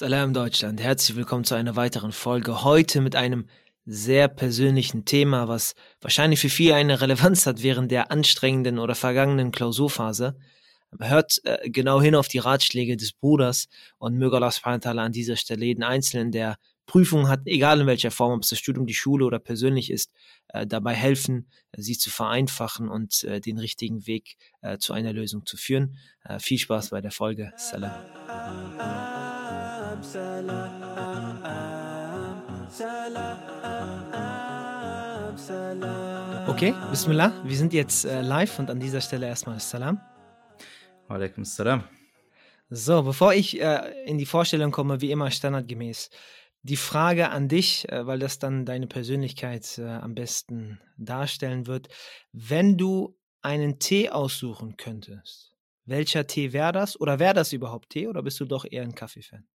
Salam 0.00 0.32
Deutschland, 0.32 0.80
herzlich 0.80 1.14
willkommen 1.14 1.44
zu 1.44 1.54
einer 1.54 1.76
weiteren 1.76 2.12
Folge. 2.12 2.64
Heute 2.64 3.02
mit 3.02 3.16
einem 3.16 3.44
sehr 3.84 4.28
persönlichen 4.28 5.04
Thema, 5.04 5.46
was 5.46 5.74
wahrscheinlich 6.00 6.40
für 6.40 6.48
viele 6.48 6.74
eine 6.74 7.02
Relevanz 7.02 7.44
hat 7.44 7.62
während 7.62 7.90
der 7.90 8.10
anstrengenden 8.10 8.78
oder 8.78 8.94
vergangenen 8.94 9.52
Klausurphase. 9.52 10.38
Hört 10.98 11.42
äh, 11.44 11.68
genau 11.68 12.00
hin 12.00 12.14
auf 12.14 12.28
die 12.28 12.38
Ratschläge 12.38 12.96
des 12.96 13.12
Bruders 13.12 13.68
und 13.98 14.16
möge 14.16 14.36
Allah 14.36 14.50
subhanahu 14.50 14.88
an 14.88 15.12
dieser 15.12 15.36
Stelle 15.36 15.66
jeden 15.66 15.82
Einzelnen, 15.82 16.32
der 16.32 16.56
Prüfungen 16.86 17.28
hat, 17.28 17.42
egal 17.44 17.82
in 17.82 17.86
welcher 17.86 18.10
Form, 18.10 18.32
ob 18.32 18.42
es 18.42 18.48
das 18.48 18.58
Studium, 18.58 18.86
die 18.86 18.94
Schule 18.94 19.26
oder 19.26 19.38
persönlich 19.38 19.90
ist, 19.90 20.10
äh, 20.48 20.66
dabei 20.66 20.94
helfen, 20.94 21.50
äh, 21.72 21.82
sie 21.82 21.98
zu 21.98 22.08
vereinfachen 22.08 22.88
und 22.88 23.22
äh, 23.24 23.42
den 23.42 23.58
richtigen 23.58 24.06
Weg 24.06 24.38
äh, 24.62 24.78
zu 24.78 24.94
einer 24.94 25.12
Lösung 25.12 25.44
zu 25.44 25.58
führen. 25.58 25.98
Äh, 26.24 26.38
viel 26.38 26.56
Spaß 26.56 26.88
bei 26.88 27.02
der 27.02 27.10
Folge. 27.10 27.52
Salam. 27.58 28.00
Okay, 36.48 36.74
Bismillah, 36.90 37.32
wir 37.44 37.56
sind 37.56 37.74
jetzt 37.74 38.06
äh, 38.06 38.22
live 38.22 38.58
und 38.58 38.70
an 38.70 38.80
dieser 38.80 39.02
Stelle 39.02 39.26
erstmal 39.26 39.60
Salam. 39.60 40.00
Walaikum 41.06 41.44
Salam. 41.44 41.84
So, 42.70 43.02
bevor 43.02 43.34
ich 43.34 43.60
äh, 43.60 44.04
in 44.06 44.16
die 44.16 44.24
Vorstellung 44.24 44.70
komme, 44.70 45.02
wie 45.02 45.10
immer 45.10 45.30
standardgemäß, 45.30 46.08
die 46.62 46.76
Frage 46.76 47.28
an 47.28 47.48
dich, 47.48 47.86
äh, 47.90 48.06
weil 48.06 48.20
das 48.20 48.38
dann 48.38 48.64
deine 48.64 48.86
Persönlichkeit 48.86 49.76
äh, 49.76 49.86
am 49.86 50.14
besten 50.14 50.80
darstellen 50.96 51.66
wird. 51.66 51.88
Wenn 52.32 52.78
du 52.78 53.18
einen 53.42 53.78
Tee 53.78 54.08
aussuchen 54.08 54.76
könntest, 54.78 55.56
welcher 55.84 56.26
Tee 56.26 56.52
wäre 56.52 56.72
das? 56.72 56.98
Oder 56.98 57.18
wäre 57.18 57.34
das 57.34 57.52
überhaupt 57.52 57.90
Tee 57.90 58.08
oder 58.08 58.22
bist 58.22 58.40
du 58.40 58.44
doch 58.44 58.64
eher 58.64 58.82
ein 58.82 58.94
Kaffeefan? 58.94 59.46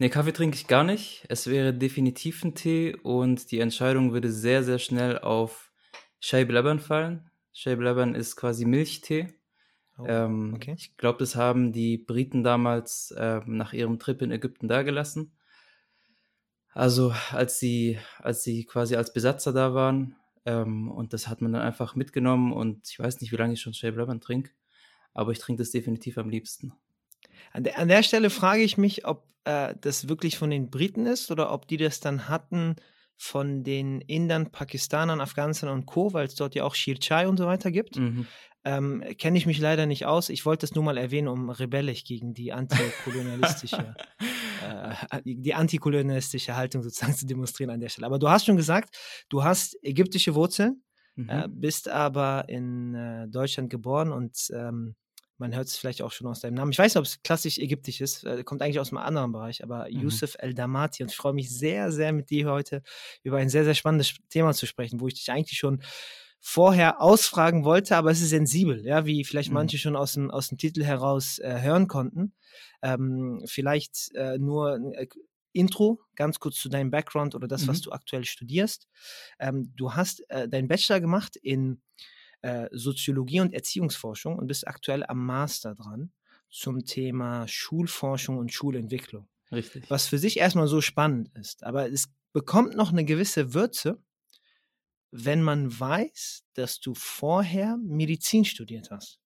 Nee, 0.00 0.10
Kaffee 0.10 0.32
trinke 0.32 0.56
ich 0.56 0.68
gar 0.68 0.84
nicht. 0.84 1.24
Es 1.28 1.48
wäre 1.48 1.74
definitiv 1.74 2.44
ein 2.44 2.54
Tee 2.54 2.94
und 3.02 3.50
die 3.50 3.58
Entscheidung 3.58 4.12
würde 4.12 4.30
sehr, 4.30 4.62
sehr 4.62 4.78
schnell 4.78 5.18
auf 5.18 5.72
Shai 6.20 6.44
Laban 6.44 6.78
fallen. 6.78 7.30
Shai 7.52 7.74
Laban 7.74 8.14
ist 8.14 8.36
quasi 8.36 8.64
Milchtee. 8.64 9.34
Oh, 9.98 10.04
ähm, 10.06 10.54
okay. 10.54 10.76
Ich 10.78 10.96
glaube, 10.96 11.18
das 11.18 11.34
haben 11.34 11.72
die 11.72 11.98
Briten 11.98 12.44
damals 12.44 13.10
äh, 13.10 13.40
nach 13.46 13.72
ihrem 13.72 13.98
Trip 13.98 14.22
in 14.22 14.30
Ägypten 14.30 14.68
dagelassen. 14.68 15.32
Also 16.72 17.12
als 17.32 17.58
sie, 17.58 17.98
als 18.18 18.44
sie 18.44 18.66
quasi 18.66 18.94
als 18.94 19.12
Besatzer 19.12 19.52
da 19.52 19.74
waren 19.74 20.14
ähm, 20.44 20.92
und 20.92 21.12
das 21.12 21.26
hat 21.26 21.40
man 21.40 21.52
dann 21.52 21.62
einfach 21.62 21.96
mitgenommen 21.96 22.52
und 22.52 22.88
ich 22.88 23.00
weiß 23.00 23.20
nicht, 23.20 23.32
wie 23.32 23.36
lange 23.36 23.54
ich 23.54 23.60
schon 23.60 23.74
Shai 23.74 23.90
Laban 23.90 24.20
trinke, 24.20 24.52
aber 25.12 25.32
ich 25.32 25.40
trinke 25.40 25.60
das 25.60 25.72
definitiv 25.72 26.18
am 26.18 26.28
liebsten. 26.28 26.72
An 27.52 27.64
der, 27.64 27.78
an 27.78 27.88
der 27.88 28.02
Stelle 28.02 28.30
frage 28.30 28.62
ich 28.62 28.78
mich, 28.78 29.06
ob 29.06 29.26
äh, 29.44 29.74
das 29.80 30.08
wirklich 30.08 30.38
von 30.38 30.50
den 30.50 30.70
Briten 30.70 31.06
ist 31.06 31.30
oder 31.30 31.52
ob 31.52 31.66
die 31.68 31.76
das 31.76 32.00
dann 32.00 32.28
hatten 32.28 32.76
von 33.16 33.64
den 33.64 34.00
Indern, 34.02 34.52
Pakistanern, 34.52 35.20
Afghanistan 35.20 35.70
und 35.70 35.86
Co., 35.86 36.12
weil 36.12 36.26
es 36.26 36.36
dort 36.36 36.54
ja 36.54 36.64
auch 36.64 36.74
Shir 36.74 37.00
Chai 37.00 37.26
und 37.26 37.36
so 37.36 37.46
weiter 37.46 37.70
gibt. 37.70 37.96
Mhm. 37.96 38.26
Ähm, 38.64 39.02
Kenne 39.18 39.38
ich 39.38 39.46
mich 39.46 39.58
leider 39.58 39.86
nicht 39.86 40.06
aus. 40.06 40.28
Ich 40.28 40.44
wollte 40.46 40.66
es 40.66 40.74
nur 40.74 40.84
mal 40.84 40.98
erwähnen, 40.98 41.28
um 41.28 41.50
rebellisch 41.50 42.04
gegen 42.04 42.34
die 42.34 42.52
antikolonialistische, 42.52 43.94
äh, 45.10 45.20
die 45.24 45.54
antikolonialistische 45.54 46.54
Haltung 46.54 46.82
sozusagen 46.82 47.14
zu 47.14 47.26
demonstrieren 47.26 47.70
an 47.70 47.80
der 47.80 47.88
Stelle. 47.88 48.06
Aber 48.06 48.18
du 48.18 48.28
hast 48.28 48.46
schon 48.46 48.56
gesagt, 48.56 48.96
du 49.28 49.42
hast 49.42 49.76
ägyptische 49.82 50.34
Wurzeln, 50.34 50.82
mhm. 51.16 51.28
äh, 51.28 51.48
bist 51.48 51.88
aber 51.88 52.48
in 52.48 52.94
äh, 52.94 53.28
Deutschland 53.28 53.70
geboren 53.70 54.12
und 54.12 54.36
ähm, 54.52 54.94
man 55.38 55.54
hört 55.54 55.68
es 55.68 55.76
vielleicht 55.76 56.02
auch 56.02 56.12
schon 56.12 56.26
aus 56.26 56.40
deinem 56.40 56.54
Namen. 56.54 56.72
Ich 56.72 56.78
weiß 56.78 56.94
nicht, 56.94 56.98
ob 56.98 57.04
es 57.04 57.22
klassisch 57.22 57.58
ägyptisch 57.58 58.00
ist, 58.00 58.24
äh, 58.24 58.42
kommt 58.44 58.60
eigentlich 58.60 58.80
aus 58.80 58.90
einem 58.90 58.98
anderen 58.98 59.32
Bereich, 59.32 59.62
aber 59.62 59.86
mhm. 59.88 60.00
Yusuf 60.00 60.34
El-Damati. 60.38 61.02
Und 61.02 61.10
ich 61.10 61.16
freue 61.16 61.32
mich 61.32 61.50
sehr, 61.50 61.92
sehr 61.92 62.12
mit 62.12 62.30
dir 62.30 62.50
heute 62.50 62.82
über 63.22 63.38
ein 63.38 63.48
sehr, 63.48 63.64
sehr 63.64 63.74
spannendes 63.74 64.14
Thema 64.28 64.52
zu 64.52 64.66
sprechen, 64.66 65.00
wo 65.00 65.08
ich 65.08 65.14
dich 65.14 65.30
eigentlich 65.30 65.58
schon 65.58 65.82
vorher 66.40 67.00
ausfragen 67.00 67.64
wollte, 67.64 67.96
aber 67.96 68.10
es 68.10 68.20
ist 68.20 68.30
sensibel, 68.30 68.84
ja, 68.86 69.06
wie 69.06 69.24
vielleicht 69.24 69.48
mhm. 69.48 69.54
manche 69.54 69.78
schon 69.78 69.96
aus 69.96 70.12
dem, 70.12 70.30
aus 70.30 70.48
dem 70.48 70.58
Titel 70.58 70.84
heraus 70.84 71.38
äh, 71.38 71.60
hören 71.60 71.88
konnten. 71.88 72.32
Ähm, 72.82 73.42
vielleicht 73.46 74.14
äh, 74.14 74.38
nur 74.38 74.78
äh, 74.94 75.06
Intro, 75.52 76.00
ganz 76.14 76.38
kurz 76.38 76.56
zu 76.56 76.68
deinem 76.68 76.90
Background 76.90 77.34
oder 77.34 77.48
das, 77.48 77.62
mhm. 77.62 77.68
was 77.68 77.80
du 77.80 77.90
aktuell 77.90 78.24
studierst. 78.24 78.86
Ähm, 79.38 79.72
du 79.74 79.94
hast 79.94 80.28
äh, 80.30 80.48
deinen 80.48 80.68
Bachelor 80.68 81.00
gemacht 81.00 81.36
in 81.36 81.82
äh, 82.42 82.68
Soziologie 82.72 83.40
und 83.40 83.52
Erziehungsforschung 83.52 84.38
und 84.38 84.46
bist 84.46 84.66
aktuell 84.66 85.04
am 85.04 85.24
Master 85.24 85.74
dran 85.74 86.12
zum 86.50 86.84
Thema 86.84 87.46
Schulforschung 87.46 88.38
und 88.38 88.52
Schulentwicklung. 88.52 89.28
Richtig. 89.52 89.90
Was 89.90 90.06
für 90.06 90.18
sich 90.18 90.38
erstmal 90.38 90.68
so 90.68 90.80
spannend 90.80 91.30
ist. 91.34 91.64
Aber 91.64 91.90
es 91.90 92.08
bekommt 92.32 92.74
noch 92.76 92.92
eine 92.92 93.04
gewisse 93.04 93.54
Würze, 93.54 94.02
wenn 95.10 95.42
man 95.42 95.78
weiß, 95.78 96.44
dass 96.54 96.80
du 96.80 96.94
vorher 96.94 97.76
Medizin 97.78 98.44
studiert 98.44 98.90
hast. 98.90 99.18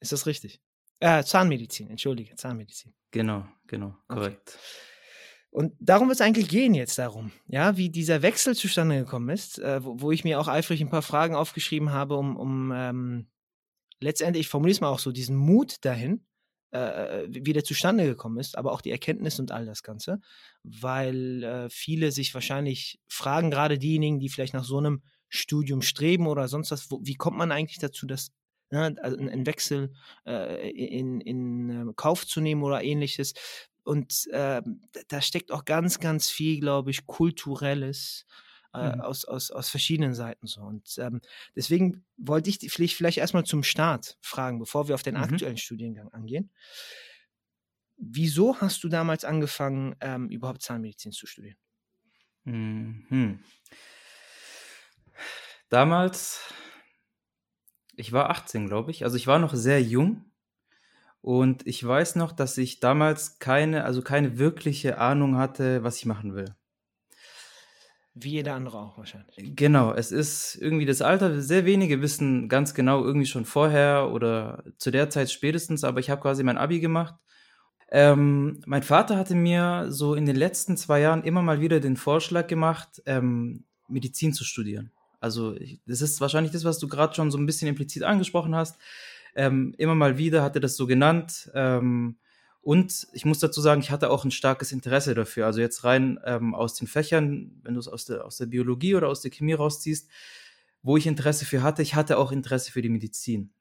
Ist 0.00 0.12
das 0.12 0.26
richtig? 0.26 0.60
Äh, 1.00 1.22
Zahnmedizin, 1.22 1.90
entschuldige, 1.90 2.34
Zahnmedizin. 2.34 2.94
Genau, 3.10 3.46
genau, 3.66 3.96
korrekt. 4.08 4.48
Okay. 4.48 4.58
Und 5.58 5.74
darum 5.80 6.06
wird 6.06 6.14
es 6.14 6.20
eigentlich 6.20 6.48
gehen 6.48 6.72
jetzt 6.72 7.00
darum, 7.00 7.32
ja, 7.48 7.76
wie 7.76 7.90
dieser 7.90 8.22
Wechsel 8.22 8.54
zustande 8.54 8.96
gekommen 8.96 9.28
ist, 9.30 9.58
äh, 9.58 9.82
wo, 9.82 10.00
wo, 10.00 10.12
ich 10.12 10.22
mir 10.22 10.38
auch 10.38 10.46
eifrig 10.46 10.80
ein 10.80 10.88
paar 10.88 11.02
Fragen 11.02 11.34
aufgeschrieben 11.34 11.90
habe, 11.90 12.14
um, 12.14 12.36
um 12.36 12.70
ähm, 12.72 13.26
letztendlich, 13.98 14.42
ich 14.42 14.48
formuliere 14.48 14.76
es 14.76 14.80
mal 14.80 14.90
auch 14.90 15.00
so, 15.00 15.10
diesen 15.10 15.34
Mut 15.34 15.84
dahin, 15.84 16.24
äh, 16.70 17.26
wie 17.28 17.52
der 17.52 17.64
zustande 17.64 18.06
gekommen 18.06 18.38
ist, 18.38 18.56
aber 18.56 18.70
auch 18.70 18.80
die 18.80 18.92
Erkenntnis 18.92 19.40
und 19.40 19.50
all 19.50 19.66
das 19.66 19.82
Ganze, 19.82 20.20
weil 20.62 21.42
äh, 21.42 21.68
viele 21.70 22.12
sich 22.12 22.34
wahrscheinlich 22.34 23.00
fragen, 23.08 23.50
gerade 23.50 23.78
diejenigen, 23.78 24.20
die 24.20 24.28
vielleicht 24.28 24.54
nach 24.54 24.62
so 24.62 24.78
einem 24.78 25.02
Studium 25.28 25.82
streben 25.82 26.28
oder 26.28 26.46
sonst 26.46 26.70
was, 26.70 26.88
wo, 26.88 27.00
wie 27.02 27.16
kommt 27.16 27.36
man 27.36 27.50
eigentlich 27.50 27.80
dazu, 27.80 28.06
dass 28.06 28.30
ne, 28.70 28.94
also 29.02 29.16
einen 29.16 29.46
Wechsel 29.46 29.92
äh, 30.26 30.70
in, 30.70 31.20
in, 31.20 31.68
in 31.70 31.96
Kauf 31.96 32.26
zu 32.26 32.40
nehmen 32.40 32.62
oder 32.62 32.82
ähnliches. 32.82 33.34
Und 33.88 34.26
äh, 34.32 34.60
da 35.08 35.22
steckt 35.22 35.50
auch 35.50 35.64
ganz, 35.64 35.98
ganz 35.98 36.28
viel, 36.28 36.60
glaube 36.60 36.90
ich, 36.90 37.06
kulturelles 37.06 38.26
äh, 38.74 38.94
mhm. 38.94 39.00
aus, 39.00 39.24
aus, 39.24 39.50
aus 39.50 39.70
verschiedenen 39.70 40.12
Seiten 40.14 40.46
so. 40.46 40.60
Und 40.60 40.98
ähm, 40.98 41.22
deswegen 41.56 42.04
wollte 42.18 42.50
ich 42.50 42.58
dich 42.58 42.94
vielleicht 42.94 43.16
erstmal 43.16 43.44
zum 43.44 43.62
Start 43.62 44.18
fragen, 44.20 44.58
bevor 44.58 44.88
wir 44.88 44.94
auf 44.94 45.02
den 45.02 45.14
mhm. 45.14 45.22
aktuellen 45.22 45.56
Studiengang 45.56 46.10
angehen. 46.10 46.50
Wieso 47.96 48.60
hast 48.60 48.84
du 48.84 48.90
damals 48.90 49.24
angefangen, 49.24 49.96
ähm, 50.02 50.28
überhaupt 50.28 50.60
Zahnmedizin 50.60 51.12
zu 51.12 51.26
studieren? 51.26 51.56
Mhm. 52.44 53.42
Damals, 55.70 56.42
ich 57.96 58.12
war 58.12 58.28
18, 58.28 58.66
glaube 58.66 58.90
ich. 58.90 59.04
Also 59.04 59.16
ich 59.16 59.26
war 59.26 59.38
noch 59.38 59.54
sehr 59.54 59.82
jung 59.82 60.27
und 61.20 61.66
ich 61.66 61.84
weiß 61.84 62.16
noch, 62.16 62.32
dass 62.32 62.58
ich 62.58 62.80
damals 62.80 63.38
keine, 63.38 63.84
also 63.84 64.02
keine 64.02 64.38
wirkliche 64.38 64.98
Ahnung 64.98 65.36
hatte, 65.36 65.82
was 65.82 65.98
ich 65.98 66.06
machen 66.06 66.34
will. 66.34 66.54
Wie 68.14 68.30
jeder 68.30 68.54
andere 68.54 68.78
auch 68.78 68.98
wahrscheinlich. 68.98 69.36
Genau, 69.54 69.92
es 69.92 70.10
ist 70.10 70.56
irgendwie 70.56 70.86
das 70.86 71.02
Alter, 71.02 71.40
sehr 71.40 71.64
wenige 71.64 72.02
wissen 72.02 72.48
ganz 72.48 72.74
genau 72.74 73.04
irgendwie 73.04 73.26
schon 73.26 73.44
vorher 73.44 74.10
oder 74.12 74.64
zu 74.78 74.90
der 74.90 75.08
Zeit 75.08 75.30
spätestens, 75.30 75.84
aber 75.84 76.00
ich 76.00 76.10
habe 76.10 76.20
quasi 76.20 76.42
mein 76.42 76.58
Abi 76.58 76.80
gemacht. 76.80 77.14
Ähm, 77.90 78.60
mein 78.66 78.82
Vater 78.82 79.16
hatte 79.16 79.34
mir 79.34 79.86
so 79.88 80.14
in 80.14 80.26
den 80.26 80.36
letzten 80.36 80.76
zwei 80.76 81.00
Jahren 81.00 81.22
immer 81.22 81.42
mal 81.42 81.60
wieder 81.60 81.80
den 81.80 81.96
Vorschlag 81.96 82.48
gemacht, 82.48 83.02
ähm, 83.06 83.64
Medizin 83.88 84.32
zu 84.32 84.44
studieren. 84.44 84.90
Also 85.20 85.54
das 85.86 86.02
ist 86.02 86.20
wahrscheinlich 86.20 86.52
das, 86.52 86.64
was 86.64 86.78
du 86.78 86.88
gerade 86.88 87.14
schon 87.14 87.30
so 87.30 87.38
ein 87.38 87.46
bisschen 87.46 87.68
implizit 87.68 88.02
angesprochen 88.02 88.54
hast. 88.54 88.78
Ähm, 89.38 89.72
immer 89.78 89.94
mal 89.94 90.18
wieder 90.18 90.42
hat 90.42 90.56
er 90.56 90.60
das 90.60 90.74
so 90.74 90.88
genannt. 90.88 91.48
Ähm, 91.54 92.16
und 92.60 93.06
ich 93.12 93.24
muss 93.24 93.38
dazu 93.38 93.60
sagen, 93.60 93.80
ich 93.80 93.92
hatte 93.92 94.10
auch 94.10 94.24
ein 94.24 94.32
starkes 94.32 94.72
Interesse 94.72 95.14
dafür. 95.14 95.46
Also 95.46 95.60
jetzt 95.60 95.84
rein 95.84 96.18
ähm, 96.24 96.56
aus 96.56 96.74
den 96.74 96.88
Fächern, 96.88 97.52
wenn 97.62 97.74
du 97.74 97.80
es 97.80 97.86
aus 97.86 98.04
der, 98.04 98.24
aus 98.24 98.36
der 98.38 98.46
Biologie 98.46 98.96
oder 98.96 99.06
aus 99.06 99.20
der 99.20 99.30
Chemie 99.30 99.52
rausziehst, 99.52 100.10
wo 100.82 100.96
ich 100.96 101.06
Interesse 101.06 101.46
für 101.46 101.62
hatte, 101.62 101.82
ich 101.82 101.94
hatte 101.94 102.18
auch 102.18 102.32
Interesse 102.32 102.72
für 102.72 102.82
die 102.82 102.88
Medizin. 102.88 103.52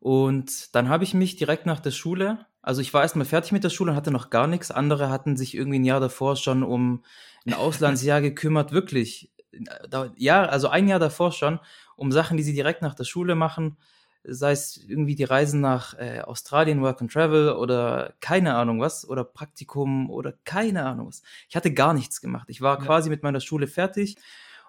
Und 0.00 0.74
dann 0.74 0.88
habe 0.88 1.04
ich 1.04 1.12
mich 1.12 1.36
direkt 1.36 1.66
nach 1.66 1.80
der 1.80 1.90
Schule, 1.90 2.46
also 2.62 2.80
ich 2.80 2.94
war 2.94 3.02
erstmal 3.02 3.26
fertig 3.26 3.52
mit 3.52 3.62
der 3.62 3.70
Schule 3.70 3.90
und 3.90 3.96
hatte 3.98 4.10
noch 4.10 4.30
gar 4.30 4.46
nichts. 4.46 4.70
Andere 4.70 5.10
hatten 5.10 5.36
sich 5.36 5.54
irgendwie 5.54 5.80
ein 5.80 5.84
Jahr 5.84 6.00
davor 6.00 6.36
schon 6.36 6.62
um 6.62 7.04
ein 7.46 7.52
Auslandsjahr 7.52 8.22
gekümmert, 8.22 8.72
wirklich. 8.72 9.34
Ja, 10.16 10.46
also 10.46 10.68
ein 10.68 10.88
Jahr 10.88 10.98
davor 10.98 11.32
schon, 11.32 11.60
um 11.96 12.10
Sachen, 12.10 12.38
die 12.38 12.42
sie 12.42 12.54
direkt 12.54 12.80
nach 12.80 12.94
der 12.94 13.04
Schule 13.04 13.34
machen 13.34 13.76
sei 14.24 14.52
es 14.52 14.76
irgendwie 14.76 15.14
die 15.14 15.24
Reisen 15.24 15.60
nach 15.60 15.94
äh, 15.98 16.20
Australien, 16.20 16.82
Work 16.82 17.00
and 17.00 17.12
Travel 17.12 17.52
oder 17.52 18.14
keine 18.20 18.54
Ahnung 18.54 18.80
was 18.80 19.08
oder 19.08 19.24
Praktikum 19.24 20.10
oder 20.10 20.34
keine 20.44 20.84
Ahnung 20.84 21.08
was. 21.08 21.22
Ich 21.48 21.56
hatte 21.56 21.72
gar 21.72 21.94
nichts 21.94 22.20
gemacht. 22.20 22.48
Ich 22.50 22.60
war 22.60 22.78
ja. 22.78 22.84
quasi 22.84 23.10
mit 23.10 23.22
meiner 23.22 23.40
Schule 23.40 23.66
fertig 23.66 24.16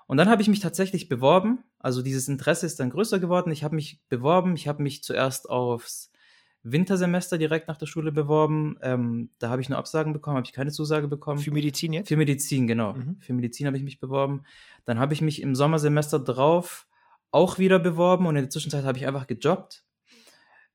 und 0.07 0.17
dann 0.17 0.29
habe 0.29 0.41
ich 0.41 0.47
mich 0.47 0.59
tatsächlich 0.59 1.07
beworben. 1.07 1.63
Also 1.77 2.01
dieses 2.01 2.27
Interesse 2.27 2.65
ist 2.65 2.79
dann 2.79 2.89
größer 2.89 3.19
geworden. 3.19 3.51
Ich 3.51 3.63
habe 3.63 3.75
mich 3.75 3.99
beworben. 4.09 4.55
Ich 4.55 4.67
habe 4.67 4.81
mich 4.81 5.03
zuerst 5.03 5.49
aufs 5.49 6.11
Wintersemester 6.63 7.37
direkt 7.37 7.67
nach 7.67 7.77
der 7.77 7.85
Schule 7.85 8.11
beworben. 8.11 8.77
Ähm, 8.81 9.29
da 9.39 9.49
habe 9.49 9.61
ich 9.61 9.69
nur 9.69 9.77
Absagen 9.77 10.11
bekommen, 10.11 10.37
habe 10.37 10.45
ich 10.45 10.53
keine 10.53 10.71
Zusage 10.71 11.07
bekommen. 11.07 11.39
Für 11.39 11.51
Medizin 11.51 11.93
jetzt? 11.93 12.07
Für 12.07 12.17
Medizin, 12.17 12.67
genau. 12.67 12.93
Mhm. 12.93 13.17
Für 13.19 13.33
Medizin 13.33 13.67
habe 13.67 13.77
ich 13.77 13.83
mich 13.83 13.99
beworben. 13.99 14.43
Dann 14.85 14.99
habe 14.99 15.13
ich 15.13 15.21
mich 15.21 15.41
im 15.41 15.55
Sommersemester 15.55 16.19
drauf 16.19 16.87
auch 17.31 17.59
wieder 17.59 17.79
beworben 17.79 18.25
und 18.25 18.35
in 18.35 18.43
der 18.43 18.49
Zwischenzeit 18.49 18.85
habe 18.85 18.97
ich 18.97 19.07
einfach 19.07 19.27
gejobbt. 19.27 19.83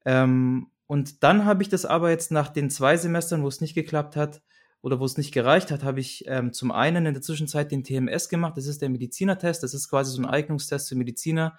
Ähm, 0.05 0.71
und 0.87 1.23
dann 1.23 1.45
habe 1.45 1.63
ich 1.63 1.69
das 1.69 1.85
aber 1.85 2.11
jetzt 2.11 2.31
nach 2.31 2.49
den 2.49 2.71
zwei 2.71 2.97
Semestern, 2.97 3.43
wo 3.43 3.49
es 3.49 3.61
nicht 3.61 3.75
geklappt 3.75 4.17
hat 4.17 4.43
oder 4.83 5.01
wo 5.01 5.05
es 5.05 5.17
nicht 5.17 5.33
gereicht 5.33 5.71
hat, 5.71 5.83
habe 5.83 6.01
ich 6.01 6.25
ähm, 6.27 6.53
zum 6.53 6.71
einen 6.71 7.07
in 7.07 7.15
der 7.15 7.23
Zwischenzeit 7.23 7.73
den 7.73 7.85
TMS 7.85 8.29
gemacht. 8.29 8.57
Das 8.57 8.67
ist 8.67 8.83
der 8.83 8.91
Medizinertest. 8.91 9.63
Das 9.63 9.73
ist 9.73 9.89
quasi 9.89 10.13
so 10.13 10.21
ein 10.21 10.27
Eignungstest 10.27 10.91
für 10.91 10.95
Mediziner. 10.95 11.59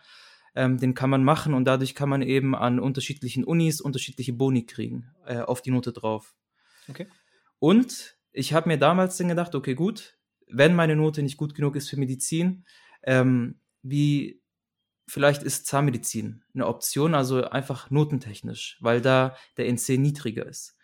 Ähm, 0.53 0.77
den 0.77 0.94
kann 0.94 1.09
man 1.09 1.24
machen 1.24 1.53
und 1.53 1.65
dadurch 1.65 1.95
kann 1.95 2.07
man 2.07 2.21
eben 2.21 2.56
an 2.56 2.80
unterschiedlichen 2.80 3.44
Unis 3.44 3.81
unterschiedliche 3.81 4.31
Boni 4.31 4.65
kriegen, 4.65 5.12
äh, 5.25 5.39
auf 5.39 5.62
die 5.62 5.71
Note 5.71 5.91
drauf. 5.91 6.33
Okay. 6.88 7.07
Und 7.59 8.15
ich 8.31 8.53
habe 8.53 8.69
mir 8.69 8.77
damals 8.77 9.18
dann 9.18 9.27
gedacht, 9.27 9.56
okay, 9.56 9.74
gut, 9.74 10.18
wenn 10.48 10.75
meine 10.75 10.95
Note 10.95 11.24
nicht 11.24 11.36
gut 11.38 11.56
genug 11.56 11.75
ist 11.75 11.89
für 11.89 11.98
Medizin, 11.98 12.63
ähm, 13.03 13.59
wie 13.81 14.41
vielleicht 15.07 15.44
ist 15.44 15.68
Zahnmedizin 15.68 16.44
eine 16.54 16.68
Option, 16.68 17.13
also 17.13 17.44
einfach 17.44 17.90
notentechnisch, 17.92 18.78
weil 18.81 19.02
da 19.02 19.36
der 19.57 19.68
NC 19.68 19.98
niedriger 19.98 20.46
ist. 20.46 20.75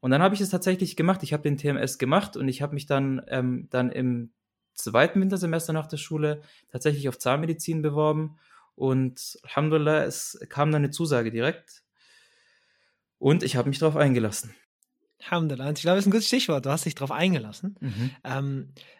Und 0.00 0.10
dann 0.10 0.22
habe 0.22 0.34
ich 0.34 0.40
es 0.40 0.50
tatsächlich 0.50 0.96
gemacht. 0.96 1.22
Ich 1.22 1.32
habe 1.32 1.42
den 1.42 1.58
TMS 1.58 1.98
gemacht 1.98 2.36
und 2.36 2.48
ich 2.48 2.62
habe 2.62 2.74
mich 2.74 2.86
dann, 2.86 3.22
ähm, 3.28 3.68
dann 3.70 3.90
im 3.90 4.32
zweiten 4.74 5.20
Wintersemester 5.20 5.72
nach 5.72 5.86
der 5.86 5.98
Schule 5.98 6.42
tatsächlich 6.72 7.08
auf 7.08 7.18
Zahnmedizin 7.18 7.82
beworben. 7.82 8.38
Und 8.74 9.38
Alhamdulillah, 9.42 10.04
es 10.04 10.40
kam 10.48 10.72
dann 10.72 10.82
eine 10.82 10.90
Zusage 10.90 11.30
direkt. 11.30 11.82
Und 13.18 13.42
ich 13.42 13.56
habe 13.56 13.68
mich 13.68 13.78
darauf 13.78 13.96
eingelassen. 13.96 14.54
Alhamdulillah. 15.22 15.72
Ich 15.72 15.82
glaube, 15.82 15.96
das 15.96 16.04
ist 16.04 16.08
ein 16.08 16.12
gutes 16.12 16.28
Stichwort. 16.28 16.64
Du 16.64 16.70
hast 16.70 16.86
dich 16.86 16.94
darauf 16.94 17.10
eingelassen. 17.10 17.76
Mhm. 17.80 18.10
Ähm, 18.24 18.72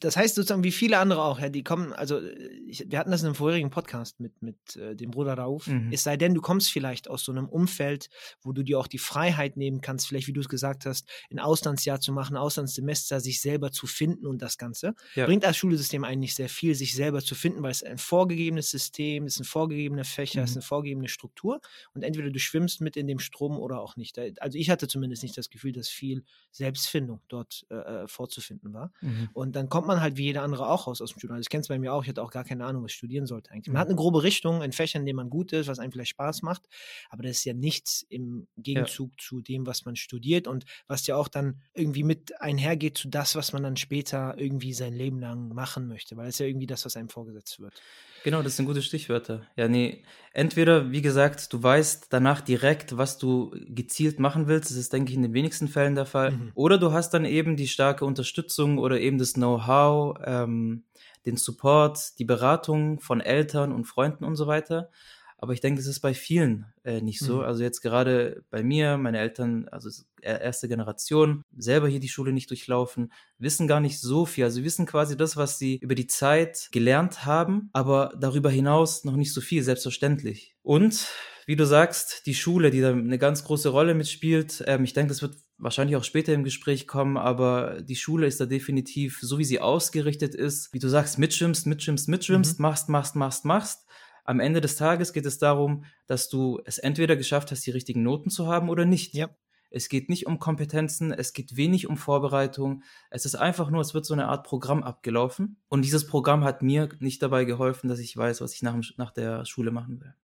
das 0.00 0.16
heißt 0.16 0.34
sozusagen, 0.34 0.64
wie 0.64 0.72
viele 0.72 0.98
andere 0.98 1.22
auch, 1.22 1.40
ja, 1.40 1.48
die 1.48 1.64
kommen, 1.64 1.94
also 1.94 2.20
ich, 2.66 2.84
wir 2.88 2.98
hatten 2.98 3.10
das 3.10 3.22
in 3.22 3.28
einem 3.28 3.34
vorherigen 3.34 3.70
Podcast 3.70 4.20
mit, 4.20 4.42
mit 4.42 4.76
äh, 4.76 4.94
dem 4.94 5.10
Bruder 5.10 5.34
Rauf. 5.34 5.66
Mhm. 5.66 5.90
Es 5.92 6.02
sei 6.02 6.18
denn, 6.18 6.34
du 6.34 6.42
kommst 6.42 6.70
vielleicht 6.70 7.08
aus 7.08 7.24
so 7.24 7.32
einem 7.32 7.48
Umfeld, 7.48 8.10
wo 8.42 8.52
du 8.52 8.62
dir 8.62 8.78
auch 8.78 8.86
die 8.86 8.98
Freiheit 8.98 9.56
nehmen 9.56 9.80
kannst, 9.80 10.08
vielleicht, 10.08 10.26
wie 10.26 10.34
du 10.34 10.40
es 10.40 10.50
gesagt 10.50 10.84
hast, 10.84 11.08
ein 11.30 11.38
Auslandsjahr 11.38 12.00
zu 12.00 12.12
machen, 12.12 12.36
Auslandssemester, 12.36 13.20
sich 13.20 13.40
selber 13.40 13.72
zu 13.72 13.86
finden 13.86 14.26
und 14.26 14.42
das 14.42 14.58
Ganze. 14.58 14.94
Ja. 15.14 15.24
Bringt 15.24 15.42
das 15.42 15.56
Schulsystem 15.56 16.04
eigentlich 16.04 16.34
sehr 16.34 16.50
viel, 16.50 16.74
sich 16.74 16.94
selber 16.94 17.22
zu 17.22 17.34
finden, 17.34 17.62
weil 17.62 17.70
es 17.70 17.82
ein 17.82 17.98
vorgegebenes 17.98 18.70
System, 18.70 19.24
es 19.24 19.36
sind 19.36 19.46
vorgegebene 19.46 20.04
Fächer, 20.04 20.40
mhm. 20.40 20.44
es 20.44 20.50
ist 20.50 20.56
eine 20.56 20.62
vorgegebene 20.62 21.08
Struktur 21.08 21.60
und 21.94 22.02
entweder 22.02 22.30
du 22.30 22.38
schwimmst 22.38 22.82
mit 22.82 22.96
in 22.96 23.06
dem 23.06 23.20
Strom 23.20 23.58
oder 23.58 23.80
auch 23.80 23.96
nicht. 23.96 24.18
Also 24.18 24.58
ich 24.58 24.68
hatte 24.68 24.86
zumindest 24.86 25.22
nicht 25.22 25.38
das 25.38 25.48
Gefühl, 25.48 25.72
dass 25.72 25.88
viel 25.88 26.24
Selbstfindung 26.50 27.22
dort 27.28 27.66
äh, 27.70 27.74
äh 27.74 28.08
vorzufinden 28.08 28.74
war. 28.74 28.92
Mhm. 29.00 29.28
Und 29.32 29.45
und 29.46 29.56
dann 29.56 29.68
kommt 29.68 29.86
man 29.86 30.00
halt 30.00 30.16
wie 30.16 30.24
jeder 30.24 30.42
andere 30.42 30.68
auch 30.68 30.86
raus 30.86 31.00
aus 31.00 31.10
dem 31.10 31.18
Studium. 31.18 31.36
Also 31.36 31.42
ich 31.42 31.48
kenne 31.48 31.62
es 31.62 31.68
bei 31.68 31.78
mir 31.78 31.92
auch, 31.92 32.02
ich 32.02 32.08
hatte 32.08 32.22
auch 32.22 32.30
gar 32.30 32.44
keine 32.44 32.64
Ahnung, 32.64 32.82
was 32.82 32.90
ich 32.90 32.96
studieren 32.96 33.26
sollte 33.26 33.52
eigentlich. 33.52 33.68
Man 33.68 33.74
mhm. 33.74 33.78
hat 33.78 33.88
eine 33.88 33.96
grobe 33.96 34.22
Richtung 34.22 34.62
in 34.62 34.72
Fächern, 34.72 35.02
in 35.02 35.06
denen 35.06 35.16
man 35.16 35.30
gut 35.30 35.52
ist, 35.52 35.68
was 35.68 35.78
einem 35.78 35.92
vielleicht 35.92 36.10
Spaß 36.10 36.42
macht, 36.42 36.62
aber 37.08 37.22
das 37.22 37.38
ist 37.38 37.44
ja 37.44 37.54
nichts 37.54 38.04
im 38.08 38.48
Gegenzug 38.56 39.10
ja. 39.12 39.16
zu 39.18 39.40
dem, 39.40 39.66
was 39.66 39.84
man 39.84 39.96
studiert 39.96 40.48
und 40.48 40.64
was 40.88 41.06
ja 41.06 41.16
auch 41.16 41.28
dann 41.28 41.62
irgendwie 41.74 42.02
mit 42.02 42.40
einhergeht 42.40 42.98
zu 42.98 43.08
das, 43.08 43.36
was 43.36 43.52
man 43.52 43.62
dann 43.62 43.76
später 43.76 44.36
irgendwie 44.36 44.72
sein 44.72 44.94
Leben 44.94 45.20
lang 45.20 45.48
machen 45.54 45.86
möchte, 45.86 46.16
weil 46.16 46.28
es 46.28 46.38
ja 46.38 46.46
irgendwie 46.46 46.66
das, 46.66 46.84
was 46.84 46.96
einem 46.96 47.08
vorgesetzt 47.08 47.60
wird. 47.60 47.80
Genau, 48.26 48.42
das 48.42 48.56
sind 48.56 48.66
gute 48.66 48.82
Stichwörter. 48.82 49.46
Ja, 49.54 49.68
nee, 49.68 50.02
entweder, 50.32 50.90
wie 50.90 51.00
gesagt, 51.00 51.52
du 51.52 51.62
weißt 51.62 52.08
danach 52.10 52.40
direkt, 52.40 52.96
was 52.96 53.18
du 53.18 53.54
gezielt 53.68 54.18
machen 54.18 54.48
willst. 54.48 54.70
Das 54.70 54.76
ist, 54.76 54.92
denke 54.92 55.10
ich, 55.10 55.16
in 55.16 55.22
den 55.22 55.32
wenigsten 55.32 55.68
Fällen 55.68 55.94
der 55.94 56.06
Fall. 56.06 56.32
Mhm. 56.32 56.50
Oder 56.54 56.78
du 56.78 56.90
hast 56.90 57.10
dann 57.10 57.24
eben 57.24 57.56
die 57.56 57.68
starke 57.68 58.04
Unterstützung 58.04 58.78
oder 58.78 58.98
eben 58.98 59.18
das 59.18 59.35
Know-how, 59.36 60.18
ähm, 60.24 60.84
den 61.24 61.36
Support, 61.36 62.18
die 62.18 62.24
Beratung 62.24 63.00
von 63.00 63.20
Eltern 63.20 63.72
und 63.72 63.84
Freunden 63.84 64.24
und 64.24 64.36
so 64.36 64.46
weiter. 64.46 64.90
Aber 65.38 65.52
ich 65.52 65.60
denke, 65.60 65.78
das 65.78 65.86
ist 65.86 66.00
bei 66.00 66.14
vielen 66.14 66.66
äh, 66.82 67.02
nicht 67.02 67.20
so. 67.20 67.36
Mhm. 67.36 67.42
Also 67.42 67.62
jetzt 67.62 67.82
gerade 67.82 68.42
bei 68.50 68.62
mir, 68.62 68.96
meine 68.96 69.18
Eltern, 69.18 69.68
also 69.68 69.90
erste 70.22 70.66
Generation, 70.66 71.42
selber 71.56 71.88
hier 71.88 72.00
die 72.00 72.08
Schule 72.08 72.32
nicht 72.32 72.48
durchlaufen, 72.48 73.12
wissen 73.38 73.68
gar 73.68 73.80
nicht 73.80 74.00
so 74.00 74.24
viel. 74.24 74.44
Also 74.44 74.64
wissen 74.64 74.86
quasi 74.86 75.16
das, 75.16 75.36
was 75.36 75.58
sie 75.58 75.76
über 75.76 75.94
die 75.94 76.06
Zeit 76.06 76.68
gelernt 76.72 77.26
haben, 77.26 77.68
aber 77.74 78.14
darüber 78.18 78.50
hinaus 78.50 79.04
noch 79.04 79.16
nicht 79.16 79.34
so 79.34 79.42
viel, 79.42 79.62
selbstverständlich. 79.62 80.56
Und 80.62 81.06
wie 81.46 81.56
du 81.56 81.66
sagst, 81.66 82.26
die 82.26 82.34
Schule, 82.34 82.70
die 82.70 82.80
da 82.80 82.90
eine 82.90 83.18
ganz 83.18 83.44
große 83.44 83.68
Rolle 83.68 83.94
mitspielt. 83.94 84.64
Ähm, 84.66 84.84
ich 84.84 84.94
denke, 84.94 85.10
das 85.10 85.22
wird 85.22 85.36
wahrscheinlich 85.58 85.96
auch 85.96 86.04
später 86.04 86.32
im 86.34 86.44
Gespräch 86.44 86.86
kommen, 86.86 87.16
aber 87.16 87.82
die 87.82 87.96
Schule 87.96 88.26
ist 88.26 88.40
da 88.40 88.46
definitiv, 88.46 89.18
so 89.20 89.38
wie 89.38 89.44
sie 89.44 89.60
ausgerichtet 89.60 90.34
ist, 90.34 90.72
wie 90.72 90.78
du 90.78 90.88
sagst, 90.88 91.18
mitschwimmst, 91.18 91.66
mitschwimmst, 91.66 92.08
mitschwimmst, 92.08 92.58
mhm. 92.58 92.62
machst, 92.62 92.88
machst, 92.88 93.16
machst, 93.16 93.44
machst 93.44 93.86
am 94.26 94.40
Ende 94.40 94.60
des 94.60 94.76
Tages 94.76 95.12
geht 95.12 95.24
es 95.24 95.38
darum, 95.38 95.84
dass 96.06 96.28
du 96.28 96.60
es 96.64 96.78
entweder 96.78 97.16
geschafft 97.16 97.50
hast, 97.52 97.64
die 97.64 97.70
richtigen 97.70 98.02
Noten 98.02 98.28
zu 98.28 98.48
haben 98.48 98.68
oder 98.68 98.84
nicht. 98.84 99.14
Ja. 99.14 99.30
Es 99.70 99.88
geht 99.88 100.08
nicht 100.08 100.26
um 100.26 100.38
Kompetenzen, 100.38 101.12
es 101.12 101.32
geht 101.32 101.56
wenig 101.56 101.86
um 101.88 101.96
Vorbereitung. 101.96 102.82
Es 103.10 103.24
ist 103.24 103.36
einfach 103.36 103.70
nur, 103.70 103.80
es 103.80 103.94
wird 103.94 104.04
so 104.04 104.14
eine 104.14 104.26
Art 104.26 104.44
Programm 104.44 104.82
abgelaufen. 104.82 105.58
Und 105.68 105.82
dieses 105.82 106.06
Programm 106.06 106.44
hat 106.44 106.62
mir 106.62 106.88
nicht 106.98 107.22
dabei 107.22 107.44
geholfen, 107.44 107.88
dass 107.88 107.98
ich 107.98 108.16
weiß, 108.16 108.40
was 108.40 108.52
ich 108.52 108.62
nach, 108.62 108.76
nach 108.96 109.12
der 109.12 109.44
Schule 109.44 109.70
machen 109.70 110.00
will. 110.00 110.14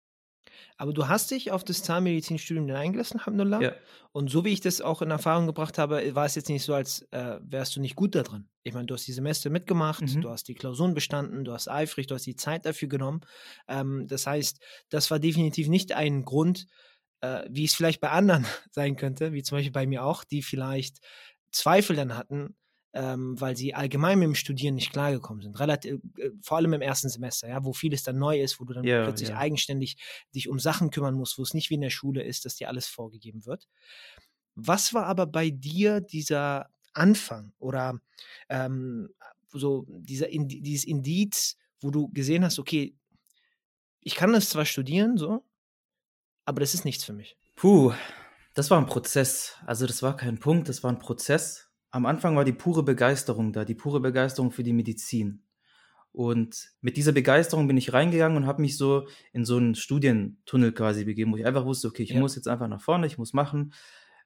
Aber 0.76 0.93
du 0.93 1.09
hast 1.09 1.31
dich 1.31 1.50
auf 1.50 1.64
das 1.64 1.82
Zahnmedizinstudium 1.82 2.70
eingelassen, 2.70 3.20
Alhamdulillah. 3.20 3.61
Ja. 3.61 3.75
Und 4.12 4.31
so 4.31 4.44
wie 4.44 4.53
ich 4.53 4.61
das 4.61 4.81
auch 4.81 5.03
in 5.03 5.11
Erfahrung 5.11 5.47
gebracht 5.47 5.79
habe, 5.79 6.14
war 6.14 6.26
es 6.26 6.35
jetzt 6.35 6.49
nicht 6.49 6.64
so, 6.64 6.75
als 6.75 7.03
äh, 7.12 7.38
wärst 7.43 7.76
du 7.76 7.81
nicht 7.81 7.97
gut 7.97 8.14
da 8.14 8.23
drin. 8.23 8.49
Ich 8.62 8.75
meine, 8.75 8.87
du 8.87 8.94
hast 8.94 9.06
die 9.06 9.12
Semester 9.12 9.49
mitgemacht, 9.50 10.03
mhm. 10.03 10.20
du 10.20 10.31
hast 10.31 10.49
die 10.49 10.55
Klausuren 10.55 10.94
bestanden, 10.94 11.44
du 11.44 11.53
hast 11.53 11.69
eifrig, 11.69 12.06
du 12.06 12.14
hast 12.14 12.26
die 12.26 12.37
Zeit 12.37 12.67
dafür 12.67 12.88
genommen. 12.88 13.23
Ähm, 13.69 14.06
das 14.09 14.26
heißt, 14.26 14.61
das 14.91 15.11
war 15.11 15.19
definitiv 15.19 15.69
nicht 15.69 15.93
ein 15.93 16.25
Grund, 16.25 16.67
äh, 17.23 17.44
wie 17.49 17.64
es 17.64 17.75
vielleicht 17.75 18.00
bei 18.00 18.11
anderen 18.11 18.44
sein 18.70 18.97
könnte, 18.97 19.32
wie 19.32 19.43
zum 19.43 19.59
Beispiel 19.59 19.73
bei 19.73 19.87
mir 19.87 20.05
auch, 20.05 20.25
die 20.25 20.43
vielleicht 20.43 20.99
Zweifel 21.50 21.97
dann 21.97 22.17
hatten, 22.17 22.56
ähm, 22.94 23.40
weil 23.40 23.56
sie 23.56 23.74
allgemein 23.74 24.18
mit 24.18 24.26
dem 24.26 24.34
Studieren 24.34 24.74
nicht 24.74 24.92
klargekommen 24.92 25.42
sind. 25.42 25.58
Relativ, 25.58 26.00
äh, 26.18 26.30
vor 26.42 26.58
allem 26.58 26.74
im 26.74 26.82
ersten 26.82 27.08
Semester, 27.08 27.48
ja, 27.48 27.64
wo 27.64 27.72
vieles 27.72 28.02
dann 28.02 28.18
neu 28.18 28.40
ist, 28.40 28.60
wo 28.60 28.64
du 28.64 28.74
dann 28.74 28.84
ja, 28.84 29.04
plötzlich 29.04 29.30
ja. 29.30 29.38
eigenständig 29.38 29.96
dich 30.34 30.48
um 30.48 30.58
Sachen 30.58 30.90
kümmern 30.90 31.14
musst, 31.14 31.38
wo 31.38 31.42
es 31.42 31.54
nicht 31.54 31.70
wie 31.70 31.74
in 31.74 31.80
der 31.80 31.90
Schule 31.90 32.22
ist, 32.22 32.44
dass 32.44 32.56
dir 32.56 32.68
alles 32.68 32.86
vorgegeben 32.86 33.46
wird. 33.46 33.66
Was 34.54 34.92
war 34.92 35.06
aber 35.06 35.26
bei 35.26 35.50
dir 35.50 36.00
dieser 36.00 36.68
Anfang 36.92 37.54
oder 37.58 37.99
ähm, 38.50 39.08
so 39.49 39.87
dieser 39.88 40.28
dieses 40.28 40.84
Indiz, 40.84 41.56
wo 41.80 41.90
du 41.90 42.08
gesehen 42.08 42.44
hast, 42.44 42.58
okay, 42.58 42.94
ich 44.00 44.14
kann 44.14 44.32
das 44.32 44.50
zwar 44.50 44.66
studieren, 44.66 45.16
so, 45.16 45.42
aber 46.44 46.61
das 46.61 46.75
ist 46.75 46.84
nichts 46.84 47.04
für 47.04 47.14
mich. 47.14 47.37
Puh, 47.56 47.94
das 48.52 48.70
war 48.70 48.78
ein 48.78 48.87
Prozess. 48.87 49.56
Also 49.64 49.87
das 49.87 50.02
war 50.02 50.16
kein 50.16 50.38
Punkt, 50.38 50.68
das 50.68 50.82
war 50.82 50.92
ein 50.92 50.99
Prozess 50.99 51.72
am 51.92 52.06
Anfang 52.06 52.34
war 52.34 52.44
die 52.44 52.52
pure 52.52 52.82
Begeisterung 52.82 53.52
da, 53.52 53.64
die 53.64 53.75
pure 53.75 54.00
Begeisterung 54.00 54.50
für 54.50 54.62
die 54.62 54.72
Medizin. 54.72 55.42
Und 56.11 56.72
mit 56.80 56.96
dieser 56.96 57.12
Begeisterung 57.12 57.68
bin 57.68 57.76
ich 57.76 57.92
reingegangen 57.92 58.37
und 58.37 58.46
habe 58.46 58.61
mich 58.61 58.76
so 58.76 59.06
in 59.32 59.44
so 59.44 59.56
einen 59.56 59.75
Studientunnel 59.75 60.72
quasi 60.72 61.04
begeben, 61.04 61.32
wo 61.32 61.37
ich 61.37 61.46
einfach 61.46 61.64
wusste, 61.64 61.88
okay, 61.88 62.02
ich 62.02 62.11
ja. 62.11 62.20
muss 62.20 62.34
jetzt 62.34 62.49
einfach 62.49 62.68
nach 62.68 62.80
vorne, 62.80 63.06
ich 63.06 63.18
muss 63.18 63.32
machen. 63.32 63.72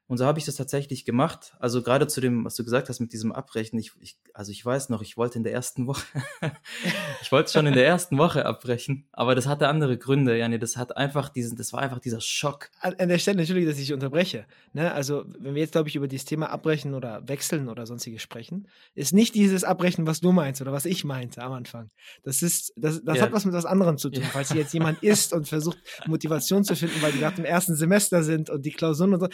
Und 0.07 0.17
so 0.17 0.25
habe 0.25 0.39
ich 0.39 0.45
das 0.45 0.55
tatsächlich 0.55 1.03
gemacht. 1.03 1.53
Also 1.59 1.83
gerade 1.83 2.07
zu 2.07 2.21
dem, 2.21 2.45
was 2.45 2.55
du 2.55 2.63
gesagt 2.63 2.87
hast 2.87 3.01
mit 3.01 3.11
diesem 3.11 3.33
Abbrechen. 3.33 3.77
Ich, 3.77 3.91
ich, 3.99 4.17
also 4.33 4.53
ich 4.53 4.65
weiß 4.65 4.87
noch, 4.87 5.01
ich 5.01 5.17
wollte 5.17 5.37
in 5.37 5.43
der 5.43 5.51
ersten 5.51 5.85
Woche, 5.85 6.05
ich 7.21 7.31
wollte 7.33 7.51
schon 7.51 7.67
in 7.67 7.73
der 7.73 7.85
ersten 7.85 8.17
Woche 8.17 8.45
abbrechen, 8.45 9.05
aber 9.11 9.35
das 9.35 9.47
hatte 9.47 9.67
andere 9.67 9.97
Gründe. 9.97 10.37
Ja, 10.37 10.47
nee, 10.47 10.59
das 10.59 10.77
hat 10.77 10.95
einfach 10.95 11.27
diesen, 11.27 11.57
das 11.57 11.73
war 11.73 11.81
einfach 11.81 11.99
dieser 11.99 12.21
Schock. 12.21 12.69
An, 12.79 13.09
der 13.09 13.17
Stelle 13.17 13.41
natürlich, 13.41 13.67
dass 13.67 13.77
ich 13.79 13.91
unterbreche. 13.91 14.45
Ne? 14.71 14.93
Also 14.93 15.25
wenn 15.39 15.55
wir 15.55 15.61
jetzt, 15.61 15.73
glaube 15.73 15.89
ich, 15.89 15.97
über 15.97 16.07
dieses 16.07 16.23
Thema 16.23 16.51
Abbrechen 16.51 16.93
oder 16.93 17.27
Wechseln 17.27 17.67
oder 17.67 17.85
sonstiges 17.85 18.21
sprechen, 18.21 18.69
ist 18.95 19.13
nicht 19.13 19.35
dieses 19.35 19.65
Abbrechen, 19.65 20.07
was 20.07 20.21
du 20.21 20.31
meinst 20.31 20.61
oder 20.61 20.71
was 20.71 20.85
ich 20.85 21.03
meinte 21.03 21.43
am 21.43 21.51
Anfang. 21.51 21.89
Das 22.23 22.41
ist, 22.41 22.71
das, 22.77 23.03
das 23.03 23.17
ja. 23.17 23.23
hat 23.23 23.33
was 23.33 23.43
mit 23.43 23.53
was 23.53 23.65
anderem 23.65 23.97
zu 23.97 24.09
tun. 24.09 24.23
Ja. 24.23 24.29
Falls 24.29 24.53
hier 24.53 24.61
jetzt 24.61 24.73
jemand 24.73 25.03
ist 25.03 25.33
und 25.33 25.49
versucht, 25.49 25.79
Motivation 26.05 26.63
zu 26.63 26.77
finden, 26.77 27.01
weil 27.01 27.11
die 27.11 27.19
gerade 27.19 27.39
im 27.39 27.45
ersten 27.45 27.75
Semester 27.75 28.23
sind 28.23 28.49
und 28.49 28.65
die 28.65 28.71
Klausuren 28.71 29.13
und 29.13 29.19
so, 29.19 29.27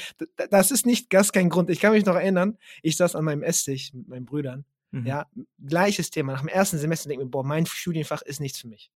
das 0.49 0.62
das 0.63 0.71
ist 0.71 0.85
nicht, 0.85 1.13
das 1.13 1.27
ist 1.27 1.31
kein 1.33 1.49
Grund. 1.49 1.69
Ich 1.69 1.79
kann 1.79 1.91
mich 1.93 2.05
noch 2.05 2.15
erinnern, 2.15 2.57
ich 2.81 2.95
saß 2.97 3.15
an 3.15 3.25
meinem 3.25 3.43
Esstisch 3.43 3.93
mit 3.93 4.07
meinen 4.07 4.25
Brüdern. 4.25 4.65
Mhm. 4.91 5.05
Ja, 5.05 5.25
gleiches 5.65 6.09
Thema. 6.09 6.33
Nach 6.33 6.41
dem 6.41 6.49
ersten 6.49 6.77
Semester 6.77 7.09
denke 7.09 7.23
ich 7.23 7.25
mir, 7.25 7.31
boah, 7.31 7.43
mein 7.43 7.65
Studienfach 7.65 8.21
ist 8.21 8.39
nichts 8.39 8.59
für 8.59 8.67
mich. 8.67 8.91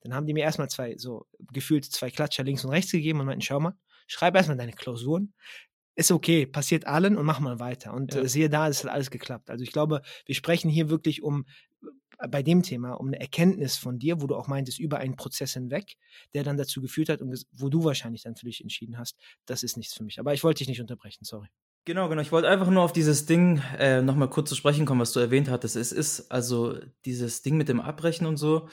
Dann 0.00 0.14
haben 0.14 0.26
die 0.26 0.32
mir 0.32 0.44
erstmal 0.44 0.70
zwei, 0.70 0.96
so 0.96 1.26
gefühlt 1.52 1.84
zwei 1.84 2.10
Klatscher 2.10 2.44
links 2.44 2.64
und 2.64 2.70
rechts 2.70 2.92
gegeben 2.92 3.20
und 3.20 3.26
meinten, 3.26 3.42
schau 3.42 3.60
mal, 3.60 3.74
schreib 4.06 4.34
erstmal 4.36 4.56
deine 4.56 4.72
Klausuren, 4.72 5.34
ist 5.96 6.10
okay, 6.12 6.46
passiert 6.46 6.86
allen 6.86 7.16
und 7.16 7.26
mach 7.26 7.40
mal 7.40 7.58
weiter. 7.60 7.92
Und 7.92 8.14
Ja. 8.14 8.22
äh, 8.22 8.28
siehe 8.28 8.48
da, 8.48 8.68
es 8.68 8.82
hat 8.84 8.90
alles 8.92 9.10
geklappt. 9.10 9.50
Also 9.50 9.62
ich 9.64 9.72
glaube, 9.72 10.02
wir 10.24 10.34
sprechen 10.34 10.70
hier 10.70 10.88
wirklich 10.88 11.22
um 11.22 11.44
bei 12.28 12.42
dem 12.42 12.62
Thema 12.62 12.92
um 12.94 13.08
eine 13.08 13.20
Erkenntnis 13.20 13.76
von 13.76 13.98
dir, 13.98 14.20
wo 14.20 14.26
du 14.26 14.36
auch 14.36 14.48
meintest, 14.48 14.78
über 14.78 14.98
einen 14.98 15.16
Prozess 15.16 15.54
hinweg, 15.54 15.94
der 16.34 16.44
dann 16.44 16.56
dazu 16.56 16.80
geführt 16.80 17.08
hat 17.08 17.22
und 17.22 17.44
wo 17.52 17.68
du 17.68 17.84
wahrscheinlich 17.84 18.22
dann 18.22 18.36
für 18.36 18.46
dich 18.46 18.60
entschieden 18.60 18.98
hast, 18.98 19.16
das 19.46 19.62
ist 19.62 19.76
nichts 19.76 19.94
für 19.94 20.04
mich. 20.04 20.18
Aber 20.20 20.34
ich 20.34 20.44
wollte 20.44 20.58
dich 20.58 20.68
nicht 20.68 20.80
unterbrechen, 20.80 21.24
sorry. 21.24 21.48
Genau, 21.86 22.08
genau. 22.08 22.20
Ich 22.20 22.30
wollte 22.30 22.48
einfach 22.48 22.68
nur 22.68 22.82
auf 22.82 22.92
dieses 22.92 23.24
Ding 23.26 23.62
äh, 23.78 24.02
nochmal 24.02 24.28
kurz 24.28 24.48
zu 24.50 24.54
sprechen 24.54 24.84
kommen, 24.84 25.00
was 25.00 25.12
du 25.12 25.20
erwähnt 25.20 25.48
hattest. 25.48 25.76
Es 25.76 25.92
ist 25.92 26.30
also 26.30 26.78
dieses 27.06 27.42
Ding 27.42 27.56
mit 27.56 27.68
dem 27.68 27.80
Abbrechen 27.80 28.26
und 28.26 28.36
so. 28.36 28.68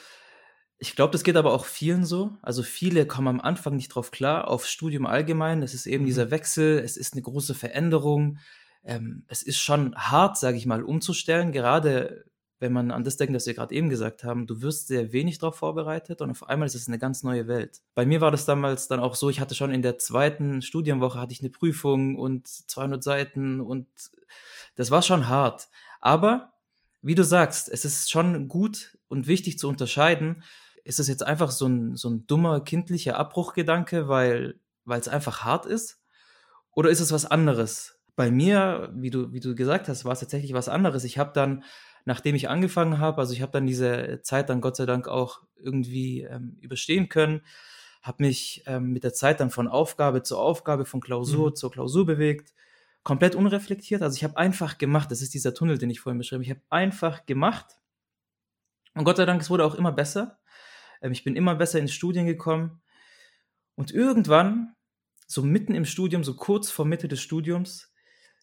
Ich 0.78 0.94
glaube, 0.96 1.12
das 1.12 1.24
geht 1.24 1.36
aber 1.36 1.52
auch 1.54 1.64
vielen 1.64 2.04
so. 2.04 2.32
Also 2.42 2.62
viele 2.62 3.06
kommen 3.06 3.28
am 3.28 3.40
Anfang 3.40 3.76
nicht 3.76 3.88
drauf 3.88 4.10
klar, 4.12 4.48
auf 4.48 4.66
Studium 4.66 5.06
allgemein. 5.06 5.62
Es 5.62 5.74
ist 5.74 5.86
eben 5.86 6.04
Mhm. 6.04 6.06
dieser 6.06 6.30
Wechsel, 6.30 6.78
es 6.80 6.96
ist 6.96 7.14
eine 7.14 7.22
große 7.22 7.54
Veränderung. 7.54 8.38
Ähm, 8.84 9.24
es 9.28 9.42
ist 9.42 9.58
schon 9.58 9.94
hart, 9.96 10.38
sage 10.38 10.56
ich 10.58 10.66
mal, 10.66 10.82
umzustellen, 10.84 11.52
gerade 11.52 12.26
wenn 12.60 12.72
man 12.72 12.90
an 12.90 13.04
das 13.04 13.16
denkt, 13.16 13.34
was 13.34 13.46
wir 13.46 13.54
gerade 13.54 13.74
eben 13.74 13.88
gesagt 13.88 14.24
haben, 14.24 14.46
du 14.46 14.60
wirst 14.62 14.88
sehr 14.88 15.12
wenig 15.12 15.38
darauf 15.38 15.56
vorbereitet 15.56 16.20
und 16.20 16.30
auf 16.30 16.48
einmal 16.48 16.66
ist 16.66 16.74
es 16.74 16.88
eine 16.88 16.98
ganz 16.98 17.22
neue 17.22 17.46
Welt. 17.46 17.80
Bei 17.94 18.04
mir 18.06 18.20
war 18.20 18.30
das 18.30 18.44
damals 18.44 18.88
dann 18.88 19.00
auch 19.00 19.14
so, 19.14 19.30
ich 19.30 19.40
hatte 19.40 19.54
schon 19.54 19.72
in 19.72 19.82
der 19.82 19.98
zweiten 19.98 20.62
Studienwoche 20.62 21.20
hatte 21.20 21.32
ich 21.32 21.40
eine 21.40 21.50
Prüfung 21.50 22.16
und 22.16 22.48
200 22.48 23.02
Seiten 23.02 23.60
und 23.60 23.86
das 24.76 24.90
war 24.90 25.02
schon 25.02 25.28
hart. 25.28 25.68
Aber 26.00 26.52
wie 27.02 27.14
du 27.14 27.24
sagst, 27.24 27.68
es 27.68 27.84
ist 27.84 28.10
schon 28.10 28.48
gut 28.48 28.98
und 29.08 29.26
wichtig 29.26 29.58
zu 29.58 29.68
unterscheiden, 29.68 30.42
ist 30.84 31.00
es 31.00 31.08
jetzt 31.08 31.22
einfach 31.22 31.50
so 31.50 31.66
ein, 31.66 31.96
so 31.96 32.08
ein 32.08 32.26
dummer 32.26 32.60
kindlicher 32.60 33.16
Abbruchgedanke, 33.16 34.08
weil 34.08 34.58
weil 34.88 35.00
es 35.00 35.08
einfach 35.08 35.44
hart 35.44 35.66
ist? 35.66 36.00
Oder 36.72 36.90
ist 36.90 37.00
es 37.00 37.12
was 37.12 37.26
anderes? 37.26 38.00
Bei 38.16 38.30
mir, 38.30 38.90
wie 38.94 39.10
du, 39.10 39.32
wie 39.32 39.40
du 39.40 39.54
gesagt 39.54 39.88
hast, 39.88 40.04
war 40.04 40.12
es 40.12 40.20
tatsächlich 40.20 40.54
was 40.54 40.68
anderes. 40.68 41.04
Ich 41.04 41.18
habe 41.18 41.32
dann, 41.32 41.62
nachdem 42.04 42.34
ich 42.34 42.48
angefangen 42.48 42.98
habe, 42.98 43.18
also 43.18 43.32
ich 43.32 43.42
habe 43.42 43.52
dann 43.52 43.66
diese 43.66 44.20
Zeit 44.22 44.48
dann 44.48 44.60
Gott 44.60 44.76
sei 44.76 44.86
Dank 44.86 45.08
auch 45.08 45.42
irgendwie 45.56 46.22
ähm, 46.22 46.56
überstehen 46.60 47.08
können, 47.08 47.42
habe 48.02 48.22
mich 48.24 48.62
ähm, 48.66 48.92
mit 48.92 49.04
der 49.04 49.12
Zeit 49.12 49.40
dann 49.40 49.50
von 49.50 49.68
Aufgabe 49.68 50.22
zu 50.22 50.38
Aufgabe, 50.38 50.84
von 50.84 51.00
Klausur 51.00 51.50
Mhm. 51.50 51.56
zur 51.56 51.70
Klausur 51.70 52.06
bewegt, 52.06 52.54
komplett 53.02 53.34
unreflektiert. 53.34 54.02
Also 54.02 54.16
ich 54.16 54.24
habe 54.24 54.36
einfach 54.36 54.78
gemacht, 54.78 55.10
das 55.10 55.22
ist 55.22 55.34
dieser 55.34 55.54
Tunnel, 55.54 55.78
den 55.78 55.90
ich 55.90 56.00
vorhin 56.00 56.18
beschrieben 56.18 56.38
habe. 56.40 56.44
Ich 56.44 56.50
habe 56.50 56.62
einfach 56.70 57.26
gemacht 57.26 57.78
und 58.94 59.04
Gott 59.04 59.16
sei 59.16 59.26
Dank, 59.26 59.40
es 59.40 59.50
wurde 59.50 59.64
auch 59.64 59.74
immer 59.74 59.92
besser. 59.92 60.38
Ähm, 61.02 61.12
ich 61.12 61.24
bin 61.24 61.36
immer 61.36 61.54
besser 61.54 61.78
ins 61.78 61.92
Studien 61.92 62.26
gekommen 62.26 62.80
und 63.74 63.90
irgendwann, 63.92 64.74
so 65.26 65.42
mitten 65.42 65.74
im 65.74 65.84
Studium, 65.84 66.24
so 66.24 66.34
kurz 66.34 66.70
vor 66.70 66.86
Mitte 66.86 67.06
des 67.06 67.20
Studiums, 67.20 67.92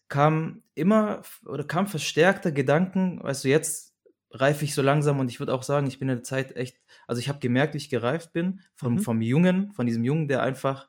kam 0.08 0.62
immer 0.74 1.22
oder 1.44 1.64
kam 1.64 1.86
verstärkter 1.86 2.52
Gedanken, 2.52 3.22
weißt 3.22 3.44
du, 3.44 3.48
jetzt 3.48 3.94
reife 4.30 4.64
ich 4.64 4.74
so 4.74 4.82
langsam 4.82 5.18
und 5.20 5.30
ich 5.30 5.40
würde 5.40 5.54
auch 5.54 5.62
sagen, 5.62 5.86
ich 5.86 5.98
bin 5.98 6.08
in 6.08 6.16
der 6.16 6.22
Zeit 6.24 6.54
echt, 6.56 6.78
also 7.06 7.20
ich 7.20 7.28
habe 7.28 7.38
gemerkt, 7.38 7.74
wie 7.74 7.78
ich 7.78 7.90
gereift 7.90 8.32
bin 8.32 8.60
vom, 8.74 8.94
Mhm. 8.94 8.98
vom 9.00 9.22
Jungen, 9.22 9.72
von 9.72 9.86
diesem 9.86 10.04
Jungen, 10.04 10.28
der 10.28 10.42
einfach 10.42 10.88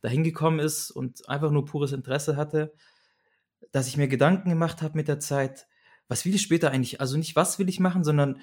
dahin 0.00 0.24
gekommen 0.24 0.58
ist 0.58 0.90
und 0.90 1.28
einfach 1.28 1.50
nur 1.50 1.64
pures 1.64 1.92
Interesse 1.92 2.36
hatte, 2.36 2.72
dass 3.72 3.88
ich 3.88 3.96
mir 3.96 4.08
Gedanken 4.08 4.48
gemacht 4.48 4.82
habe 4.82 4.96
mit 4.96 5.08
der 5.08 5.20
Zeit, 5.20 5.66
was 6.08 6.24
will 6.24 6.34
ich 6.34 6.42
später 6.42 6.70
eigentlich, 6.70 7.00
also 7.00 7.16
nicht 7.16 7.36
was 7.36 7.58
will 7.58 7.68
ich 7.68 7.80
machen, 7.80 8.04
sondern 8.04 8.40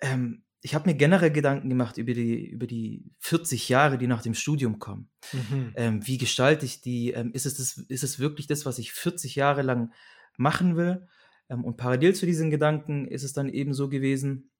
ähm, 0.00 0.43
ich 0.64 0.74
habe 0.74 0.88
mir 0.88 0.96
generell 0.96 1.30
Gedanken 1.30 1.68
gemacht 1.68 1.98
über 1.98 2.14
die, 2.14 2.46
über 2.46 2.66
die 2.66 3.04
40 3.18 3.68
Jahre, 3.68 3.98
die 3.98 4.06
nach 4.06 4.22
dem 4.22 4.32
Studium 4.32 4.78
kommen. 4.78 5.10
Mhm. 5.30 5.72
Ähm, 5.76 6.06
wie 6.06 6.16
gestalte 6.16 6.64
ich 6.64 6.80
die? 6.80 7.10
Ähm, 7.10 7.32
ist, 7.34 7.44
es 7.44 7.58
das, 7.58 7.76
ist 7.76 8.02
es 8.02 8.18
wirklich 8.18 8.46
das, 8.46 8.64
was 8.64 8.78
ich 8.78 8.94
40 8.94 9.34
Jahre 9.34 9.60
lang 9.60 9.92
machen 10.38 10.76
will? 10.76 11.06
Ähm, 11.50 11.66
und 11.66 11.76
parallel 11.76 12.14
zu 12.14 12.24
diesen 12.24 12.50
Gedanken 12.50 13.06
ist 13.06 13.24
es 13.24 13.34
dann 13.34 13.50
eben 13.50 13.74
so 13.74 13.90
gewesen, 13.90 14.50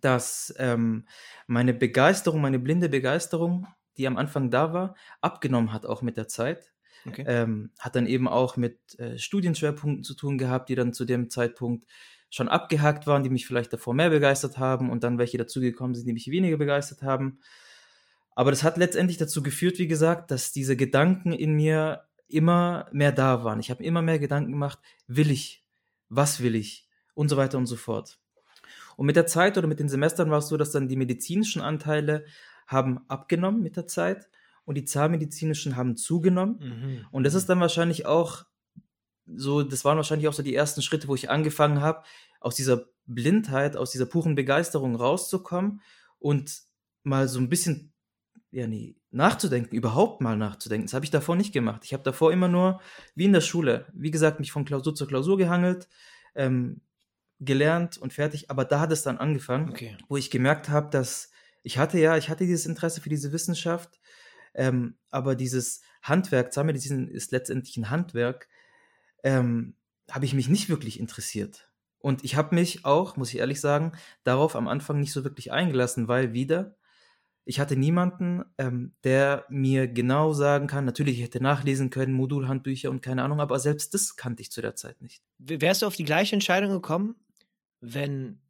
dass 0.00 0.54
ähm, 0.56 1.06
meine 1.46 1.74
Begeisterung, 1.74 2.40
meine 2.40 2.58
blinde 2.58 2.88
Begeisterung, 2.88 3.66
die 3.98 4.06
am 4.06 4.16
Anfang 4.16 4.50
da 4.50 4.72
war, 4.72 4.96
abgenommen 5.20 5.74
hat, 5.74 5.84
auch 5.84 6.00
mit 6.00 6.16
der 6.16 6.28
Zeit. 6.28 6.73
Okay. 7.06 7.24
Ähm, 7.26 7.70
hat 7.78 7.96
dann 7.96 8.06
eben 8.06 8.28
auch 8.28 8.56
mit 8.56 8.98
äh, 8.98 9.18
Studienschwerpunkten 9.18 10.04
zu 10.04 10.14
tun 10.14 10.38
gehabt, 10.38 10.68
die 10.68 10.74
dann 10.74 10.92
zu 10.92 11.04
dem 11.04 11.28
Zeitpunkt 11.30 11.84
schon 12.30 12.48
abgehakt 12.48 13.06
waren, 13.06 13.22
die 13.22 13.30
mich 13.30 13.46
vielleicht 13.46 13.72
davor 13.72 13.94
mehr 13.94 14.10
begeistert 14.10 14.58
haben 14.58 14.90
und 14.90 15.04
dann 15.04 15.18
welche 15.18 15.38
dazugekommen 15.38 15.94
sind, 15.94 16.06
die 16.06 16.12
mich 16.12 16.30
weniger 16.30 16.56
begeistert 16.56 17.02
haben. 17.02 17.38
Aber 18.34 18.50
das 18.50 18.64
hat 18.64 18.76
letztendlich 18.76 19.18
dazu 19.18 19.42
geführt, 19.42 19.78
wie 19.78 19.86
gesagt, 19.86 20.30
dass 20.30 20.50
diese 20.50 20.76
Gedanken 20.76 21.32
in 21.32 21.54
mir 21.54 22.04
immer 22.26 22.88
mehr 22.90 23.12
da 23.12 23.44
waren. 23.44 23.60
Ich 23.60 23.70
habe 23.70 23.84
immer 23.84 24.02
mehr 24.02 24.18
Gedanken 24.18 24.50
gemacht, 24.50 24.80
will 25.06 25.30
ich, 25.30 25.64
was 26.08 26.42
will 26.42 26.56
ich 26.56 26.88
und 27.14 27.28
so 27.28 27.36
weiter 27.36 27.58
und 27.58 27.66
so 27.66 27.76
fort. 27.76 28.18
Und 28.96 29.06
mit 29.06 29.16
der 29.16 29.26
Zeit 29.26 29.58
oder 29.58 29.68
mit 29.68 29.78
den 29.78 29.88
Semestern 29.88 30.30
war 30.30 30.38
es 30.38 30.48
so, 30.48 30.56
dass 30.56 30.72
dann 30.72 30.88
die 30.88 30.96
medizinischen 30.96 31.62
Anteile 31.62 32.24
haben 32.66 33.00
abgenommen 33.08 33.62
mit 33.62 33.76
der 33.76 33.86
Zeit 33.86 34.28
und 34.64 34.76
die 34.76 34.84
zahnmedizinischen 34.84 35.76
haben 35.76 35.96
zugenommen. 35.96 36.58
Mhm. 36.60 37.06
Und 37.10 37.24
das 37.24 37.34
ist 37.34 37.48
dann 37.48 37.60
wahrscheinlich 37.60 38.06
auch 38.06 38.44
so, 39.26 39.62
das 39.62 39.84
waren 39.84 39.96
wahrscheinlich 39.96 40.28
auch 40.28 40.34
so 40.34 40.42
die 40.42 40.54
ersten 40.54 40.82
Schritte, 40.82 41.08
wo 41.08 41.14
ich 41.14 41.30
angefangen 41.30 41.80
habe, 41.80 42.02
aus 42.40 42.54
dieser 42.54 42.86
Blindheit, 43.06 43.76
aus 43.76 43.90
dieser 43.90 44.06
puren 44.06 44.34
Begeisterung 44.34 44.96
rauszukommen 44.96 45.80
und 46.18 46.62
mal 47.02 47.28
so 47.28 47.38
ein 47.38 47.48
bisschen, 47.48 47.92
ja, 48.50 48.66
nee, 48.66 48.96
nachzudenken, 49.10 49.74
überhaupt 49.74 50.20
mal 50.20 50.36
nachzudenken. 50.36 50.86
Das 50.86 50.94
habe 50.94 51.04
ich 51.04 51.10
davor 51.10 51.36
nicht 51.36 51.52
gemacht. 51.52 51.82
Ich 51.84 51.92
habe 51.92 52.02
davor 52.02 52.32
immer 52.32 52.48
nur, 52.48 52.80
wie 53.14 53.24
in 53.24 53.32
der 53.32 53.40
Schule, 53.40 53.86
wie 53.94 54.10
gesagt, 54.10 54.40
mich 54.40 54.52
von 54.52 54.64
Klausur 54.64 54.94
zur 54.94 55.06
Klausur 55.06 55.38
gehangelt, 55.38 55.88
ähm, 56.34 56.80
gelernt 57.40 57.98
und 57.98 58.12
fertig. 58.12 58.50
Aber 58.50 58.64
da 58.64 58.80
hat 58.80 58.92
es 58.92 59.02
dann 59.02 59.18
angefangen 59.18 59.70
Okay. 59.70 59.96
wo 60.08 60.16
ich 60.16 60.30
gemerkt 60.30 60.68
habe, 60.68 60.90
dass 60.90 61.30
ich 61.62 61.78
hatte 61.78 61.98
ja, 61.98 62.16
ich 62.16 62.28
hatte 62.28 62.44
dieses 62.44 62.66
Interesse 62.66 63.00
für 63.00 63.08
diese 63.08 63.32
Wissenschaft, 63.32 63.98
ähm, 64.54 64.96
aber 65.10 65.34
dieses 65.34 65.82
Handwerk, 66.02 66.52
Zahnmedizin 66.52 67.08
ist 67.08 67.32
letztendlich 67.32 67.76
ein 67.76 67.90
Handwerk, 67.90 68.48
ähm, 69.22 69.76
habe 70.10 70.24
ich 70.24 70.34
mich 70.34 70.48
nicht 70.48 70.68
wirklich 70.68 71.00
interessiert. 71.00 71.70
Und 71.98 72.22
ich 72.22 72.36
habe 72.36 72.54
mich 72.54 72.84
auch, 72.84 73.16
muss 73.16 73.32
ich 73.32 73.38
ehrlich 73.38 73.60
sagen, 73.60 73.92
darauf 74.24 74.56
am 74.56 74.68
Anfang 74.68 75.00
nicht 75.00 75.12
so 75.12 75.24
wirklich 75.24 75.52
eingelassen, 75.52 76.06
weil 76.06 76.34
wieder, 76.34 76.76
ich 77.46 77.60
hatte 77.60 77.76
niemanden, 77.76 78.44
ähm, 78.58 78.94
der 79.04 79.44
mir 79.48 79.88
genau 79.88 80.32
sagen 80.32 80.66
kann, 80.66 80.84
natürlich, 80.84 81.18
ich 81.18 81.24
hätte 81.24 81.42
nachlesen 81.42 81.90
können, 81.90 82.12
Modulhandbücher 82.12 82.90
und 82.90 83.02
keine 83.02 83.22
Ahnung, 83.22 83.40
aber 83.40 83.58
selbst 83.58 83.94
das 83.94 84.16
kannte 84.16 84.42
ich 84.42 84.50
zu 84.50 84.62
der 84.62 84.76
Zeit 84.76 85.00
nicht. 85.00 85.22
Wärst 85.38 85.82
du 85.82 85.86
auf 85.86 85.96
die 85.96 86.04
gleiche 86.04 86.36
Entscheidung 86.36 86.70
gekommen, 86.70 87.16
wenn 87.80 88.40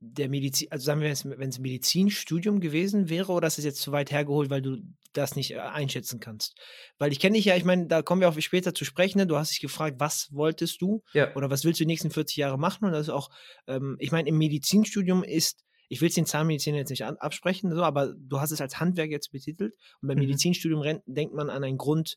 der 0.00 0.28
Medizin, 0.28 0.70
also 0.70 0.84
sagen 0.84 1.00
wir, 1.00 1.08
wenn 1.38 1.48
es 1.48 1.58
ein 1.58 1.62
Medizinstudium 1.62 2.60
gewesen 2.60 3.08
wäre, 3.08 3.32
oder 3.32 3.46
ist 3.46 3.58
es 3.58 3.64
jetzt 3.64 3.80
zu 3.80 3.92
weit 3.92 4.10
hergeholt, 4.10 4.50
weil 4.50 4.60
du 4.60 4.78
das 5.12 5.34
nicht 5.36 5.52
äh, 5.52 5.58
einschätzen 5.58 6.20
kannst? 6.20 6.56
Weil 6.98 7.12
ich 7.12 7.20
kenne 7.20 7.36
dich 7.36 7.46
ja, 7.46 7.56
ich 7.56 7.64
meine, 7.64 7.86
da 7.86 8.02
kommen 8.02 8.20
wir 8.20 8.28
auch 8.28 8.38
später 8.40 8.74
zu 8.74 8.84
sprechen. 8.84 9.18
Ne? 9.18 9.26
Du 9.26 9.36
hast 9.36 9.50
dich 9.52 9.60
gefragt, 9.60 9.96
was 10.00 10.28
wolltest 10.32 10.82
du 10.82 11.02
Ja, 11.14 11.34
oder 11.36 11.48
was 11.50 11.64
willst 11.64 11.80
du 11.80 11.84
die 11.84 11.88
nächsten 11.88 12.10
40 12.10 12.36
Jahre 12.36 12.58
machen? 12.58 12.84
Und 12.84 12.92
das 12.92 13.02
ist 13.02 13.08
auch, 13.14 13.30
ähm, 13.66 13.96
ich 13.98 14.12
meine, 14.12 14.28
im 14.28 14.36
Medizinstudium 14.36 15.24
ist, 15.24 15.64
ich 15.88 16.00
will 16.00 16.08
es 16.08 16.14
den 16.14 16.26
Zahnmedizin 16.26 16.74
jetzt 16.74 16.90
nicht 16.90 17.04
an, 17.04 17.16
absprechen, 17.16 17.74
so, 17.74 17.82
aber 17.82 18.14
du 18.18 18.40
hast 18.40 18.50
es 18.50 18.60
als 18.60 18.80
Handwerk 18.80 19.10
jetzt 19.10 19.30
betitelt. 19.32 19.74
Und 20.02 20.08
beim 20.08 20.16
Mhm. 20.18 20.24
Medizinstudium 20.24 20.80
ren- 20.80 21.02
denkt 21.06 21.34
man 21.34 21.48
an 21.50 21.62
ein 21.64 21.76
Grund 21.78 22.16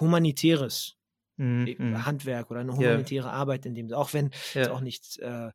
humanitäres 0.00 0.94
mhm, 1.36 1.74
mhm. 1.78 2.06
Handwerk 2.06 2.50
oder 2.50 2.60
eine 2.60 2.70
Ja. 2.72 2.76
humanitäre 2.78 3.30
Arbeit 3.30 3.66
in 3.66 3.74
dem, 3.74 3.92
auch 3.92 4.12
wenn 4.14 4.26
ist 4.30 4.54
ja. 4.54 4.70
auch 4.70 4.80
nicht 4.80 5.18
äh, 5.18 5.50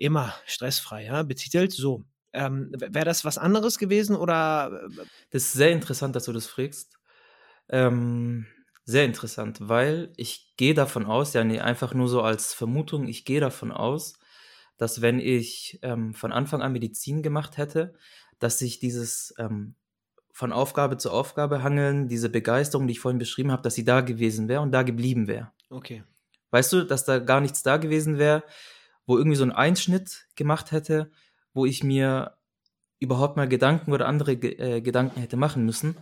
immer 0.00 0.34
stressfrei 0.46 1.04
ja, 1.04 1.22
betitelt. 1.22 1.72
So, 1.72 2.04
ähm, 2.32 2.72
wäre 2.74 3.04
das 3.04 3.24
was 3.24 3.38
anderes 3.38 3.78
gewesen 3.78 4.16
oder 4.16 4.82
äh, 4.84 5.04
Das 5.30 5.44
ist 5.44 5.52
sehr 5.52 5.70
interessant, 5.70 6.16
dass 6.16 6.24
du 6.24 6.32
das 6.32 6.46
fragst. 6.46 6.98
Ähm, 7.68 8.46
sehr 8.84 9.04
interessant, 9.04 9.58
weil 9.60 10.12
ich 10.16 10.54
gehe 10.56 10.72
davon 10.72 11.04
aus, 11.04 11.34
ja, 11.34 11.44
nee, 11.44 11.60
einfach 11.60 11.92
nur 11.92 12.08
so 12.08 12.22
als 12.22 12.54
Vermutung, 12.54 13.06
ich 13.06 13.26
gehe 13.26 13.40
davon 13.40 13.70
aus, 13.70 14.18
dass 14.78 15.02
wenn 15.02 15.18
ich 15.18 15.78
ähm, 15.82 16.14
von 16.14 16.32
Anfang 16.32 16.62
an 16.62 16.72
Medizin 16.72 17.22
gemacht 17.22 17.58
hätte, 17.58 17.94
dass 18.38 18.58
sich 18.58 18.78
dieses 18.78 19.34
ähm, 19.38 19.74
von 20.32 20.52
Aufgabe 20.52 20.96
zu 20.96 21.10
Aufgabe 21.10 21.62
hangeln, 21.62 22.08
diese 22.08 22.30
Begeisterung, 22.30 22.86
die 22.86 22.92
ich 22.92 23.00
vorhin 23.00 23.18
beschrieben 23.18 23.50
habe, 23.50 23.62
dass 23.62 23.74
sie 23.74 23.84
da 23.84 24.00
gewesen 24.00 24.48
wäre 24.48 24.62
und 24.62 24.70
da 24.70 24.84
geblieben 24.84 25.26
wäre. 25.26 25.52
okay. 25.68 26.04
Weißt 26.50 26.72
du, 26.72 26.84
dass 26.84 27.04
da 27.04 27.18
gar 27.18 27.42
nichts 27.42 27.62
da 27.62 27.76
gewesen 27.76 28.16
wäre, 28.16 28.42
wo 29.08 29.16
irgendwie 29.16 29.38
so 29.38 29.42
ein 29.42 29.52
Einschnitt 29.52 30.26
gemacht 30.36 30.70
hätte, 30.70 31.10
wo 31.54 31.64
ich 31.64 31.82
mir 31.82 32.36
überhaupt 33.00 33.36
mal 33.36 33.48
Gedanken 33.48 33.92
oder 33.92 34.06
andere 34.06 34.32
äh, 34.32 34.82
Gedanken 34.82 35.20
hätte 35.20 35.38
machen 35.38 35.64
müssen. 35.64 35.96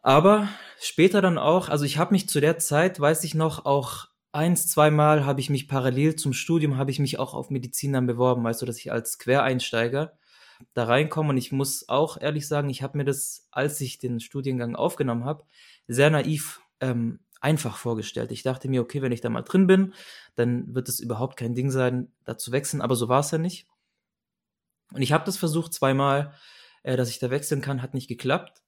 Aber 0.00 0.48
später 0.80 1.20
dann 1.20 1.38
auch, 1.38 1.68
also 1.68 1.84
ich 1.84 1.98
habe 1.98 2.12
mich 2.12 2.28
zu 2.28 2.40
der 2.40 2.58
Zeit, 2.58 3.00
weiß 3.00 3.24
ich 3.24 3.34
noch, 3.34 3.66
auch 3.66 4.06
eins, 4.30 4.68
zweimal 4.68 5.26
habe 5.26 5.40
ich 5.40 5.50
mich 5.50 5.66
parallel 5.66 6.14
zum 6.14 6.32
Studium, 6.32 6.76
habe 6.76 6.92
ich 6.92 7.00
mich 7.00 7.18
auch 7.18 7.34
auf 7.34 7.50
Medizin 7.50 7.92
dann 7.92 8.06
beworben, 8.06 8.44
weißt 8.44 8.62
du, 8.62 8.66
dass 8.66 8.78
ich 8.78 8.92
als 8.92 9.18
Quereinsteiger 9.18 10.16
da 10.74 10.84
reinkommen. 10.84 11.30
Und 11.30 11.36
ich 11.36 11.50
muss 11.50 11.88
auch 11.88 12.20
ehrlich 12.20 12.46
sagen, 12.46 12.70
ich 12.70 12.82
habe 12.82 12.96
mir 12.96 13.04
das, 13.04 13.48
als 13.50 13.80
ich 13.80 13.98
den 13.98 14.20
Studiengang 14.20 14.76
aufgenommen 14.76 15.24
habe, 15.24 15.44
sehr 15.88 16.10
naiv 16.10 16.60
ähm, 16.80 17.18
einfach 17.42 17.76
vorgestellt. 17.76 18.32
Ich 18.32 18.42
dachte 18.42 18.68
mir, 18.68 18.80
okay, 18.80 19.02
wenn 19.02 19.12
ich 19.12 19.20
da 19.20 19.28
mal 19.28 19.42
drin 19.42 19.66
bin, 19.66 19.94
dann 20.36 20.74
wird 20.74 20.88
es 20.88 21.00
überhaupt 21.00 21.36
kein 21.36 21.54
Ding 21.54 21.70
sein, 21.70 22.12
da 22.24 22.38
zu 22.38 22.52
wechseln. 22.52 22.80
Aber 22.80 22.94
so 22.94 23.08
war 23.08 23.20
es 23.20 23.30
ja 23.30 23.38
nicht. 23.38 23.66
Und 24.92 25.02
ich 25.02 25.12
habe 25.12 25.24
das 25.24 25.36
versucht 25.36 25.72
zweimal, 25.74 26.32
äh, 26.82 26.96
dass 26.96 27.10
ich 27.10 27.18
da 27.18 27.30
wechseln 27.30 27.60
kann, 27.60 27.82
hat 27.82 27.94
nicht 27.94 28.08
geklappt. 28.08 28.62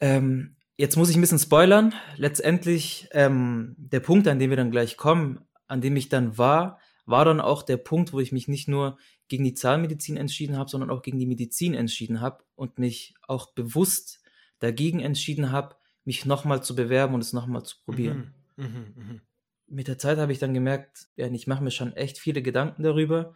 Ähm, 0.00 0.56
jetzt 0.76 0.96
muss 0.96 1.10
ich 1.10 1.16
ein 1.16 1.20
bisschen 1.20 1.38
spoilern. 1.38 1.94
Letztendlich 2.16 3.08
ähm, 3.12 3.74
der 3.78 4.00
Punkt, 4.00 4.26
an 4.26 4.38
dem 4.38 4.50
wir 4.50 4.56
dann 4.56 4.72
gleich 4.72 4.96
kommen, 4.96 5.46
an 5.68 5.80
dem 5.80 5.96
ich 5.96 6.08
dann 6.08 6.36
war, 6.36 6.80
war 7.06 7.24
dann 7.24 7.40
auch 7.40 7.62
der 7.62 7.76
Punkt, 7.76 8.12
wo 8.12 8.20
ich 8.20 8.32
mich 8.32 8.48
nicht 8.48 8.66
nur 8.66 8.98
gegen 9.28 9.44
die 9.44 9.54
Zahnmedizin 9.54 10.16
entschieden 10.16 10.56
habe, 10.56 10.70
sondern 10.70 10.90
auch 10.90 11.02
gegen 11.02 11.18
die 11.18 11.26
Medizin 11.26 11.74
entschieden 11.74 12.20
habe 12.20 12.44
und 12.56 12.78
mich 12.78 13.14
auch 13.28 13.52
bewusst 13.52 14.20
dagegen 14.58 15.00
entschieden 15.00 15.52
habe, 15.52 15.76
mich 16.04 16.26
nochmal 16.26 16.62
zu 16.62 16.74
bewerben 16.74 17.14
und 17.14 17.20
es 17.20 17.32
nochmal 17.32 17.64
zu 17.64 17.76
probieren. 17.84 18.34
Mhm, 18.56 18.64
mh, 18.64 18.78
mh. 18.96 19.20
Mit 19.66 19.88
der 19.88 19.98
Zeit 19.98 20.18
habe 20.18 20.32
ich 20.32 20.38
dann 20.38 20.54
gemerkt, 20.54 21.08
ja, 21.16 21.26
ich 21.26 21.46
mache 21.46 21.64
mir 21.64 21.70
schon 21.70 21.94
echt 21.94 22.18
viele 22.18 22.42
Gedanken 22.42 22.82
darüber 22.82 23.34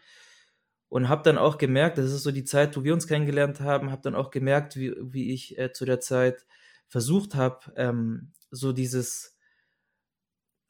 und 0.89 1.09
habe 1.09 1.23
dann 1.23 1.39
auch 1.39 1.59
gemerkt, 1.59 1.99
das 1.99 2.13
ist 2.13 2.23
so 2.23 2.31
die 2.31 2.45
Zeit, 2.45 2.77
wo 2.77 2.85
wir 2.85 2.95
uns 2.95 3.07
kennengelernt 3.07 3.61
haben, 3.61 3.91
habe 3.91 4.03
dann 4.03 4.15
auch 4.15 4.31
gemerkt, 4.31 4.77
wie, 4.77 4.95
wie 5.01 5.33
ich 5.33 5.59
äh, 5.59 5.73
zu 5.73 5.85
der 5.85 6.01
Zeit 6.01 6.47
versucht 6.89 7.35
habe, 7.35 7.73
ähm, 7.77 8.33
so 8.51 8.73
dieses 8.73 9.39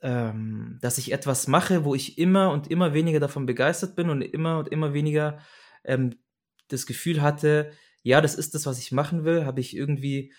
ähm, 0.00 0.78
dass 0.81 0.99
ich 0.99 1.12
etwas 1.12 1.49
mache, 1.49 1.85
wo 1.85 1.95
ich 1.95 2.19
immer 2.19 2.50
und 2.52 2.71
immer 2.71 2.95
weniger 2.95 3.21
davon 3.21 3.47
begeistert 3.47 3.97
bin 3.97 4.11
und 4.11 4.23
immer 4.23 4.59
und 4.59 4.69
immer 4.69 4.95
weniger 4.95 5.40
ähm, 5.85 6.14
das 6.69 6.87
Gefühl 6.87 7.21
hatte, 7.21 7.73
ja, 8.02 8.21
das 8.21 8.37
ist 8.37 8.55
das, 8.55 8.67
was 8.67 8.78
ich 8.78 8.93
machen 8.93 9.25
will, 9.25 9.45
habe 9.45 9.61
ich 9.61 9.76
irgendwie 9.76 10.33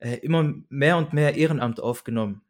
äh, 0.00 0.16
immer 0.16 0.54
mehr 0.68 0.96
und 0.96 1.12
mehr 1.12 1.36
Ehrenamt 1.36 1.80
aufgenommen, 1.80 2.42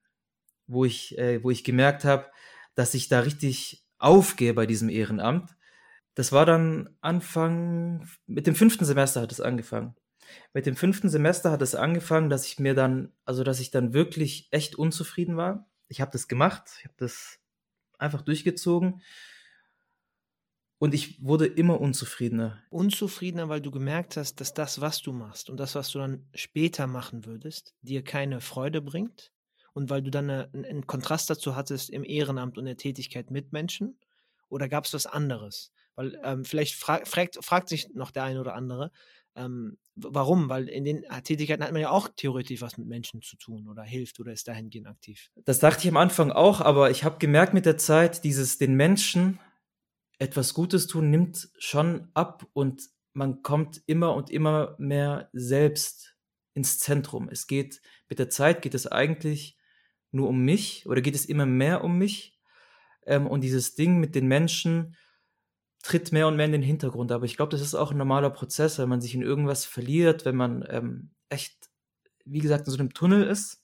wo 0.66 0.84
ich, 0.84 1.18
äh, 1.18 1.42
wo 1.42 1.50
ich 1.50 1.64
gemerkt 1.64 2.04
habe, 2.04 2.26
dass 2.74 2.94
ich 2.94 3.08
da 3.08 3.20
richtig 3.20 3.84
aufgehe 3.98 4.54
bei 4.54 4.66
diesem 4.66 4.88
Ehrenamt. 4.88 5.54
Das 6.14 6.32
war 6.32 6.46
dann 6.46 6.90
Anfang, 7.00 8.08
mit 8.26 8.46
dem 8.46 8.54
fünften 8.54 8.84
Semester 8.84 9.20
hat 9.20 9.32
es 9.32 9.40
angefangen. 9.40 9.94
Mit 10.52 10.66
dem 10.66 10.76
fünften 10.76 11.08
Semester 11.08 11.50
hat 11.50 11.62
es 11.62 11.74
angefangen, 11.74 12.30
dass 12.30 12.46
ich 12.46 12.58
mir 12.58 12.74
dann, 12.74 13.12
also 13.24 13.44
dass 13.44 13.60
ich 13.60 13.70
dann 13.70 13.92
wirklich 13.92 14.48
echt 14.50 14.76
unzufrieden 14.76 15.36
war 15.36 15.70
ich 15.90 16.00
habe 16.00 16.12
das 16.12 16.28
gemacht, 16.28 16.62
ich 16.78 16.84
habe 16.84 16.94
das 16.96 17.38
einfach 17.98 18.22
durchgezogen 18.22 19.02
und 20.80 20.94
ich 20.94 21.22
wurde 21.22 21.46
immer 21.46 21.78
unzufriedener. 21.78 22.58
Unzufriedener, 22.70 23.50
weil 23.50 23.60
du 23.60 23.70
gemerkt 23.70 24.16
hast, 24.16 24.40
dass 24.40 24.54
das, 24.54 24.80
was 24.80 25.02
du 25.02 25.12
machst 25.12 25.50
und 25.50 25.60
das, 25.60 25.74
was 25.74 25.90
du 25.90 25.98
dann 25.98 26.26
später 26.34 26.86
machen 26.86 27.26
würdest, 27.26 27.74
dir 27.82 28.02
keine 28.02 28.40
Freude 28.40 28.80
bringt 28.80 29.30
und 29.74 29.90
weil 29.90 30.00
du 30.00 30.10
dann 30.10 30.30
eine, 30.30 30.48
einen 30.54 30.86
Kontrast 30.86 31.28
dazu 31.28 31.54
hattest 31.54 31.90
im 31.90 32.02
Ehrenamt 32.02 32.56
und 32.56 32.64
der 32.64 32.78
Tätigkeit 32.78 33.30
mit 33.30 33.52
Menschen? 33.52 33.98
Oder 34.48 34.70
gab 34.70 34.86
es 34.86 34.94
was 34.94 35.04
anderes? 35.04 35.70
Weil 35.96 36.18
ähm, 36.24 36.46
vielleicht 36.46 36.76
fra 36.76 37.04
fragt, 37.04 37.44
fragt 37.44 37.68
sich 37.68 37.90
noch 37.92 38.10
der 38.10 38.24
eine 38.24 38.40
oder 38.40 38.54
andere, 38.54 38.90
ähm, 39.36 39.76
warum? 39.96 40.48
Weil 40.48 40.66
in 40.66 40.86
den 40.86 41.04
Tätigkeiten 41.24 41.62
hat 41.62 41.72
man 41.72 41.82
ja 41.82 41.90
auch 41.90 42.08
theoretisch 42.16 42.62
was 42.62 42.78
mit 42.78 42.88
Menschen 42.88 43.20
zu 43.20 43.36
tun 43.36 43.68
oder 43.68 43.82
hilft 43.82 44.18
oder 44.18 44.32
ist 44.32 44.48
dahingehend 44.48 44.88
aktiv. 44.88 45.30
Das 45.44 45.58
dachte 45.58 45.82
ich 45.82 45.88
am 45.90 45.98
Anfang 45.98 46.32
auch, 46.32 46.62
aber 46.62 46.90
ich 46.90 47.04
habe 47.04 47.18
gemerkt 47.18 47.52
mit 47.52 47.66
der 47.66 47.76
Zeit, 47.76 48.24
dieses 48.24 48.56
den 48.56 48.76
Menschen 48.76 49.38
etwas 50.20 50.54
Gutes 50.54 50.86
tun 50.86 51.10
nimmt 51.10 51.48
schon 51.58 52.08
ab 52.14 52.46
und 52.52 52.82
man 53.12 53.42
kommt 53.42 53.82
immer 53.86 54.14
und 54.14 54.30
immer 54.30 54.76
mehr 54.78 55.30
selbst 55.32 56.16
ins 56.54 56.78
Zentrum. 56.78 57.28
Es 57.28 57.46
geht 57.46 57.80
mit 58.08 58.18
der 58.18 58.28
Zeit 58.28 58.62
geht 58.62 58.74
es 58.74 58.86
eigentlich 58.86 59.58
nur 60.12 60.28
um 60.28 60.44
mich 60.44 60.86
oder 60.86 61.00
geht 61.00 61.14
es 61.14 61.24
immer 61.24 61.46
mehr 61.46 61.82
um 61.82 61.98
mich 61.98 62.38
ähm, 63.06 63.26
und 63.26 63.40
dieses 63.42 63.74
Ding 63.74 63.98
mit 63.98 64.14
den 64.14 64.28
Menschen 64.28 64.94
tritt 65.82 66.12
mehr 66.12 66.28
und 66.28 66.36
mehr 66.36 66.46
in 66.46 66.52
den 66.52 66.62
Hintergrund. 66.62 67.12
Aber 67.12 67.24
ich 67.24 67.36
glaube, 67.36 67.52
das 67.52 67.62
ist 67.62 67.74
auch 67.74 67.90
ein 67.90 67.96
normaler 67.96 68.30
Prozess, 68.30 68.78
wenn 68.78 68.88
man 68.88 69.00
sich 69.00 69.14
in 69.14 69.22
irgendwas 69.22 69.64
verliert, 69.64 70.26
wenn 70.26 70.36
man 70.36 70.64
ähm, 70.68 71.10
echt, 71.30 71.70
wie 72.26 72.40
gesagt, 72.40 72.66
in 72.66 72.72
so 72.72 72.78
einem 72.78 72.92
Tunnel 72.92 73.24
ist. 73.24 73.59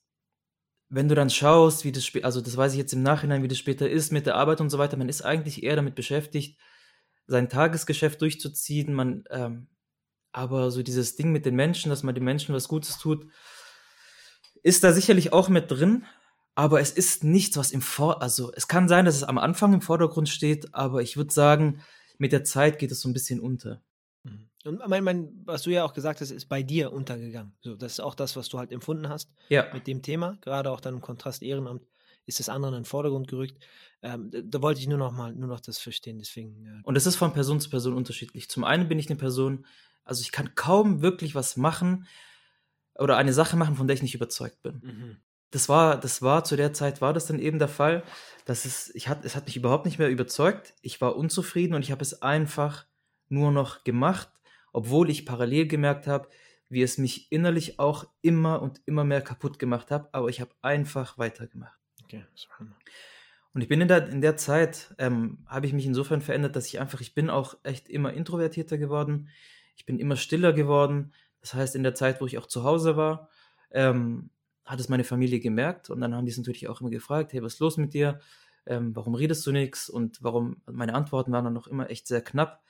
Wenn 0.89 1.09
du 1.09 1.15
dann 1.15 1.31
schaust, 1.31 1.85
wie 1.85 1.93
das, 1.93 2.11
also 2.23 2.41
das 2.41 2.57
weiß 2.57 2.73
ich 2.73 2.79
jetzt 2.79 2.93
im 2.93 3.03
Nachhinein, 3.03 3.43
wie 3.43 3.49
das 3.49 3.59
später 3.59 3.89
ist 3.89 4.13
mit 4.13 4.27
der 4.27 4.37
Arbeit 4.37 4.61
und 4.61 4.71
so 4.71 4.79
weiter, 4.79 4.97
man 4.97 5.09
ist 5.09 5.23
eigentlich 5.23 5.63
eher 5.63 5.77
damit 5.77 5.95
beschäftigt, 5.95 6.59
sein 7.27 7.49
Tagesgeschäft 7.49 8.21
durchzuziehen. 8.21 8.95
Man, 8.95 9.25
ähm, 9.31 9.69
aber 10.33 10.71
so 10.71 10.83
dieses 10.83 11.17
Ding 11.17 11.33
mit 11.33 11.45
den 11.45 11.57
Menschen, 11.57 11.91
dass 11.91 12.03
man 12.03 12.15
den 12.15 12.25
Menschen 12.25 12.55
was 12.55 12.69
Gutes 12.69 12.99
tut, 12.99 13.27
ist 14.63 14.85
da 14.85 14.93
sicherlich 14.93 15.33
auch 15.33 15.49
mit 15.49 15.71
drin. 15.71 16.05
Aber 16.55 16.81
es 16.81 16.91
ist 16.91 17.23
nichts, 17.23 17.57
was 17.59 17.71
im 17.71 17.83
Vor, 17.83 18.23
also 18.23 18.51
es 18.55 18.67
kann 18.67 18.89
sein, 18.89 19.05
dass 19.05 19.17
es 19.17 19.25
am 19.25 19.37
Anfang 19.37 19.75
im 19.75 19.83
Vordergrund 19.83 20.29
steht, 20.29 20.75
aber 20.75 21.03
ich 21.03 21.19
würde 21.19 21.33
sagen, 21.33 21.83
mit 22.17 22.33
der 22.33 22.45
Zeit 22.45 22.79
geht 22.79 22.91
es 22.91 23.01
so 23.01 23.09
ein 23.11 23.13
bisschen 23.13 23.41
unter. 23.41 23.83
Mhm. 24.31 24.49
Und 24.65 24.89
mein, 24.89 25.05
mein, 25.05 25.43
was 25.45 25.63
du 25.63 25.71
ja 25.71 25.85
auch 25.85 25.95
gesagt 25.95 26.21
hast, 26.21 26.31
ist 26.31 26.49
bei 26.49 26.63
dir 26.63 26.93
untergegangen. 26.93 27.55
So, 27.61 27.77
das 27.77 27.93
ist 27.93 28.01
auch 28.01 28.15
das, 28.15 28.37
was 28.37 28.49
du 28.49 28.59
halt 28.59 28.73
empfunden 28.73 29.09
hast 29.09 29.31
ja. 29.49 29.67
mit 29.73 29.87
dem 29.87 30.03
Thema. 30.03 30.39
Gerade 30.41 30.71
auch 30.71 30.81
dann 30.81 30.95
im 30.95 31.01
Kontrast 31.01 31.43
Ehrenamt 31.43 31.83
ist 32.27 32.41
das 32.41 32.49
andere 32.49 32.73
in 32.73 32.83
den 32.83 32.85
Vordergrund 32.85 33.29
gerückt. 33.29 33.65
Ähm, 34.03 34.31
da 34.33 34.61
wollte 34.61 34.81
ich 34.81 34.89
nur 34.89 34.99
noch 34.99 35.13
mal 35.13 35.35
nur 35.35 35.49
noch 35.49 35.61
das 35.61 35.79
verstehen. 35.79 36.19
Deswegen. 36.19 36.67
Äh. 36.67 36.81
Und 36.83 36.97
es 36.97 37.07
ist 37.07 37.17
von 37.17 37.33
Person 37.33 37.61
zu 37.61 37.71
Person 37.71 37.95
unterschiedlich. 37.95 38.51
Zum 38.51 38.65
einen 38.65 38.89
bin 38.89 38.99
ich 38.99 39.09
eine 39.09 39.17
Person, 39.17 39.65
also 40.05 40.21
ich 40.21 40.33
kann 40.33 40.55
kaum 40.57 41.01
wirklich 41.01 41.37
was 41.37 41.57
machen 41.57 42.07
oder 42.97 43.17
eine 43.17 43.33
Sache 43.33 43.57
machen, 43.57 43.77
von 43.77 43.87
der 43.87 43.95
ich 43.95 44.03
nicht 44.03 44.15
überzeugt 44.15 44.63
bin. 44.63 44.81
Mhm 44.83 45.17
das 45.51 45.69
war, 45.69 45.99
das 45.99 46.23
war 46.23 46.45
zu 46.45 46.57
der 46.57 46.73
Zeit 46.73 47.01
war 47.01 47.13
das 47.13 47.27
dann 47.27 47.39
eben 47.39 47.59
der 47.59 47.69
Fall, 47.69 48.03
dass 48.45 48.65
es, 48.65 48.95
ich 48.95 49.09
hat, 49.09 49.25
es 49.25 49.37
hat 49.37 49.47
mich 49.47 49.57
überhaupt 49.57 49.87
nicht 49.87 49.99
mehr 49.99 50.11
überzeugt. 50.11 50.75
Ich 50.83 51.01
war 51.01 51.17
unzufrieden 51.17 51.75
und 51.75 51.83
ich 51.83 51.91
habe 51.91 52.03
es 52.03 52.21
einfach 52.23 52.87
nur 53.29 53.53
noch 53.53 53.85
gemacht, 53.85 54.29
obwohl 54.73 55.11
ich 55.11 55.27
parallel 55.27 55.67
gemerkt 55.67 56.07
habe, 56.07 56.29
wie 56.69 56.83
es 56.83 56.99
mich 56.99 57.31
innerlich 57.31 57.79
auch 57.79 58.07
immer 58.23 58.61
und 58.61 58.81
immer 58.87 59.05
mehr 59.05 59.21
kaputt 59.21 59.59
gemacht 59.59 59.91
hat, 59.91 60.13
aber 60.13 60.29
ich 60.29 60.41
habe 60.41 60.51
einfach 60.63 61.19
weitergemacht. 61.19 61.79
Okay, 62.05 62.25
und 63.57 63.63
ich 63.63 63.69
bin 63.69 63.81
in 63.81 63.89
der, 63.89 64.07
in 64.11 64.21
der 64.21 64.37
Zeit, 64.37 64.95
ähm, 64.99 65.39
habe 65.47 65.65
ich 65.65 65.73
mich 65.73 65.87
insofern 65.87 66.21
verändert, 66.21 66.57
dass 66.57 66.67
ich 66.67 66.79
einfach, 66.79 67.01
ich 67.01 67.15
bin 67.15 67.31
auch 67.31 67.57
echt 67.63 67.89
immer 67.89 68.13
introvertierter 68.13 68.77
geworden. 68.77 69.31
Ich 69.77 69.87
bin 69.87 69.99
immer 69.99 70.17
stiller 70.17 70.53
geworden. 70.53 71.15
Das 71.41 71.55
heißt, 71.55 71.75
in 71.75 71.83
der 71.83 71.95
Zeit, 71.95 72.21
wo 72.21 72.27
ich 72.27 72.37
auch 72.37 72.45
zu 72.45 72.65
Hause 72.65 72.99
war, 72.99 73.31
ähm, 73.71 74.29
hat 74.67 74.79
es 74.79 74.91
meine 74.91 75.05
Familie 75.05 75.41
gemerkt 75.41 75.89
und 75.89 76.03
dann 76.03 76.15
haben 76.15 76.27
die 76.27 76.33
es 76.33 76.37
natürlich 76.37 76.69
auch 76.69 76.83
immer 76.83 76.91
gefragt, 76.91 77.33
hey, 77.33 77.43
was 77.43 77.55
ist 77.55 77.61
los 77.61 77.79
mit 77.79 77.95
dir? 77.95 78.21
Ähm, 78.67 78.95
warum 78.95 79.15
redest 79.15 79.47
du 79.47 79.53
nichts? 79.53 79.89
Und 79.89 80.23
warum, 80.23 80.61
meine 80.71 80.93
Antworten 80.93 81.33
waren 81.33 81.45
dann 81.45 81.55
noch 81.55 81.67
immer 81.67 81.89
echt 81.89 82.07
sehr 82.07 82.21
knapp. 82.21 82.63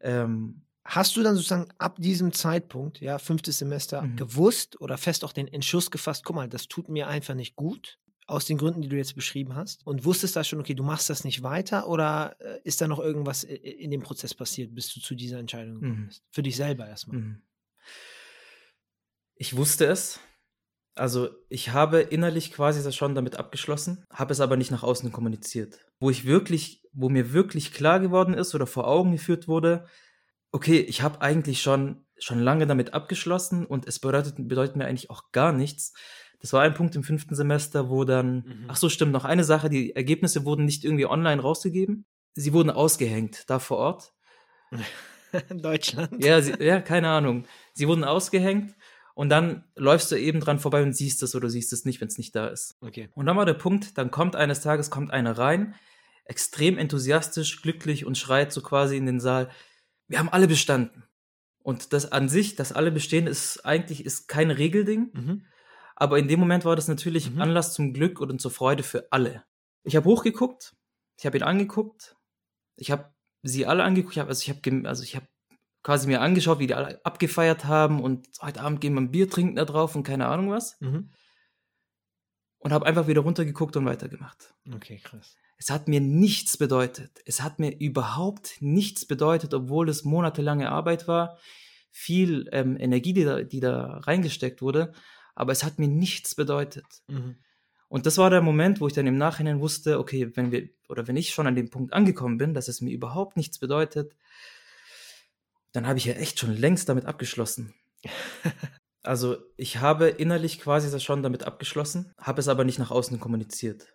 Ähm, 0.00 0.62
Hast 0.90 1.18
du 1.18 1.22
dann 1.22 1.36
sozusagen 1.36 1.68
ab 1.76 1.96
diesem 1.98 2.32
Zeitpunkt, 2.32 3.02
ja, 3.02 3.18
fünftes 3.18 3.58
Semester, 3.58 4.00
mhm. 4.00 4.16
gewusst 4.16 4.80
oder 4.80 4.96
fest 4.96 5.22
auch 5.22 5.34
den 5.34 5.46
Entschluss 5.46 5.90
gefasst, 5.90 6.24
guck 6.24 6.34
mal, 6.34 6.48
das 6.48 6.66
tut 6.66 6.88
mir 6.88 7.08
einfach 7.08 7.34
nicht 7.34 7.56
gut, 7.56 7.98
aus 8.28 8.46
den 8.46 8.56
Gründen, 8.56 8.80
die 8.80 8.88
du 8.88 8.96
jetzt 8.96 9.14
beschrieben 9.14 9.54
hast? 9.54 9.86
Und 9.86 10.06
wusstest 10.06 10.36
da 10.36 10.44
schon, 10.44 10.60
okay, 10.60 10.74
du 10.74 10.82
machst 10.82 11.10
das 11.10 11.24
nicht 11.24 11.42
weiter 11.42 11.88
oder 11.88 12.36
äh, 12.40 12.60
ist 12.62 12.80
da 12.80 12.88
noch 12.88 13.00
irgendwas 13.00 13.44
in 13.44 13.90
dem 13.90 14.02
Prozess 14.02 14.34
passiert, 14.34 14.74
bis 14.74 14.92
du 14.94 15.00
zu 15.00 15.14
dieser 15.14 15.38
Entscheidung 15.38 15.74
gekommen 15.74 16.02
mhm. 16.02 16.06
bist? 16.06 16.22
Für 16.30 16.42
dich 16.42 16.56
selber 16.56 16.86
erstmal. 16.86 17.18
Mhm. 17.18 17.42
Ich 19.34 19.56
wusste 19.56 19.86
es, 19.86 20.20
also 20.98 21.28
ich 21.48 21.70
habe 21.70 22.00
innerlich 22.00 22.52
quasi 22.52 22.82
das 22.82 22.96
schon 22.96 23.14
damit 23.14 23.36
abgeschlossen, 23.36 24.04
habe 24.12 24.32
es 24.32 24.40
aber 24.40 24.56
nicht 24.56 24.70
nach 24.70 24.82
außen 24.82 25.12
kommuniziert. 25.12 25.78
Wo 26.00 26.10
ich 26.10 26.24
wirklich, 26.24 26.82
wo 26.92 27.08
mir 27.08 27.32
wirklich 27.32 27.72
klar 27.72 28.00
geworden 28.00 28.34
ist 28.34 28.54
oder 28.54 28.66
vor 28.66 28.86
Augen 28.86 29.12
geführt 29.12 29.48
wurde, 29.48 29.86
okay, 30.50 30.80
ich 30.80 31.02
habe 31.02 31.20
eigentlich 31.20 31.62
schon 31.62 32.04
schon 32.20 32.40
lange 32.40 32.66
damit 32.66 32.94
abgeschlossen 32.94 33.64
und 33.64 33.86
es 33.86 33.98
bedeutet, 34.00 34.34
bedeutet 34.36 34.76
mir 34.76 34.86
eigentlich 34.86 35.10
auch 35.10 35.30
gar 35.32 35.52
nichts. 35.52 35.92
Das 36.40 36.52
war 36.52 36.62
ein 36.62 36.74
Punkt 36.74 36.94
im 36.94 37.02
fünften 37.02 37.34
Semester, 37.34 37.90
wo 37.90 38.04
dann, 38.04 38.36
mhm. 38.36 38.64
ach 38.68 38.76
so, 38.76 38.88
stimmt, 38.88 39.12
noch 39.12 39.24
eine 39.24 39.44
Sache, 39.44 39.68
die 39.68 39.94
Ergebnisse 39.94 40.44
wurden 40.44 40.64
nicht 40.64 40.84
irgendwie 40.84 41.06
online 41.06 41.42
rausgegeben. 41.42 42.06
Sie 42.34 42.52
wurden 42.52 42.70
ausgehängt, 42.70 43.44
da 43.48 43.58
vor 43.58 43.78
Ort. 43.78 44.12
Deutschland? 45.50 46.24
Ja, 46.24 46.40
sie, 46.40 46.54
ja, 46.60 46.80
keine 46.80 47.08
Ahnung. 47.08 47.44
Sie 47.74 47.88
wurden 47.88 48.04
ausgehängt 48.04 48.74
und 49.18 49.30
dann 49.30 49.64
läufst 49.74 50.12
du 50.12 50.14
eben 50.14 50.38
dran 50.38 50.60
vorbei 50.60 50.80
und 50.80 50.92
siehst 50.92 51.24
es 51.24 51.34
oder 51.34 51.50
siehst 51.50 51.72
es 51.72 51.84
nicht, 51.84 52.00
wenn 52.00 52.06
es 52.06 52.18
nicht 52.18 52.36
da 52.36 52.46
ist. 52.46 52.76
Okay. 52.80 53.08
Und 53.14 53.26
dann 53.26 53.36
war 53.36 53.46
der 53.46 53.54
Punkt, 53.54 53.98
dann 53.98 54.12
kommt 54.12 54.36
eines 54.36 54.60
Tages 54.60 54.90
kommt 54.90 55.10
einer 55.10 55.36
rein, 55.36 55.74
extrem 56.24 56.78
enthusiastisch, 56.78 57.60
glücklich 57.60 58.06
und 58.06 58.16
schreit 58.16 58.52
so 58.52 58.62
quasi 58.62 58.96
in 58.96 59.06
den 59.06 59.18
Saal, 59.18 59.50
wir 60.06 60.20
haben 60.20 60.28
alle 60.28 60.46
bestanden. 60.46 61.02
Und 61.64 61.92
das 61.92 62.12
an 62.12 62.28
sich, 62.28 62.54
dass 62.54 62.70
alle 62.70 62.92
bestehen, 62.92 63.26
ist 63.26 63.66
eigentlich 63.66 64.06
ist 64.06 64.28
kein 64.28 64.52
Regelding. 64.52 65.10
Mhm. 65.12 65.46
Aber 65.96 66.20
in 66.20 66.28
dem 66.28 66.38
Moment 66.38 66.64
war 66.64 66.76
das 66.76 66.86
natürlich 66.86 67.32
mhm. 67.32 67.40
Anlass 67.40 67.74
zum 67.74 67.92
Glück 67.94 68.20
und 68.20 68.40
zur 68.40 68.52
Freude 68.52 68.84
für 68.84 69.10
alle. 69.10 69.42
Ich 69.82 69.96
habe 69.96 70.08
hochgeguckt, 70.08 70.76
ich 71.16 71.26
habe 71.26 71.38
ihn 71.38 71.42
angeguckt, 71.42 72.14
ich 72.76 72.92
habe 72.92 73.12
sie 73.42 73.66
alle 73.66 73.82
angeguckt, 73.82 74.14
ich 74.14 74.20
hab, 74.20 74.28
also 74.28 74.42
ich 74.42 74.48
habe 74.48 74.88
also 74.88 75.02
ich 75.02 75.16
habe 75.16 75.26
quasi 75.82 76.06
mir 76.06 76.20
angeschaut, 76.20 76.58
wie 76.58 76.66
die 76.66 76.74
alle 76.74 77.04
abgefeiert 77.04 77.64
haben 77.64 78.02
und 78.02 78.28
heute 78.42 78.60
Abend 78.60 78.80
gehen 78.80 78.94
wir 78.94 79.00
ein 79.00 79.10
Bier 79.10 79.30
trinken 79.30 79.56
da 79.56 79.64
drauf 79.64 79.94
und 79.94 80.02
keine 80.02 80.26
Ahnung 80.26 80.50
was. 80.50 80.80
Mhm. 80.80 81.10
Und 82.58 82.72
habe 82.72 82.86
einfach 82.86 83.06
wieder 83.06 83.20
runtergeguckt 83.20 83.76
und 83.76 83.86
weitergemacht. 83.86 84.52
Okay, 84.74 85.00
krass. 85.02 85.36
Es 85.58 85.70
hat 85.70 85.88
mir 85.88 86.00
nichts 86.00 86.56
bedeutet. 86.56 87.20
Es 87.24 87.40
hat 87.42 87.58
mir 87.58 87.76
überhaupt 87.78 88.56
nichts 88.60 89.06
bedeutet, 89.06 89.54
obwohl 89.54 89.88
es 89.88 90.04
monatelange 90.04 90.70
Arbeit 90.70 91.08
war, 91.08 91.38
viel 91.90 92.48
ähm, 92.52 92.76
Energie, 92.78 93.12
die 93.12 93.24
da, 93.24 93.42
die 93.42 93.60
da 93.60 93.98
reingesteckt 93.98 94.62
wurde, 94.62 94.92
aber 95.34 95.52
es 95.52 95.64
hat 95.64 95.78
mir 95.78 95.88
nichts 95.88 96.34
bedeutet. 96.34 96.86
Mhm. 97.08 97.36
Und 97.88 98.06
das 98.06 98.18
war 98.18 98.28
der 98.28 98.42
Moment, 98.42 98.80
wo 98.80 98.86
ich 98.86 98.92
dann 98.92 99.06
im 99.06 99.16
Nachhinein 99.16 99.60
wusste, 99.60 99.98
okay, 99.98 100.30
wenn 100.36 100.52
wir 100.52 100.68
oder 100.88 101.08
wenn 101.08 101.16
ich 101.16 101.30
schon 101.30 101.46
an 101.46 101.56
dem 101.56 101.70
Punkt 101.70 101.92
angekommen 101.92 102.38
bin, 102.38 102.54
dass 102.54 102.68
es 102.68 102.80
mir 102.80 102.92
überhaupt 102.92 103.36
nichts 103.36 103.58
bedeutet, 103.58 104.14
dann 105.72 105.86
habe 105.86 105.98
ich 105.98 106.04
ja 106.04 106.14
echt 106.14 106.38
schon 106.38 106.54
längst 106.54 106.88
damit 106.88 107.06
abgeschlossen. 107.06 107.74
also 109.02 109.36
ich 109.56 109.78
habe 109.78 110.08
innerlich 110.08 110.60
quasi 110.60 110.98
schon 111.00 111.22
damit 111.22 111.44
abgeschlossen, 111.44 112.12
habe 112.18 112.40
es 112.40 112.48
aber 112.48 112.64
nicht 112.64 112.78
nach 112.78 112.90
außen 112.90 113.20
kommuniziert. 113.20 113.94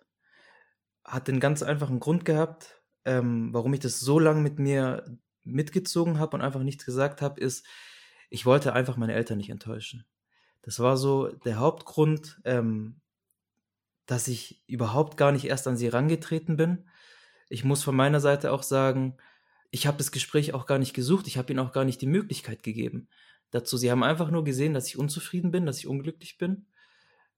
Hat 1.04 1.28
den 1.28 1.40
ganz 1.40 1.62
einfachen 1.62 2.00
Grund 2.00 2.24
gehabt, 2.24 2.82
ähm, 3.04 3.52
warum 3.52 3.74
ich 3.74 3.80
das 3.80 4.00
so 4.00 4.18
lange 4.18 4.40
mit 4.40 4.58
mir 4.58 5.04
mitgezogen 5.42 6.18
habe 6.18 6.36
und 6.36 6.42
einfach 6.42 6.62
nichts 6.62 6.84
gesagt 6.84 7.20
habe, 7.20 7.40
ist, 7.40 7.66
ich 8.30 8.46
wollte 8.46 8.72
einfach 8.72 8.96
meine 8.96 9.14
Eltern 9.14 9.38
nicht 9.38 9.50
enttäuschen. 9.50 10.06
Das 10.62 10.80
war 10.80 10.96
so 10.96 11.28
der 11.28 11.58
Hauptgrund, 11.58 12.40
ähm, 12.44 13.00
dass 14.06 14.28
ich 14.28 14.64
überhaupt 14.66 15.16
gar 15.16 15.32
nicht 15.32 15.44
erst 15.44 15.66
an 15.66 15.76
sie 15.76 15.86
herangetreten 15.86 16.56
bin. 16.56 16.88
Ich 17.48 17.64
muss 17.64 17.84
von 17.84 17.94
meiner 17.94 18.20
Seite 18.20 18.50
auch 18.52 18.62
sagen, 18.62 19.16
ich 19.74 19.88
habe 19.88 19.98
das 19.98 20.12
Gespräch 20.12 20.54
auch 20.54 20.66
gar 20.66 20.78
nicht 20.78 20.94
gesucht, 20.94 21.26
ich 21.26 21.36
habe 21.36 21.52
ihnen 21.52 21.58
auch 21.58 21.72
gar 21.72 21.84
nicht 21.84 22.00
die 22.00 22.06
Möglichkeit 22.06 22.62
gegeben 22.62 23.08
dazu. 23.50 23.76
Sie 23.76 23.90
haben 23.90 24.04
einfach 24.04 24.30
nur 24.30 24.44
gesehen, 24.44 24.72
dass 24.72 24.86
ich 24.86 24.96
unzufrieden 24.96 25.50
bin, 25.50 25.66
dass 25.66 25.78
ich 25.78 25.88
unglücklich 25.88 26.38
bin. 26.38 26.66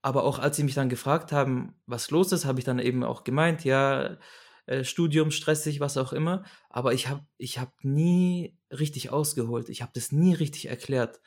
Aber 0.03 0.25
auch 0.25 0.38
als 0.38 0.57
sie 0.57 0.62
mich 0.62 0.75
dann 0.75 0.90
gefragt 0.90 1.33
haben, 1.33 1.81
was 1.87 2.11
los 2.11 2.33
ist, 2.33 2.44
habe 2.44 2.59
ich 2.59 2.66
dann 2.66 2.79
eben 2.79 3.05
auch 3.05 3.25
gemeint, 3.25 3.64
ja, 3.64 4.18
äh, 4.66 4.85
Studium 4.85 5.31
stressig, 5.31 5.81
was 5.81 5.96
auch 5.96 6.12
immer. 6.12 6.44
Aber 6.68 6.92
ich 6.92 7.09
habe 7.09 7.27
ich 7.38 7.59
hab 7.59 7.72
nie 7.83 8.59
richtig 8.70 9.09
ausgeholt. 9.09 9.70
Ich 9.70 9.81
habe 9.81 9.92
das 9.94 10.12
nie 10.12 10.35
richtig 10.35 10.68
erklärt, 10.68 11.22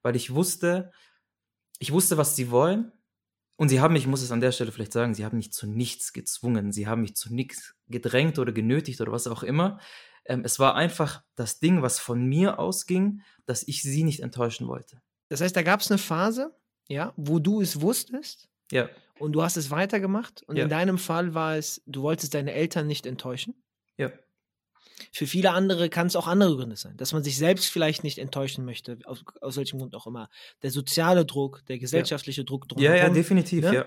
weil 0.00 0.16
ich 0.16 0.32
wusste, 0.32 0.92
ich 1.78 1.92
wusste, 1.92 2.16
was 2.16 2.36
sie 2.36 2.50
wollen 2.50 2.90
und 3.56 3.68
sie 3.68 3.80
haben 3.80 3.92
mich, 3.92 4.02
ich 4.02 4.08
muss 4.08 4.22
es 4.22 4.32
an 4.32 4.40
der 4.40 4.52
Stelle 4.52 4.72
vielleicht 4.72 4.92
sagen, 4.92 5.14
sie 5.14 5.24
haben 5.24 5.36
mich 5.36 5.52
zu 5.52 5.66
nichts 5.66 6.12
gezwungen. 6.12 6.72
Sie 6.72 6.86
haben 6.88 7.02
mich 7.02 7.14
zu 7.14 7.32
nichts 7.34 7.74
gedrängt 7.88 8.38
oder 8.38 8.52
genötigt 8.52 9.00
oder 9.00 9.12
was 9.12 9.26
auch 9.26 9.42
immer. 9.42 9.78
Ähm, 10.24 10.42
es 10.44 10.58
war 10.58 10.74
einfach 10.74 11.22
das 11.36 11.60
Ding, 11.60 11.82
was 11.82 11.98
von 11.98 12.24
mir 12.26 12.58
ausging, 12.58 13.20
dass 13.46 13.62
ich 13.66 13.82
sie 13.82 14.02
nicht 14.04 14.20
enttäuschen 14.20 14.66
wollte. 14.66 15.00
Das 15.28 15.40
heißt, 15.40 15.54
da 15.54 15.62
gab 15.62 15.80
es 15.80 15.90
eine 15.90 15.98
Phase, 15.98 16.54
ja, 16.88 17.12
wo 17.16 17.38
du 17.38 17.60
es 17.60 17.80
wusstest. 17.80 18.48
Ja. 18.72 18.88
Und 19.18 19.32
du 19.32 19.42
hast 19.42 19.56
es 19.56 19.70
weitergemacht. 19.70 20.42
Und 20.44 20.56
Ja. 20.56 20.64
in 20.64 20.70
deinem 20.70 20.98
Fall 20.98 21.34
war 21.34 21.56
es, 21.56 21.82
du 21.86 22.02
wolltest 22.02 22.34
deine 22.34 22.52
Eltern 22.52 22.86
nicht 22.86 23.06
enttäuschen. 23.06 23.54
Ja. 23.96 24.10
Für 25.12 25.26
viele 25.26 25.50
andere 25.52 25.88
kann 25.88 26.06
es 26.06 26.14
auch 26.16 26.26
andere 26.26 26.56
Gründe 26.56 26.76
sein, 26.76 26.96
dass 26.96 27.12
man 27.12 27.22
sich 27.24 27.36
selbst 27.36 27.66
vielleicht 27.70 28.04
nicht 28.04 28.18
enttäuschen 28.18 28.64
möchte, 28.64 28.98
aus, 29.04 29.24
aus 29.40 29.56
welchem 29.56 29.78
Grund 29.80 29.94
auch 29.94 30.06
immer. 30.06 30.28
Der 30.62 30.70
soziale 30.70 31.24
Druck, 31.26 31.64
der 31.66 31.78
gesellschaftliche 31.78 32.44
Druck 32.44 32.66
Ja, 32.76 32.82
ja, 32.82 32.90
drumherum. 32.92 33.14
definitiv, 33.14 33.64
ne? 33.64 33.74
ja. 33.74 33.84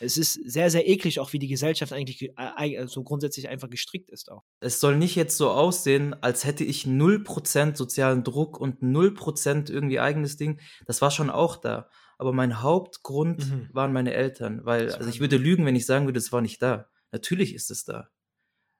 Es 0.00 0.16
ist 0.16 0.34
sehr, 0.48 0.70
sehr 0.70 0.88
eklig, 0.88 1.18
auch 1.18 1.32
wie 1.32 1.38
die 1.40 1.48
Gesellschaft 1.48 1.92
eigentlich 1.92 2.18
ge- 2.18 2.32
äh, 2.36 2.86
so 2.86 3.02
grundsätzlich 3.02 3.48
einfach 3.48 3.68
gestrickt 3.68 4.10
ist 4.10 4.30
auch. 4.30 4.44
Es 4.60 4.78
soll 4.80 4.96
nicht 4.96 5.16
jetzt 5.16 5.36
so 5.36 5.50
aussehen, 5.50 6.14
als 6.22 6.44
hätte 6.44 6.62
ich 6.64 6.86
0% 6.86 7.76
sozialen 7.76 8.22
Druck 8.24 8.60
und 8.60 8.80
0% 8.82 9.70
irgendwie 9.70 9.98
eigenes 10.00 10.36
Ding. 10.36 10.60
Das 10.86 11.02
war 11.02 11.10
schon 11.10 11.30
auch 11.30 11.56
da. 11.56 11.88
Aber 12.16 12.32
mein 12.32 12.62
Hauptgrund 12.62 13.48
Mhm. 13.50 13.68
waren 13.72 13.92
meine 13.92 14.12
Eltern, 14.14 14.60
weil, 14.64 14.92
also 14.92 15.08
ich 15.10 15.20
würde 15.20 15.36
lügen, 15.36 15.66
wenn 15.66 15.76
ich 15.76 15.86
sagen 15.86 16.06
würde, 16.06 16.18
es 16.18 16.32
war 16.32 16.40
nicht 16.40 16.62
da. 16.62 16.88
Natürlich 17.12 17.54
ist 17.54 17.70
es 17.70 17.84
da. 17.84 18.08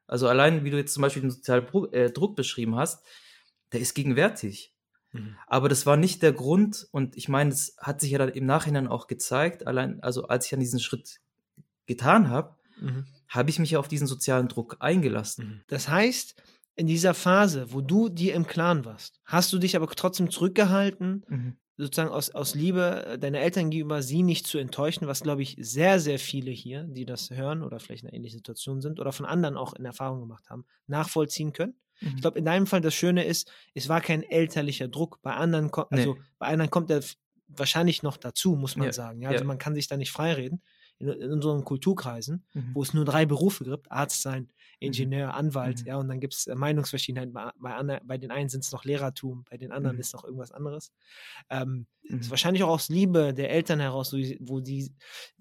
Also 0.08 0.26
allein, 0.28 0.64
wie 0.64 0.70
du 0.70 0.76
jetzt 0.76 0.94
zum 0.94 1.02
Beispiel 1.02 1.22
den 1.22 1.30
sozialen 1.30 1.66
äh, 1.92 2.10
Druck 2.10 2.34
beschrieben 2.34 2.74
hast, 2.76 3.04
der 3.72 3.80
ist 3.80 3.94
gegenwärtig. 3.94 4.74
Aber 5.46 5.68
das 5.68 5.86
war 5.86 5.96
nicht 5.96 6.22
der 6.22 6.32
Grund 6.32 6.86
und 6.92 7.16
ich 7.16 7.28
meine, 7.28 7.50
es 7.50 7.76
hat 7.78 8.00
sich 8.00 8.10
ja 8.10 8.18
dann 8.18 8.28
im 8.28 8.44
Nachhinein 8.44 8.86
auch 8.88 9.06
gezeigt, 9.06 9.66
allein, 9.66 10.02
also 10.02 10.28
als 10.28 10.46
ich 10.46 10.52
an 10.54 10.60
diesen 10.60 10.80
Schritt 10.80 11.20
getan 11.86 12.28
habe, 12.28 12.56
Mhm. 12.80 13.06
habe 13.28 13.50
ich 13.50 13.58
mich 13.58 13.70
ja 13.72 13.78
auf 13.80 13.88
diesen 13.88 14.06
sozialen 14.06 14.48
Druck 14.48 14.76
eingelassen. 14.80 15.64
Das 15.66 15.88
heißt, 15.88 16.40
in 16.76 16.86
dieser 16.86 17.14
Phase, 17.14 17.72
wo 17.72 17.80
du 17.80 18.08
dir 18.08 18.34
im 18.34 18.46
Klaren 18.46 18.84
warst, 18.84 19.20
hast 19.24 19.52
du 19.52 19.58
dich 19.58 19.74
aber 19.74 19.88
trotzdem 19.88 20.30
zurückgehalten, 20.30 21.24
Mhm. 21.28 21.56
Sozusagen 21.78 22.10
aus, 22.10 22.30
aus 22.30 22.54
Liebe 22.54 23.06
äh, 23.06 23.18
deiner 23.18 23.38
Eltern 23.40 23.70
gegenüber, 23.70 24.02
sie 24.02 24.22
nicht 24.22 24.46
zu 24.46 24.58
enttäuschen, 24.58 25.06
was, 25.06 25.22
glaube 25.22 25.42
ich, 25.42 25.56
sehr, 25.60 26.00
sehr 26.00 26.18
viele 26.18 26.50
hier, 26.50 26.82
die 26.84 27.06
das 27.06 27.30
hören 27.30 27.62
oder 27.62 27.80
vielleicht 27.80 28.02
in 28.02 28.08
einer 28.08 28.16
ähnlichen 28.16 28.38
Situation 28.40 28.82
sind 28.82 29.00
oder 29.00 29.12
von 29.12 29.24
anderen 29.24 29.56
auch 29.56 29.72
in 29.74 29.84
Erfahrung 29.86 30.20
gemacht 30.20 30.50
haben, 30.50 30.66
nachvollziehen 30.88 31.52
können. 31.54 31.74
Mhm. 32.00 32.12
Ich 32.16 32.20
glaube, 32.20 32.38
in 32.38 32.44
deinem 32.44 32.66
Fall 32.66 32.80
das 32.82 32.94
Schöne 32.94 33.24
ist, 33.24 33.50
es 33.74 33.88
war 33.88 34.00
kein 34.00 34.22
elterlicher 34.22 34.88
Druck. 34.88 35.20
Bei 35.22 35.34
anderen, 35.34 35.70
also 35.90 36.14
Nee. 36.14 36.20
bei 36.38 36.46
anderen 36.48 36.70
kommt 36.70 36.90
der 36.90 36.98
f- 36.98 37.16
wahrscheinlich 37.48 38.02
noch 38.02 38.16
dazu, 38.18 38.54
muss 38.56 38.76
man 38.76 38.86
Ja, 38.88 38.92
sagen. 38.92 39.22
Ja, 39.22 39.30
also 39.30 39.42
ja. 39.44 39.46
man 39.46 39.58
kann 39.58 39.74
sich 39.74 39.88
da 39.88 39.96
nicht 39.96 40.10
freireden. 40.12 40.62
In, 41.00 41.08
in 41.08 41.30
unseren 41.30 41.64
Kulturkreisen, 41.64 42.44
Mhm. 42.54 42.70
wo 42.74 42.82
es 42.82 42.92
nur 42.92 43.04
drei 43.04 43.24
Berufe 43.24 43.62
gibt, 43.64 43.90
Arzt 43.92 44.20
sein, 44.20 44.50
Ingenieur, 44.80 45.34
Anwalt, 45.34 45.80
Mhm. 45.80 45.86
ja, 45.86 45.96
und 45.96 46.08
dann 46.08 46.20
gibt 46.20 46.34
es 46.34 46.46
Meinungsverschiedenheiten. 46.46 47.32
Bei, 47.32 48.00
bei, 48.04 48.18
den 48.18 48.30
einen 48.30 48.48
sind 48.48 48.64
es 48.64 48.70
noch 48.72 48.84
Lehrertum, 48.84 49.44
bei 49.50 49.56
den 49.56 49.72
anderen 49.72 49.96
Mhm. 49.96 50.00
ist 50.00 50.12
noch 50.14 50.24
irgendwas 50.24 50.52
anderes. 50.52 50.92
Ähm, 51.50 51.86
Mhm. 52.02 52.20
ist 52.20 52.30
wahrscheinlich 52.30 52.62
auch 52.62 52.68
aus 52.68 52.88
Liebe 52.88 53.34
der 53.34 53.50
Eltern 53.50 53.80
heraus, 53.80 54.12
wo 54.40 54.60
die, 54.60 54.92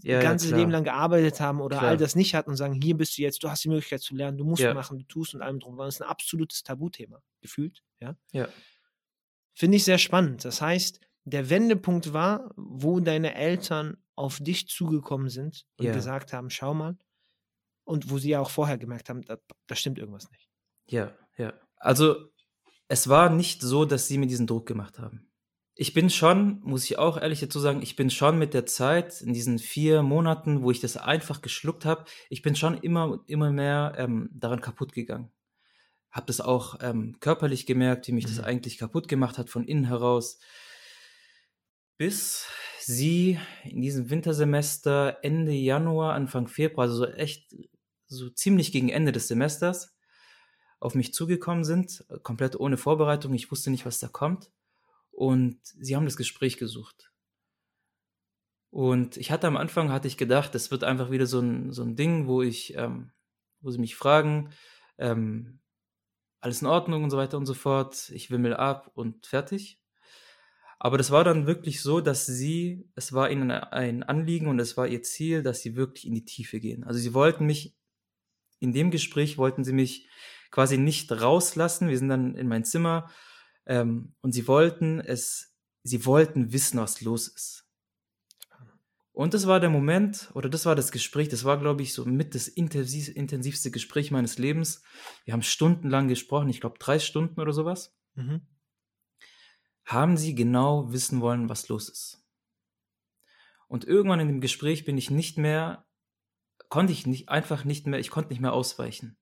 Ja, 0.01 0.21
ihr 0.21 0.35
ja. 0.35 0.55
Leben 0.57 0.71
lang 0.71 0.83
gearbeitet 0.83 1.39
haben 1.39 1.61
oder 1.61 1.77
Klar. 1.77 1.91
all 1.91 1.97
das 1.97 2.15
nicht 2.15 2.33
hatten 2.33 2.49
und 2.51 2.57
sagen, 2.57 2.73
hier 2.81 2.97
bist 2.97 3.17
du 3.17 3.21
jetzt, 3.21 3.43
du 3.43 3.49
hast 3.49 3.63
die 3.63 3.69
Möglichkeit 3.69 4.01
zu 4.01 4.15
lernen, 4.15 4.37
du 4.37 4.43
musst 4.43 4.63
Ja. 4.63 4.73
machen, 4.73 4.97
du 4.97 5.05
tust 5.05 5.35
und 5.35 5.41
allem 5.41 5.59
drum. 5.59 5.77
Das 5.77 5.95
ist 5.95 6.01
ein 6.01 6.07
absolutes 6.09 6.63
Tabuthema, 6.63 7.21
gefühlt, 7.41 7.83
ja. 8.01 8.15
Ja. 8.31 8.47
Finde 9.53 9.77
ich 9.77 9.83
sehr 9.85 9.97
spannend. 9.97 10.45
Das 10.45 10.61
heißt, 10.61 10.99
der 11.25 11.49
Wendepunkt 11.49 12.13
war, 12.13 12.51
wo 12.55 12.99
deine 12.99 13.35
Eltern 13.35 13.97
auf 14.15 14.39
dich 14.39 14.67
zugekommen 14.67 15.29
sind 15.29 15.65
und 15.77 15.85
gesagt 15.93 16.33
haben, 16.33 16.49
schau 16.49 16.73
mal. 16.73 16.97
Und 17.87 18.09
wo 18.09 18.17
sie 18.17 18.31
ja 18.31 18.41
auch 18.41 18.49
vorher 18.49 18.77
gemerkt 18.77 19.09
haben, 19.09 19.21
da, 19.21 19.37
da 19.65 19.75
stimmt 19.75 19.97
irgendwas 19.97 20.29
nicht. 20.29 20.49
Ja, 20.87 21.15
ja. 21.37 21.53
Also, 21.77 22.17
es 22.89 23.07
war 23.07 23.29
nicht 23.29 23.61
so, 23.61 23.85
dass 23.85 24.09
sie 24.09 24.17
mir 24.17 24.27
diesen 24.27 24.45
Druck 24.45 24.65
gemacht 24.65 24.99
haben. 24.99 25.31
Ich 25.73 25.93
bin 25.93 26.09
schon, 26.09 26.59
muss 26.63 26.83
ich 26.83 26.97
auch 26.97 27.21
ehrlich 27.21 27.39
dazu 27.39 27.59
sagen, 27.59 27.81
ich 27.81 27.95
bin 27.95 28.09
schon 28.09 28.37
mit 28.37 28.53
der 28.53 28.65
Zeit, 28.65 29.21
in 29.21 29.31
diesen 29.31 29.57
vier 29.57 30.03
Monaten, 30.03 30.63
wo 30.63 30.71
ich 30.71 30.81
das 30.81 30.97
einfach 30.97 31.41
geschluckt 31.41 31.85
habe, 31.85 32.03
ich 32.29 32.41
bin 32.41 32.57
schon 32.57 32.77
immer, 32.77 33.23
immer 33.27 33.51
mehr 33.51 33.93
ähm, 33.97 34.29
daran 34.33 34.59
kaputt 34.59 34.91
gegangen. 34.91 35.31
Hab 36.11 36.27
das 36.27 36.41
auch 36.41 36.79
ähm, 36.81 37.17
körperlich 37.21 37.65
gemerkt, 37.65 38.07
wie 38.07 38.11
mich 38.11 38.25
das 38.25 38.39
Mhm. 38.39 38.43
eigentlich 38.45 38.77
kaputt 38.77 39.07
gemacht 39.07 39.37
hat 39.37 39.49
von 39.49 39.65
innen 39.65 39.85
heraus. 39.85 40.39
Bis 41.97 42.47
sie 42.79 43.39
in 43.63 43.81
diesem 43.81 44.09
Wintersemester 44.09 45.19
Ende 45.21 45.53
Januar, 45.53 46.15
Anfang 46.15 46.47
Februar, 46.47 46.87
also 46.87 46.97
so 46.97 47.05
echt 47.05 47.55
so 48.07 48.29
ziemlich 48.29 48.71
gegen 48.71 48.89
Ende 48.89 49.11
des 49.11 49.27
Semesters, 49.27 49.95
auf 50.79 50.95
mich 50.95 51.13
zugekommen 51.13 51.63
sind, 51.63 52.05
komplett 52.23 52.59
ohne 52.59 52.77
Vorbereitung. 52.77 53.33
Ich 53.33 53.51
wusste 53.51 53.71
nicht, 53.71 53.85
was 53.85 53.99
da 53.99 54.07
kommt. 54.07 54.51
Und 55.11 55.59
sie 55.63 55.95
haben 55.95 56.05
das 56.05 56.17
Gespräch 56.17 56.57
gesucht. 56.57 57.11
Und 58.69 59.17
ich 59.17 59.31
hatte 59.31 59.47
am 59.47 59.57
Anfang, 59.57 59.91
hatte 59.91 60.07
ich 60.07 60.17
gedacht, 60.17 60.53
das 60.53 60.69
wird 60.69 60.83
einfach 60.83 61.09
wieder 61.09 61.25
so 61.25 61.39
ein, 61.39 61.71
so 61.71 61.81
ein 61.81 61.95
Ding, 61.95 62.27
wo 62.27 62.43
ich, 62.43 62.75
ähm, 62.75 63.11
wo 63.61 63.71
sie 63.71 63.79
mich 63.79 63.95
fragen, 63.95 64.51
ähm, 64.97 65.59
alles 66.39 66.61
in 66.61 66.67
Ordnung 66.67 67.03
und 67.03 67.09
so 67.09 67.17
weiter 67.17 67.37
und 67.37 67.47
so 67.47 67.55
fort. 67.55 68.09
Ich 68.13 68.29
wimmel 68.29 68.53
ab 68.53 68.91
und 68.93 69.25
fertig. 69.25 69.81
Aber 70.79 70.97
das 70.99 71.09
war 71.09 71.23
dann 71.23 71.47
wirklich 71.47 71.81
so, 71.81 72.01
dass 72.01 72.27
sie, 72.27 72.87
es 72.93 73.13
war 73.13 73.31
ihnen 73.31 73.49
ein 73.49 74.03
Anliegen 74.03 74.47
und 74.47 74.59
es 74.59 74.77
war 74.77 74.87
ihr 74.87 75.01
Ziel, 75.01 75.41
dass 75.41 75.61
sie 75.61 75.75
wirklich 75.75 76.05
in 76.05 76.13
die 76.13 76.25
Tiefe 76.25 76.59
gehen. 76.59 76.83
Also 76.83 76.99
sie 76.99 77.15
wollten 77.15 77.45
mich, 77.47 77.75
in 78.59 78.73
dem 78.73 78.91
Gespräch 78.91 79.37
wollten 79.37 79.63
sie 79.63 79.73
mich 79.73 80.09
quasi 80.51 80.77
nicht 80.77 81.11
rauslassen. 81.11 81.89
Wir 81.89 81.97
sind 81.97 82.09
dann 82.09 82.35
in 82.35 82.47
mein 82.47 82.63
Zimmer 82.63 83.09
ähm, 83.65 84.15
und 84.21 84.31
sie 84.31 84.47
wollten 84.47 84.99
es, 84.99 85.55
sie 85.83 86.05
wollten 86.05 86.51
wissen, 86.53 86.79
was 86.79 87.01
los 87.01 87.27
ist. 87.27 87.67
Und 89.17 89.33
das 89.33 89.47
war 89.47 89.59
der 89.59 89.71
Moment, 89.71 90.29
oder 90.35 90.47
das 90.47 90.67
war 90.67 90.75
das 90.75 90.91
Gespräch, 90.91 91.27
das 91.27 91.43
war, 91.43 91.59
glaube 91.59 91.81
ich, 91.81 91.91
so 91.91 92.05
mit 92.05 92.35
das 92.35 92.47
intensiv, 92.47 93.09
intensivste 93.15 93.71
Gespräch 93.71 94.11
meines 94.11 94.37
Lebens. 94.37 94.83
Wir 95.25 95.33
haben 95.33 95.41
stundenlang 95.41 96.07
gesprochen, 96.07 96.49
ich 96.49 96.61
glaube 96.61 96.77
drei 96.77 96.99
Stunden 96.99 97.41
oder 97.41 97.51
sowas. 97.51 97.97
Mhm. 98.13 98.41
Haben 99.85 100.17
sie 100.17 100.35
genau 100.35 100.91
wissen 100.93 101.19
wollen, 101.19 101.49
was 101.49 101.67
los 101.67 101.89
ist. 101.89 102.23
Und 103.67 103.85
irgendwann 103.85 104.19
in 104.19 104.27
dem 104.27 104.41
Gespräch 104.41 104.85
bin 104.85 104.99
ich 104.99 105.09
nicht 105.09 105.39
mehr, 105.39 105.86
konnte 106.69 106.93
ich 106.93 107.05
nicht, 107.05 107.29
einfach 107.29 107.63
nicht 107.63 107.87
mehr, 107.87 107.99
ich 107.99 108.09
konnte 108.09 108.29
nicht 108.29 108.41
mehr 108.41 108.53
ausweichen. 108.53 109.17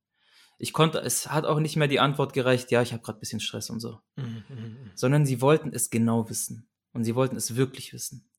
Ich 0.57 0.73
konnte, 0.73 0.99
es 0.99 1.31
hat 1.31 1.45
auch 1.45 1.59
nicht 1.59 1.75
mehr 1.75 1.87
die 1.87 1.99
Antwort 1.99 2.33
gereicht, 2.33 2.71
ja, 2.71 2.81
ich 2.81 2.93
habe 2.93 3.03
gerade 3.03 3.17
ein 3.17 3.19
bisschen 3.19 3.41
Stress 3.41 3.69
und 3.69 3.79
so. 3.79 3.99
Mhm, 4.15 4.43
mhm, 4.47 4.55
mhm, 4.57 4.91
Sondern 4.95 5.25
sie 5.25 5.41
wollten 5.41 5.71
es 5.73 5.89
genau 5.89 6.29
wissen. 6.29 6.69
Und 6.93 7.03
sie 7.03 7.15
wollten 7.15 7.35
es 7.35 7.57
wirklich 7.57 7.91
wissen. 7.91 8.29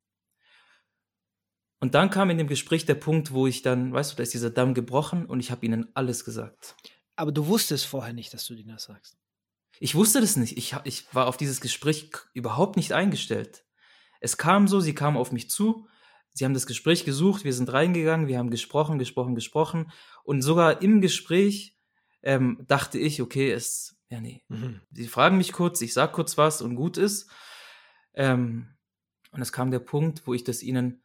Und 1.79 1.95
dann 1.95 2.09
kam 2.09 2.31
in 2.31 2.39
dem 2.39 2.47
Gespräch 2.47 2.87
der 2.87 2.95
Punkt, 2.95 3.33
wo 3.33 3.47
ich 3.47 3.61
dann, 3.61 3.93
weißt 3.93 4.13
du, 4.13 4.17
da 4.17 4.23
ist 4.23 4.33
dieser 4.33 4.51
Damm 4.51 4.73
gebrochen 4.73 5.27
und 5.27 5.41
ich 5.41 5.51
habe 5.51 5.67
ihnen 5.67 5.89
alles 5.95 6.25
gesagt. 6.25 6.75
Aber 7.17 7.33
du 7.33 7.47
wusstest 7.47 7.85
vorher 7.85 8.15
nicht, 8.15 8.33
dass 8.33 8.47
du 8.47 8.55
ihnen 8.55 8.71
das 8.71 8.85
sagst. 8.85 9.19
Ich 9.79 9.95
wusste 9.95 10.23
das 10.23 10.37
nicht. 10.37 10.57
Ich, 10.57 10.75
ich 10.85 11.15
war 11.15 11.27
auf 11.27 11.37
dieses 11.37 11.61
Gespräch 11.61 12.11
überhaupt 12.33 12.77
nicht 12.77 12.93
eingestellt. 12.93 13.65
Es 14.21 14.39
kam 14.39 14.69
so, 14.69 14.81
sie 14.81 14.95
kamen 14.95 15.19
auf 15.19 15.33
mich 15.33 15.51
zu, 15.51 15.87
sie 16.37 16.45
haben 16.45 16.55
das 16.55 16.67
Gespräch 16.67 17.07
gesucht, 17.07 17.45
wir 17.45 17.55
sind 17.55 17.73
reingegangen, 17.73 18.29
wir 18.29 18.39
haben 18.39 18.51
gesprochen, 18.51 18.99
gesprochen, 18.99 19.35
gesprochen. 19.35 19.91
Und 20.23 20.43
sogar 20.43 20.83
im 20.83 21.01
Gespräch 21.01 21.79
ähm, 22.23 22.63
dachte 22.69 22.99
ich, 22.99 23.23
okay, 23.23 23.51
es, 23.51 23.97
ja, 24.11 24.21
nee. 24.21 24.43
Mhm. 24.49 24.83
Sie 24.91 25.09
fragen 25.09 25.39
mich 25.39 25.53
kurz, 25.53 25.81
ich 25.81 25.95
sag 25.95 26.13
kurz 26.13 26.37
was 26.37 26.61
und 26.61 26.77
gut 26.77 26.99
ist. 26.99 27.31
Ähm, 28.13 28.75
und 29.33 29.41
es 29.41 29.51
kam 29.51 29.71
der 29.71 29.79
Punkt, 29.79 30.27
wo 30.27 30.35
ich 30.35 30.45
das 30.45 30.63
ihnen 30.63 31.03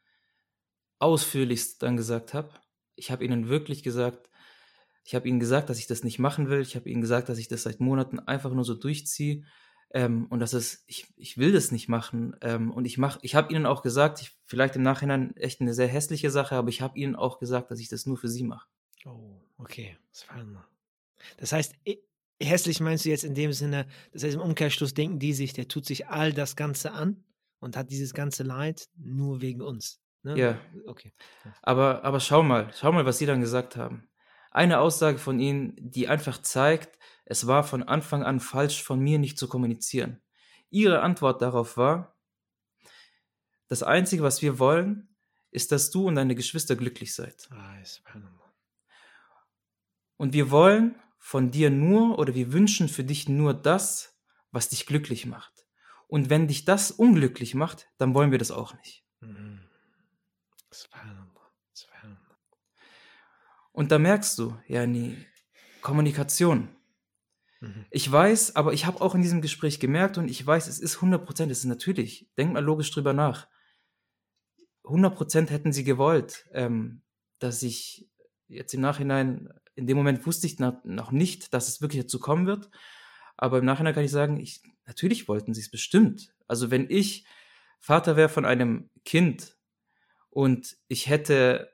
ausführlichst 0.99 1.81
dann 1.81 1.95
gesagt 1.95 2.33
habe. 2.33 2.49
Ich 2.95 3.09
habe 3.09 3.23
ihnen 3.23 3.47
wirklich 3.47 3.83
gesagt, 3.83 4.29
ich 5.05 5.15
habe 5.15 5.29
ihnen 5.29 5.39
gesagt, 5.39 5.69
dass 5.69 5.79
ich 5.79 5.87
das 5.87 6.03
nicht 6.03 6.19
machen 6.19 6.49
will. 6.49 6.61
Ich 6.61 6.75
habe 6.75 6.89
ihnen 6.89 7.01
gesagt, 7.01 7.29
dass 7.29 7.37
ich 7.37 7.47
das 7.47 7.63
seit 7.63 7.79
Monaten 7.79 8.19
einfach 8.19 8.51
nur 8.51 8.65
so 8.65 8.75
durchziehe. 8.75 9.45
Ähm, 9.93 10.27
und 10.29 10.39
dass 10.39 10.53
es, 10.53 10.83
ich, 10.87 11.07
ich 11.17 11.37
will 11.37 11.51
das 11.51 11.71
nicht 11.71 11.89
machen. 11.89 12.35
Ähm, 12.41 12.71
und 12.71 12.85
ich 12.85 12.97
mach, 12.97 13.19
ich 13.21 13.35
habe 13.35 13.53
ihnen 13.53 13.65
auch 13.65 13.81
gesagt, 13.81 14.21
ich, 14.21 14.31
vielleicht 14.45 14.75
im 14.75 14.83
Nachhinein 14.83 15.35
echt 15.35 15.61
eine 15.61 15.73
sehr 15.73 15.87
hässliche 15.87 16.31
Sache, 16.31 16.55
aber 16.55 16.69
ich 16.69 16.81
habe 16.81 16.97
ihnen 16.97 17.15
auch 17.15 17.39
gesagt, 17.39 17.71
dass 17.71 17.79
ich 17.79 17.89
das 17.89 18.05
nur 18.05 18.17
für 18.17 18.29
sie 18.29 18.43
mache. 18.43 18.67
Oh, 19.05 19.41
okay. 19.57 19.97
Das 21.37 21.51
heißt, 21.51 21.75
hässlich 22.41 22.79
meinst 22.79 23.05
du 23.05 23.09
jetzt 23.09 23.23
in 23.23 23.35
dem 23.35 23.53
Sinne, 23.53 23.87
das 24.13 24.23
heißt 24.23 24.35
im 24.35 24.41
Umkehrschluss 24.41 24.93
denken 24.93 25.19
die 25.19 25.33
sich, 25.33 25.53
der 25.53 25.67
tut 25.67 25.85
sich 25.85 26.07
all 26.07 26.33
das 26.33 26.55
Ganze 26.55 26.93
an 26.93 27.23
und 27.59 27.77
hat 27.77 27.91
dieses 27.91 28.13
ganze 28.13 28.43
Leid 28.43 28.89
nur 28.95 29.41
wegen 29.41 29.61
uns. 29.61 30.01
Ne? 30.23 30.37
Ja. 30.37 30.59
Okay. 30.87 31.13
Aber, 31.61 32.03
aber 32.03 32.19
schau 32.19 32.43
mal, 32.43 32.71
schau 32.75 32.91
mal, 32.91 33.05
was 33.05 33.17
sie 33.17 33.25
dann 33.25 33.41
gesagt 33.41 33.75
haben. 33.75 34.07
Eine 34.51 34.79
Aussage 34.79 35.17
von 35.17 35.39
ihnen, 35.39 35.73
die 35.77 36.07
einfach 36.07 36.41
zeigt, 36.41 36.97
es 37.31 37.47
war 37.47 37.63
von 37.63 37.81
Anfang 37.81 38.23
an 38.23 38.41
falsch 38.41 38.83
von 38.83 38.99
mir 38.99 39.17
nicht 39.17 39.37
zu 39.37 39.47
kommunizieren. 39.47 40.21
Ihre 40.69 41.01
Antwort 41.01 41.41
darauf 41.41 41.77
war, 41.77 42.17
das 43.69 43.83
Einzige, 43.83 44.21
was 44.21 44.41
wir 44.41 44.59
wollen, 44.59 45.15
ist, 45.49 45.71
dass 45.71 45.91
du 45.91 46.09
und 46.09 46.15
deine 46.15 46.35
Geschwister 46.35 46.75
glücklich 46.75 47.15
seid. 47.15 47.47
Ah, 47.51 47.77
und 50.17 50.33
wir 50.33 50.51
wollen 50.51 50.99
von 51.19 51.51
dir 51.51 51.69
nur 51.69 52.19
oder 52.19 52.35
wir 52.35 52.51
wünschen 52.51 52.89
für 52.89 53.05
dich 53.05 53.29
nur 53.29 53.53
das, 53.53 54.19
was 54.51 54.67
dich 54.67 54.85
glücklich 54.85 55.25
macht. 55.25 55.65
Und 56.09 56.29
wenn 56.29 56.49
dich 56.49 56.65
das 56.65 56.91
unglücklich 56.91 57.55
macht, 57.55 57.87
dann 57.97 58.13
wollen 58.13 58.31
wir 58.31 58.39
das 58.39 58.51
auch 58.51 58.73
nicht. 58.73 59.05
Mhm. 59.21 59.61
Und 63.71 63.93
da 63.93 63.99
merkst 63.99 64.37
du, 64.37 64.57
ja, 64.67 64.85
nee, 64.85 65.15
Kommunikation. 65.81 66.75
Mhm. 67.61 67.85
Ich 67.89 68.11
weiß, 68.11 68.55
aber 68.55 68.73
ich 68.73 68.85
habe 68.85 69.01
auch 69.01 69.15
in 69.15 69.21
diesem 69.21 69.41
Gespräch 69.41 69.79
gemerkt 69.79 70.17
und 70.17 70.29
ich 70.29 70.45
weiß, 70.45 70.67
es 70.67 70.79
ist 70.79 70.95
100 70.97 71.25
Prozent, 71.25 71.51
es 71.51 71.59
ist 71.59 71.65
natürlich, 71.65 72.29
denk 72.37 72.53
mal 72.53 72.63
logisch 72.63 72.91
drüber 72.91 73.13
nach. 73.13 73.47
100 74.83 75.15
Prozent 75.15 75.51
hätten 75.51 75.71
sie 75.71 75.83
gewollt, 75.83 76.47
ähm, 76.53 77.03
dass 77.39 77.63
ich 77.63 78.09
jetzt 78.47 78.73
im 78.73 78.81
Nachhinein, 78.81 79.49
in 79.75 79.87
dem 79.87 79.95
Moment 79.95 80.25
wusste 80.25 80.47
ich 80.47 80.59
noch 80.59 81.11
nicht, 81.11 81.53
dass 81.53 81.69
es 81.69 81.81
wirklich 81.81 82.01
dazu 82.01 82.19
kommen 82.19 82.45
wird. 82.47 82.69
Aber 83.37 83.59
im 83.59 83.65
Nachhinein 83.65 83.93
kann 83.93 84.03
ich 84.03 84.11
sagen, 84.11 84.39
ich, 84.39 84.61
natürlich 84.85 85.27
wollten 85.27 85.53
sie 85.53 85.61
es 85.61 85.71
bestimmt. 85.71 86.33
Also 86.47 86.71
wenn 86.71 86.89
ich 86.89 87.25
Vater 87.79 88.15
wäre 88.15 88.29
von 88.29 88.45
einem 88.45 88.89
Kind 89.05 89.57
und 90.29 90.77
ich 90.87 91.07
hätte 91.07 91.71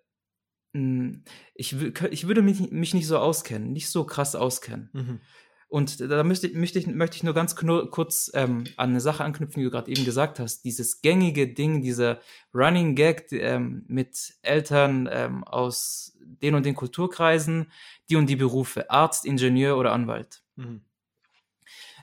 hm, 0.73 1.23
ich, 1.55 1.75
ich 2.11 2.27
würde 2.27 2.41
mich, 2.41 2.71
mich 2.71 2.93
nicht 2.93 3.07
so 3.07 3.17
auskennen, 3.17 3.73
nicht 3.73 3.89
so 3.89 4.05
krass 4.05 4.35
auskennen. 4.35 4.89
Mhm. 4.93 5.21
Und 5.69 5.99
da 5.99 6.23
möchte, 6.23 6.47
möchte, 6.49 6.79
ich, 6.79 6.87
möchte 6.87 7.17
ich 7.17 7.23
nur 7.23 7.33
ganz 7.33 7.55
kurz 7.55 8.31
ähm, 8.33 8.63
an 8.77 8.91
eine 8.91 9.01
Sache 9.01 9.25
anknüpfen, 9.25 9.59
die 9.59 9.65
du 9.65 9.71
gerade 9.71 9.91
eben 9.91 10.05
gesagt 10.05 10.39
hast. 10.39 10.63
Dieses 10.63 11.01
gängige 11.01 11.53
Ding, 11.53 11.81
dieser 11.81 12.21
Running 12.53 12.95
Gag 12.95 13.31
ähm, 13.33 13.83
mit 13.87 14.35
Eltern 14.43 15.09
ähm, 15.11 15.43
aus 15.43 16.17
den 16.21 16.55
und 16.55 16.65
den 16.65 16.75
Kulturkreisen, 16.75 17.69
die 18.09 18.15
und 18.15 18.27
die 18.27 18.37
Berufe, 18.37 18.89
Arzt, 18.89 19.25
Ingenieur 19.25 19.77
oder 19.77 19.91
Anwalt. 19.91 20.41
Mhm. 20.55 20.81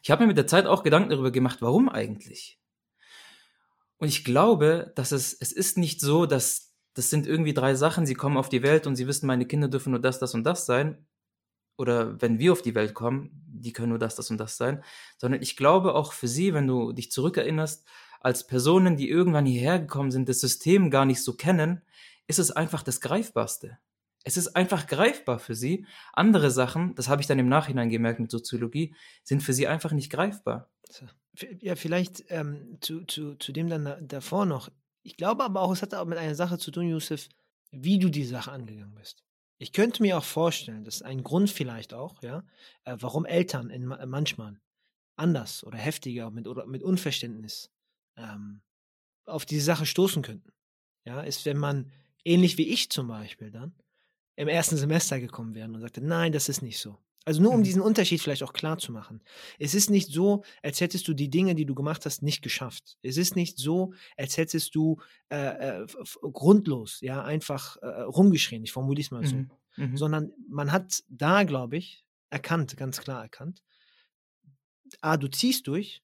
Ich 0.03 0.11
habe 0.11 0.23
mir 0.23 0.29
mit 0.29 0.37
der 0.37 0.47
Zeit 0.47 0.67
auch 0.67 0.83
Gedanken 0.83 1.09
darüber 1.09 1.31
gemacht, 1.31 1.63
warum 1.63 1.89
eigentlich? 1.89 2.61
Und 3.97 4.09
ich 4.09 4.25
glaube, 4.25 4.93
dass 4.97 5.13
es, 5.13 5.33
es 5.33 5.53
ist 5.53 5.79
nicht 5.79 6.03
so, 6.03 6.27
dass 6.27 6.75
das 6.93 7.09
sind 7.09 7.27
irgendwie 7.27 7.55
drei 7.55 7.75
Sachen, 7.75 8.05
sie 8.05 8.15
kommen 8.15 8.37
auf 8.37 8.49
die 8.49 8.63
Welt 8.63 8.87
und 8.87 8.97
sie 8.97 9.07
wissen, 9.07 9.27
meine 9.27 9.47
Kinder 9.47 9.69
dürfen 9.69 9.91
nur 9.91 10.01
das, 10.01 10.19
das 10.19 10.35
und 10.35 10.45
das 10.45 10.67
sein. 10.67 11.07
Oder 11.77 12.21
wenn 12.21 12.39
wir 12.39 12.53
auf 12.53 12.63
die 12.63 12.75
Welt 12.75 12.95
kommen, 12.95 13.31
die 13.47 13.73
können 13.73 13.91
nur 13.91 13.99
das, 13.99 14.15
das 14.15 14.31
und 14.31 14.39
das 14.39 14.57
sein. 14.57 14.83
Sondern 15.17 15.43
ich 15.43 15.57
glaube 15.57 15.95
auch 15.95 16.13
für 16.13 16.29
sie, 16.29 16.55
wenn 16.55 16.67
du 16.67 16.93
dich 16.93 17.11
zurückerinnerst, 17.11 17.87
als 18.21 18.47
Personen, 18.47 18.97
die 18.97 19.11
irgendwann 19.11 19.45
hierher 19.45 19.79
gekommen 19.79 20.11
sind, 20.11 20.29
das 20.29 20.41
System 20.41 20.91
gar 20.91 21.05
nicht 21.05 21.23
so 21.23 21.35
kennen, 21.35 21.83
ist 22.27 22.39
es 22.39 22.51
einfach 22.51 22.83
das 22.83 23.01
Greifbarste. 23.01 23.79
Es 24.25 24.39
ist 24.39 24.57
einfach 24.57 24.87
greifbar 24.87 25.39
für 25.39 25.55
sie. 25.55 25.87
Andere 26.15 26.51
Sachen, 26.51 26.95
das 26.95 27.09
habe 27.09 27.21
ich 27.21 27.29
dann 27.29 27.39
im 27.39 27.49
Nachhinein 27.49 27.91
gemerkt 27.91 28.21
mit 28.21 28.31
Soziologie, 28.31 28.95
sind 29.23 29.43
für 29.43 29.53
sie 29.53 29.69
einfach 29.69 29.93
nicht 29.93 30.11
greifbar. 30.11 30.71
Ja, 31.61 31.77
vielleicht 31.77 32.25
ähm, 32.29 32.79
zu, 32.81 33.05
zu, 33.05 33.35
zu 33.35 33.53
dem 33.53 33.69
dann 33.69 34.09
davor 34.09 34.47
noch. 34.47 34.71
Ich 35.03 35.19
glaube 35.19 35.45
aber 35.45 35.61
auch, 35.61 35.73
es 35.73 35.83
hat 35.83 35.95
auch 35.95 36.07
mit 36.07 36.17
einer 36.17 36.35
Sache 36.35 36.57
zu 36.59 36.71
tun, 36.71 36.89
Yusuf, 36.89 37.29
wie 37.71 37.99
du 37.99 38.09
die 38.09 38.25
Sache 38.25 38.51
angegangen 38.51 38.95
bist. 38.95 39.23
Ich 39.65 39.73
könnte 39.73 40.03
mir 40.03 40.19
auch 40.19 40.25
vorstellen, 40.25 40.85
das 40.85 40.97
ist 40.97 41.03
ein 41.05 41.23
Grund 41.23 41.49
vielleicht 41.49 41.95
auch, 41.95 42.23
ja, 42.23 42.45
äh, 42.85 42.99
warum 43.01 43.25
Eltern 43.25 43.71
in, 43.71 43.87
manchmal 43.87 44.61
anders 45.17 45.65
oder 45.65 45.79
heftiger 45.79 46.31
mit, 46.31 46.47
oder 46.47 46.67
mit 46.67 46.83
Unverständnis 46.83 47.71
ähm, 48.19 48.61
auf 49.25 49.47
diese 49.47 49.65
Sache 49.65 49.87
stoßen 49.87 50.21
könnten. 50.21 50.53
Ja, 51.07 51.23
ist, 51.23 51.47
wenn 51.47 51.57
man 51.57 51.91
ähnlich 52.27 52.59
wie 52.59 52.69
ich 52.69 52.91
zum 52.91 53.09
Beispiel 53.09 53.51
dann 53.51 53.75
im 54.37 54.49
ersten 54.49 54.77
Semester 54.77 55.19
gekommen 55.19 55.55
wäre 55.55 55.67
und 55.67 55.81
sagte, 55.81 56.03
nein, 56.03 56.33
das 56.33 56.51
ist 56.51 56.61
nicht 56.61 56.79
so. 56.79 56.99
Also 57.25 57.41
nur 57.41 57.53
um 57.53 57.61
mhm. 57.61 57.65
diesen 57.65 57.81
Unterschied 57.81 58.21
vielleicht 58.21 58.43
auch 58.43 58.53
klar 58.53 58.79
zu 58.79 58.93
machen. 58.93 59.23
Es 59.59 59.75
ist 59.75 59.89
nicht 59.91 60.13
so, 60.13 60.45
als 60.63 60.81
hättest 60.81 61.09
du 61.09 61.15
die 61.15 61.31
Dinge, 61.31 61.55
die 61.55 61.65
du 61.65 61.75
gemacht 61.75 62.05
hast, 62.05 62.23
nicht 62.23 62.43
geschafft. 62.43 62.99
Es 63.03 63.17
ist 63.17 63.35
nicht 63.35 63.59
so, 63.59 63.95
als 64.17 64.37
hättest 64.37 64.75
du 64.75 65.01
äh, 65.31 65.83
äh, 65.83 65.87
grundlos, 66.21 67.01
ja, 67.01 67.23
einfach 67.23 67.77
äh, 67.79 68.03
rumgeschrien. 68.03 68.65
Ich 68.65 68.73
formuliere 68.73 69.05
es 69.05 69.11
mal 69.11 69.27
so. 69.27 69.37
Mhm. 69.37 69.51
Mhm. 69.77 69.97
Sondern 69.97 70.33
man 70.49 70.71
hat 70.71 71.03
da, 71.09 71.45
glaube 71.45 71.79
ich, 71.79 72.05
erkannt, 72.31 72.77
ganz 72.77 73.01
klar 73.01 73.23
erkannt. 73.23 73.63
A, 75.01 75.17
du 75.17 75.29
ziehst 75.29 75.67
durch. 75.67 76.03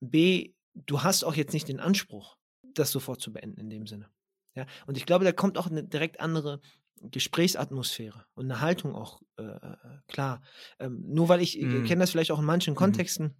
B, 0.00 0.54
du 0.74 1.02
hast 1.02 1.24
auch 1.24 1.34
jetzt 1.34 1.52
nicht 1.52 1.68
den 1.68 1.80
Anspruch, 1.80 2.38
das 2.62 2.90
sofort 2.90 3.20
zu 3.20 3.32
beenden 3.32 3.60
in 3.60 3.70
dem 3.70 3.86
Sinne. 3.86 4.08
Ja, 4.54 4.66
und 4.86 4.96
ich 4.96 5.06
glaube, 5.06 5.24
da 5.24 5.32
kommt 5.32 5.58
auch 5.58 5.68
eine 5.68 5.84
direkt 5.84 6.20
andere 6.20 6.60
Gesprächsatmosphäre 7.00 8.26
und 8.34 8.50
eine 8.50 8.60
Haltung 8.60 8.94
auch 8.94 9.22
äh, 9.38 9.42
äh 9.42 9.76
klar. 10.08 10.42
Ähm, 10.78 11.02
nur 11.06 11.28
weil 11.28 11.40
ich, 11.40 11.58
mhm. 11.60 11.84
kenne 11.84 12.00
das 12.00 12.10
vielleicht 12.10 12.30
auch 12.30 12.38
in 12.38 12.44
manchen 12.44 12.74
mhm. 12.74 12.78
Kontexten, 12.78 13.34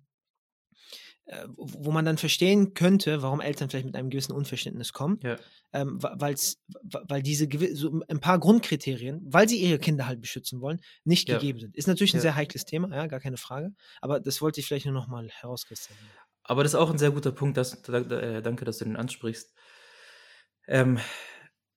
äh, 1.26 1.46
wo 1.56 1.92
man 1.92 2.04
dann 2.04 2.18
verstehen 2.18 2.74
könnte, 2.74 3.22
warum 3.22 3.40
Eltern 3.40 3.70
vielleicht 3.70 3.86
mit 3.86 3.94
einem 3.94 4.10
gewissen 4.10 4.32
Unverständnis 4.32 4.92
kommen, 4.92 5.20
ja. 5.22 5.36
ähm, 5.72 5.98
weil's, 6.02 6.60
weil 6.82 7.22
diese 7.22 7.48
so 7.74 8.00
ein 8.08 8.20
paar 8.20 8.40
Grundkriterien, 8.40 9.20
weil 9.24 9.48
sie 9.48 9.58
ihre 9.58 9.78
Kinder 9.78 10.06
halt 10.06 10.20
beschützen 10.20 10.60
wollen, 10.60 10.80
nicht 11.04 11.28
ja. 11.28 11.38
gegeben 11.38 11.60
sind. 11.60 11.76
Ist 11.76 11.86
natürlich 11.86 12.14
ein 12.14 12.18
ja. 12.18 12.22
sehr 12.22 12.36
heikles 12.36 12.64
Thema, 12.64 12.94
ja, 12.94 13.06
gar 13.06 13.20
keine 13.20 13.36
Frage. 13.36 13.72
Aber 14.00 14.18
das 14.18 14.42
wollte 14.42 14.60
ich 14.60 14.66
vielleicht 14.66 14.86
nur 14.86 14.94
noch 14.94 15.06
mal 15.06 15.28
herauskristallisieren. 15.28 16.10
Aber 16.42 16.64
das 16.64 16.72
ist 16.72 16.78
auch 16.80 16.90
ein 16.90 16.98
sehr 16.98 17.12
guter 17.12 17.30
Punkt, 17.30 17.56
dass, 17.56 17.74
äh, 17.88 18.42
danke, 18.42 18.64
dass 18.64 18.78
du 18.78 18.84
den 18.84 18.96
ansprichst. 18.96 19.54
Ähm, 20.66 20.98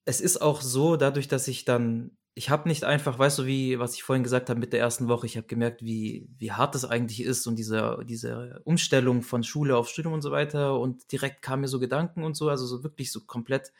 es 0.05 0.21
ist 0.21 0.41
auch 0.41 0.61
so, 0.61 0.95
dadurch, 0.95 1.27
dass 1.27 1.47
ich 1.47 1.65
dann, 1.65 2.17
ich 2.35 2.49
habe 2.49 2.67
nicht 2.67 2.83
einfach, 2.83 3.19
weißt 3.19 3.39
du, 3.39 3.45
wie, 3.45 3.79
was 3.79 3.93
ich 3.93 4.03
vorhin 4.03 4.23
gesagt 4.23 4.49
habe 4.49 4.59
mit 4.59 4.73
der 4.73 4.79
ersten 4.79 5.07
Woche, 5.07 5.25
ich 5.25 5.37
habe 5.37 5.47
gemerkt, 5.47 5.81
wie, 5.81 6.27
wie 6.37 6.51
hart 6.51 6.75
das 6.75 6.85
eigentlich 6.85 7.21
ist 7.21 7.47
und 7.47 7.57
diese, 7.57 7.99
diese 8.05 8.61
Umstellung 8.65 9.21
von 9.21 9.43
Schule 9.43 9.77
auf 9.77 9.87
Studium 9.87 10.13
und 10.13 10.21
so 10.21 10.31
weiter 10.31 10.79
und 10.79 11.11
direkt 11.11 11.41
kamen 11.41 11.61
mir 11.61 11.67
so 11.67 11.79
Gedanken 11.79 12.23
und 12.23 12.35
so, 12.35 12.49
also 12.49 12.65
so 12.65 12.83
wirklich 12.83 13.11
so 13.11 13.21
komplett 13.21 13.71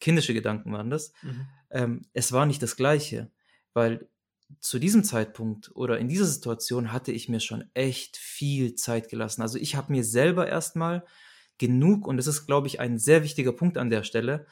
kindische 0.00 0.34
Gedanken 0.34 0.72
waren 0.72 0.90
das. 0.90 1.12
Mhm. 1.22 1.46
Ähm, 1.70 2.02
es 2.12 2.32
war 2.32 2.46
nicht 2.46 2.62
das 2.62 2.76
Gleiche, 2.76 3.30
weil 3.74 4.08
zu 4.60 4.78
diesem 4.78 5.04
Zeitpunkt 5.04 5.74
oder 5.74 5.98
in 5.98 6.08
dieser 6.08 6.26
Situation 6.26 6.92
hatte 6.92 7.12
ich 7.12 7.28
mir 7.28 7.40
schon 7.40 7.64
echt 7.74 8.16
viel 8.16 8.74
Zeit 8.74 9.08
gelassen. 9.08 9.42
Also 9.42 9.58
ich 9.58 9.76
habe 9.76 9.92
mir 9.92 10.04
selber 10.04 10.46
erstmal 10.46 11.04
genug, 11.58 12.06
und 12.06 12.16
das 12.16 12.26
ist, 12.26 12.46
glaube 12.46 12.66
ich, 12.66 12.80
ein 12.80 12.98
sehr 12.98 13.22
wichtiger 13.22 13.52
Punkt 13.52 13.78
an 13.78 13.90
der 13.90 14.02
Stelle, 14.02 14.46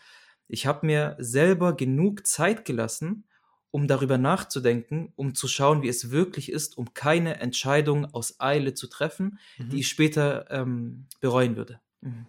ich 0.51 0.67
habe 0.67 0.87
mir 0.87 1.17
selber 1.19 1.75
genug 1.77 2.27
Zeit 2.27 2.65
gelassen, 2.65 3.25
um 3.71 3.87
darüber 3.87 4.19
nachzudenken, 4.19 5.13
um 5.15 5.35
zu 5.35 5.47
schauen, 5.47 5.83
wie 5.83 5.89
es 5.89 6.11
wirklich 6.11 6.51
ist, 6.51 6.77
um 6.77 6.93
keine 6.93 7.41
Entscheidung 7.41 8.07
aus 8.07 8.41
Eile 8.41 8.75
zu 8.75 8.89
treffen, 8.89 9.39
Mhm. 9.59 9.69
die 9.71 9.81
ich 9.81 9.89
später 9.89 10.51
ähm, 10.51 11.07
bereuen 11.21 11.57
würde. 11.57 11.81
Mhm. 12.01 12.27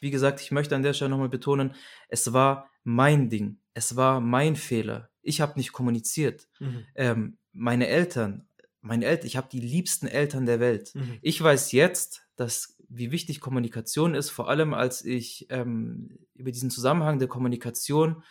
Wie 0.00 0.10
gesagt, 0.10 0.40
ich 0.40 0.50
möchte 0.50 0.74
an 0.74 0.82
der 0.82 0.94
Stelle 0.94 1.10
nochmal 1.10 1.28
betonen, 1.28 1.74
es 2.08 2.32
war 2.32 2.68
mein 2.82 3.28
Ding, 3.30 3.58
es 3.74 3.94
war 3.94 4.20
mein 4.20 4.56
Fehler. 4.56 5.10
Ich 5.22 5.40
habe 5.40 5.58
nicht 5.58 5.72
kommuniziert. 5.72 6.48
Mhm. 6.58 6.86
Ähm, 6.96 7.38
meine 7.52 7.86
Eltern, 7.86 8.46
meine 8.80 9.04
Eltern, 9.04 9.26
ich 9.26 9.36
habe 9.36 9.48
die 9.50 9.60
liebsten 9.60 10.06
Eltern 10.06 10.46
der 10.46 10.60
Welt. 10.60 10.94
Mhm. 10.94 11.18
Ich 11.22 11.40
weiß 11.42 11.72
jetzt, 11.72 12.22
dass 12.36 12.76
wie 12.88 13.12
wichtig 13.12 13.40
Kommunikation 13.40 14.14
ist, 14.14 14.30
vor 14.30 14.48
allem 14.48 14.74
als 14.74 15.04
ich 15.04 15.46
ähm, 15.50 16.18
über 16.34 16.50
diesen 16.50 16.70
Zusammenhang 16.70 17.18
der 17.18 17.28
Kommunikation 17.28 18.22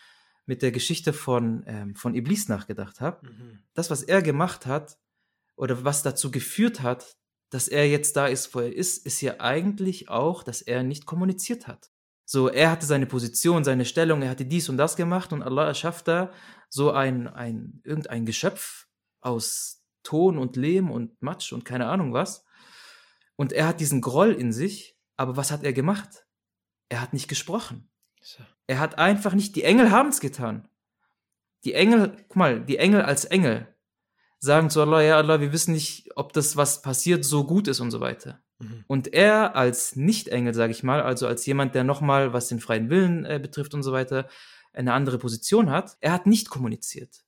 mit 0.45 0.61
der 0.61 0.71
Geschichte 0.71 1.13
von, 1.13 1.63
ähm, 1.67 1.95
von 1.95 2.15
Iblis 2.15 2.49
nachgedacht 2.49 2.99
habe. 2.99 3.27
Mhm. 3.27 3.59
Das, 3.73 3.89
was 3.89 4.03
er 4.03 4.21
gemacht 4.21 4.65
hat 4.65 4.97
oder 5.55 5.83
was 5.83 6.03
dazu 6.03 6.31
geführt 6.31 6.81
hat, 6.81 7.17
dass 7.49 7.67
er 7.67 7.87
jetzt 7.87 8.15
da 8.15 8.27
ist, 8.27 8.53
wo 8.53 8.59
er 8.59 8.73
ist, 8.73 9.05
ist 9.05 9.21
ja 9.21 9.39
eigentlich 9.39 10.09
auch, 10.09 10.43
dass 10.43 10.61
er 10.61 10.83
nicht 10.83 11.05
kommuniziert 11.05 11.67
hat. 11.67 11.91
So, 12.25 12.47
er 12.47 12.69
hatte 12.69 12.85
seine 12.85 13.07
Position, 13.07 13.63
seine 13.63 13.85
Stellung, 13.85 14.21
er 14.21 14.29
hatte 14.29 14.45
dies 14.45 14.69
und 14.69 14.77
das 14.77 14.95
gemacht 14.95 15.33
und 15.33 15.41
Allah 15.41 15.65
erschafft 15.65 16.07
da 16.07 16.31
so 16.69 16.91
ein, 16.91 17.27
ein, 17.27 17.81
irgendein 17.83 18.25
Geschöpf 18.25 18.87
aus 19.21 19.78
Ton 20.03 20.37
und 20.37 20.55
Lehm 20.55 20.91
und 20.91 21.21
Matsch 21.21 21.53
und 21.53 21.65
keine 21.65 21.87
Ahnung 21.87 22.13
was. 22.13 22.45
Und 23.35 23.53
er 23.53 23.67
hat 23.67 23.79
diesen 23.79 24.01
Groll 24.01 24.31
in 24.31 24.51
sich, 24.51 24.97
aber 25.15 25.37
was 25.37 25.51
hat 25.51 25.63
er 25.63 25.73
gemacht? 25.73 26.25
Er 26.89 27.01
hat 27.01 27.13
nicht 27.13 27.27
gesprochen. 27.27 27.89
Er 28.67 28.79
hat 28.79 28.97
einfach 28.97 29.33
nicht, 29.33 29.55
die 29.55 29.63
Engel 29.63 29.91
haben 29.91 30.09
es 30.09 30.19
getan. 30.19 30.67
Die 31.63 31.73
Engel, 31.73 32.15
guck 32.27 32.35
mal, 32.35 32.63
die 32.63 32.77
Engel 32.77 33.01
als 33.01 33.25
Engel 33.25 33.67
sagen 34.39 34.69
zu 34.69 34.81
Allah, 34.81 35.01
ja 35.01 35.17
Allah, 35.17 35.41
wir 35.41 35.51
wissen 35.51 35.73
nicht, 35.73 36.09
ob 36.15 36.33
das, 36.33 36.55
was 36.55 36.81
passiert, 36.81 37.25
so 37.25 37.43
gut 37.43 37.67
ist 37.67 37.79
und 37.79 37.91
so 37.91 37.99
weiter. 37.99 38.41
Mhm. 38.59 38.85
Und 38.87 39.13
er 39.13 39.55
als 39.55 39.95
Nicht-Engel, 39.95 40.53
sage 40.53 40.71
ich 40.71 40.83
mal, 40.83 41.01
also 41.01 41.27
als 41.27 41.45
jemand, 41.45 41.75
der 41.75 41.83
nochmal, 41.83 42.33
was 42.33 42.47
den 42.47 42.59
freien 42.59 42.89
Willen 42.89 43.25
äh, 43.25 43.39
betrifft 43.41 43.73
und 43.73 43.83
so 43.83 43.91
weiter, 43.91 44.27
eine 44.73 44.93
andere 44.93 45.17
Position 45.17 45.69
hat, 45.69 45.97
er 45.99 46.13
hat 46.13 46.25
nicht 46.25 46.49
kommuniziert. 46.49 47.23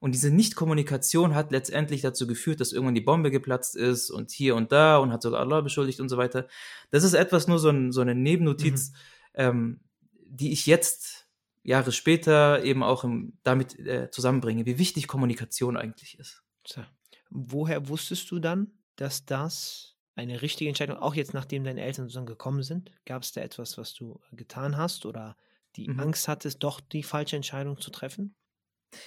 Und 0.00 0.12
diese 0.12 0.30
Nicht-Kommunikation 0.30 1.34
hat 1.34 1.50
letztendlich 1.50 2.02
dazu 2.02 2.26
geführt, 2.26 2.60
dass 2.60 2.72
irgendwann 2.72 2.94
die 2.94 3.00
Bombe 3.00 3.30
geplatzt 3.30 3.74
ist 3.74 4.10
und 4.10 4.30
hier 4.30 4.54
und 4.54 4.70
da 4.70 4.98
und 4.98 5.12
hat 5.12 5.22
sogar 5.22 5.40
Allah 5.40 5.60
beschuldigt 5.60 6.00
und 6.00 6.08
so 6.08 6.16
weiter. 6.16 6.46
Das 6.90 7.02
ist 7.02 7.14
etwas 7.14 7.48
nur 7.48 7.58
so, 7.58 7.70
ein, 7.70 7.90
so 7.90 8.00
eine 8.00 8.14
Nebennotiz, 8.14 8.92
ähm, 9.34 9.80
die 10.24 10.52
ich 10.52 10.66
jetzt 10.66 11.26
Jahre 11.64 11.92
später 11.92 12.62
eben 12.62 12.82
auch 12.82 13.02
im, 13.02 13.38
damit 13.42 13.78
äh, 13.78 14.10
zusammenbringe, 14.10 14.66
wie 14.66 14.78
wichtig 14.78 15.08
Kommunikation 15.08 15.76
eigentlich 15.76 16.18
ist. 16.18 16.42
So. 16.66 16.82
Woher 17.30 17.88
wusstest 17.88 18.30
du 18.30 18.38
dann, 18.38 18.72
dass 18.96 19.26
das 19.26 19.96
eine 20.14 20.42
richtige 20.42 20.68
Entscheidung, 20.68 20.96
auch 20.96 21.14
jetzt 21.14 21.34
nachdem 21.34 21.64
deine 21.64 21.82
Eltern 21.82 22.06
sozusagen 22.06 22.26
gekommen 22.26 22.62
sind? 22.62 22.90
Gab 23.04 23.22
es 23.22 23.32
da 23.32 23.40
etwas, 23.40 23.78
was 23.78 23.94
du 23.94 24.20
getan 24.32 24.76
hast 24.76 25.06
oder 25.06 25.36
die 25.76 25.88
Mhm. 25.88 26.00
Angst 26.00 26.28
hattest, 26.28 26.62
doch 26.62 26.80
die 26.80 27.02
falsche 27.02 27.36
Entscheidung 27.36 27.80
zu 27.80 27.90
treffen? 27.90 28.34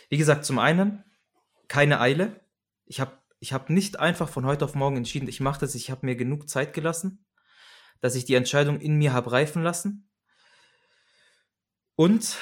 Wie 0.10 0.18
gesagt, 0.18 0.46
zum 0.46 0.60
einen 0.60 1.04
keine 1.68 2.00
Eile. 2.00 2.40
Ich 2.86 3.00
habe 3.00 3.22
ich 3.40 3.54
hab 3.54 3.70
nicht 3.70 4.00
einfach 4.00 4.30
von 4.30 4.46
heute 4.46 4.66
auf 4.66 4.76
morgen 4.76 4.98
entschieden, 4.98 5.28
ich 5.28 5.40
mache 5.40 5.62
das, 5.62 5.74
ich 5.74 5.90
habe 5.90 6.06
mir 6.06 6.16
genug 6.16 6.48
Zeit 6.48 6.74
gelassen, 6.74 7.26
dass 8.00 8.16
ich 8.16 8.26
die 8.26 8.36
Entscheidung 8.36 8.80
in 8.80 8.98
mir 8.98 9.14
habe 9.14 9.32
reifen 9.32 9.64
lassen. 9.64 10.10
Und 11.96 12.38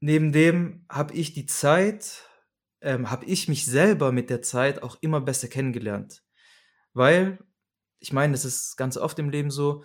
neben 0.00 0.32
dem 0.32 0.84
habe 0.88 1.14
ich 1.14 1.34
die 1.34 1.46
Zeit, 1.46 2.28
ähm, 2.80 3.10
habe 3.10 3.26
ich 3.26 3.48
mich 3.48 3.64
selber 3.64 4.10
mit 4.10 4.28
der 4.28 4.42
Zeit 4.42 4.82
auch 4.82 4.98
immer 5.00 5.20
besser 5.20 5.48
kennengelernt. 5.48 6.24
Weil, 6.94 7.38
ich 8.00 8.12
meine, 8.12 8.34
es 8.34 8.44
ist 8.44 8.76
ganz 8.76 8.96
oft 8.96 9.18
im 9.20 9.30
Leben 9.30 9.50
so, 9.52 9.84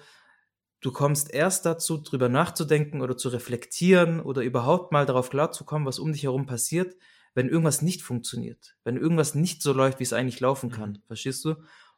du 0.81 0.91
kommst 0.91 1.33
erst 1.33 1.65
dazu, 1.65 1.97
drüber 1.97 2.29
nachzudenken 2.29 3.01
oder 3.01 3.17
zu 3.17 3.29
reflektieren 3.29 4.19
oder 4.19 4.41
überhaupt 4.41 4.91
mal 4.91 5.05
darauf 5.05 5.29
klarzukommen, 5.29 5.87
was 5.87 5.99
um 5.99 6.11
dich 6.11 6.23
herum 6.23 6.45
passiert, 6.45 6.95
wenn 7.33 7.49
irgendwas 7.49 7.81
nicht 7.81 8.01
funktioniert, 8.01 8.75
wenn 8.83 8.97
irgendwas 8.97 9.35
nicht 9.35 9.61
so 9.61 9.73
läuft, 9.73 9.99
wie 9.99 10.03
es 10.03 10.13
eigentlich 10.13 10.39
laufen 10.39 10.71
kann. 10.71 10.91
Mhm. 10.91 11.01
Verstehst 11.07 11.45
du? 11.45 11.55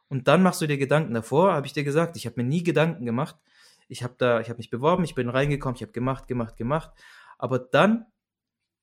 Und 0.08 0.28
dann 0.28 0.42
machst 0.42 0.60
du 0.60 0.66
dir 0.66 0.76
Gedanken. 0.76 1.14
Davor 1.14 1.52
habe 1.52 1.66
ich 1.66 1.72
dir 1.72 1.84
gesagt, 1.84 2.16
ich 2.16 2.26
habe 2.26 2.42
mir 2.42 2.48
nie 2.48 2.62
Gedanken 2.62 3.04
gemacht. 3.04 3.36
Ich 3.88 4.02
habe 4.02 4.14
da, 4.18 4.40
ich 4.40 4.48
habe 4.48 4.58
mich 4.58 4.70
beworben, 4.70 5.04
ich 5.04 5.14
bin 5.14 5.28
reingekommen, 5.28 5.76
ich 5.76 5.82
habe 5.82 5.92
gemacht, 5.92 6.26
gemacht, 6.28 6.56
gemacht. 6.56 6.90
Aber 7.38 7.58
dann, 7.58 8.06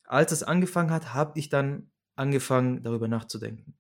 als 0.06 0.32
es 0.32 0.44
angefangen 0.44 0.90
hat, 0.90 1.14
habe 1.14 1.38
ich 1.38 1.50
dann 1.50 1.92
angefangen, 2.16 2.82
darüber 2.82 3.08
nachzudenken. 3.08 3.76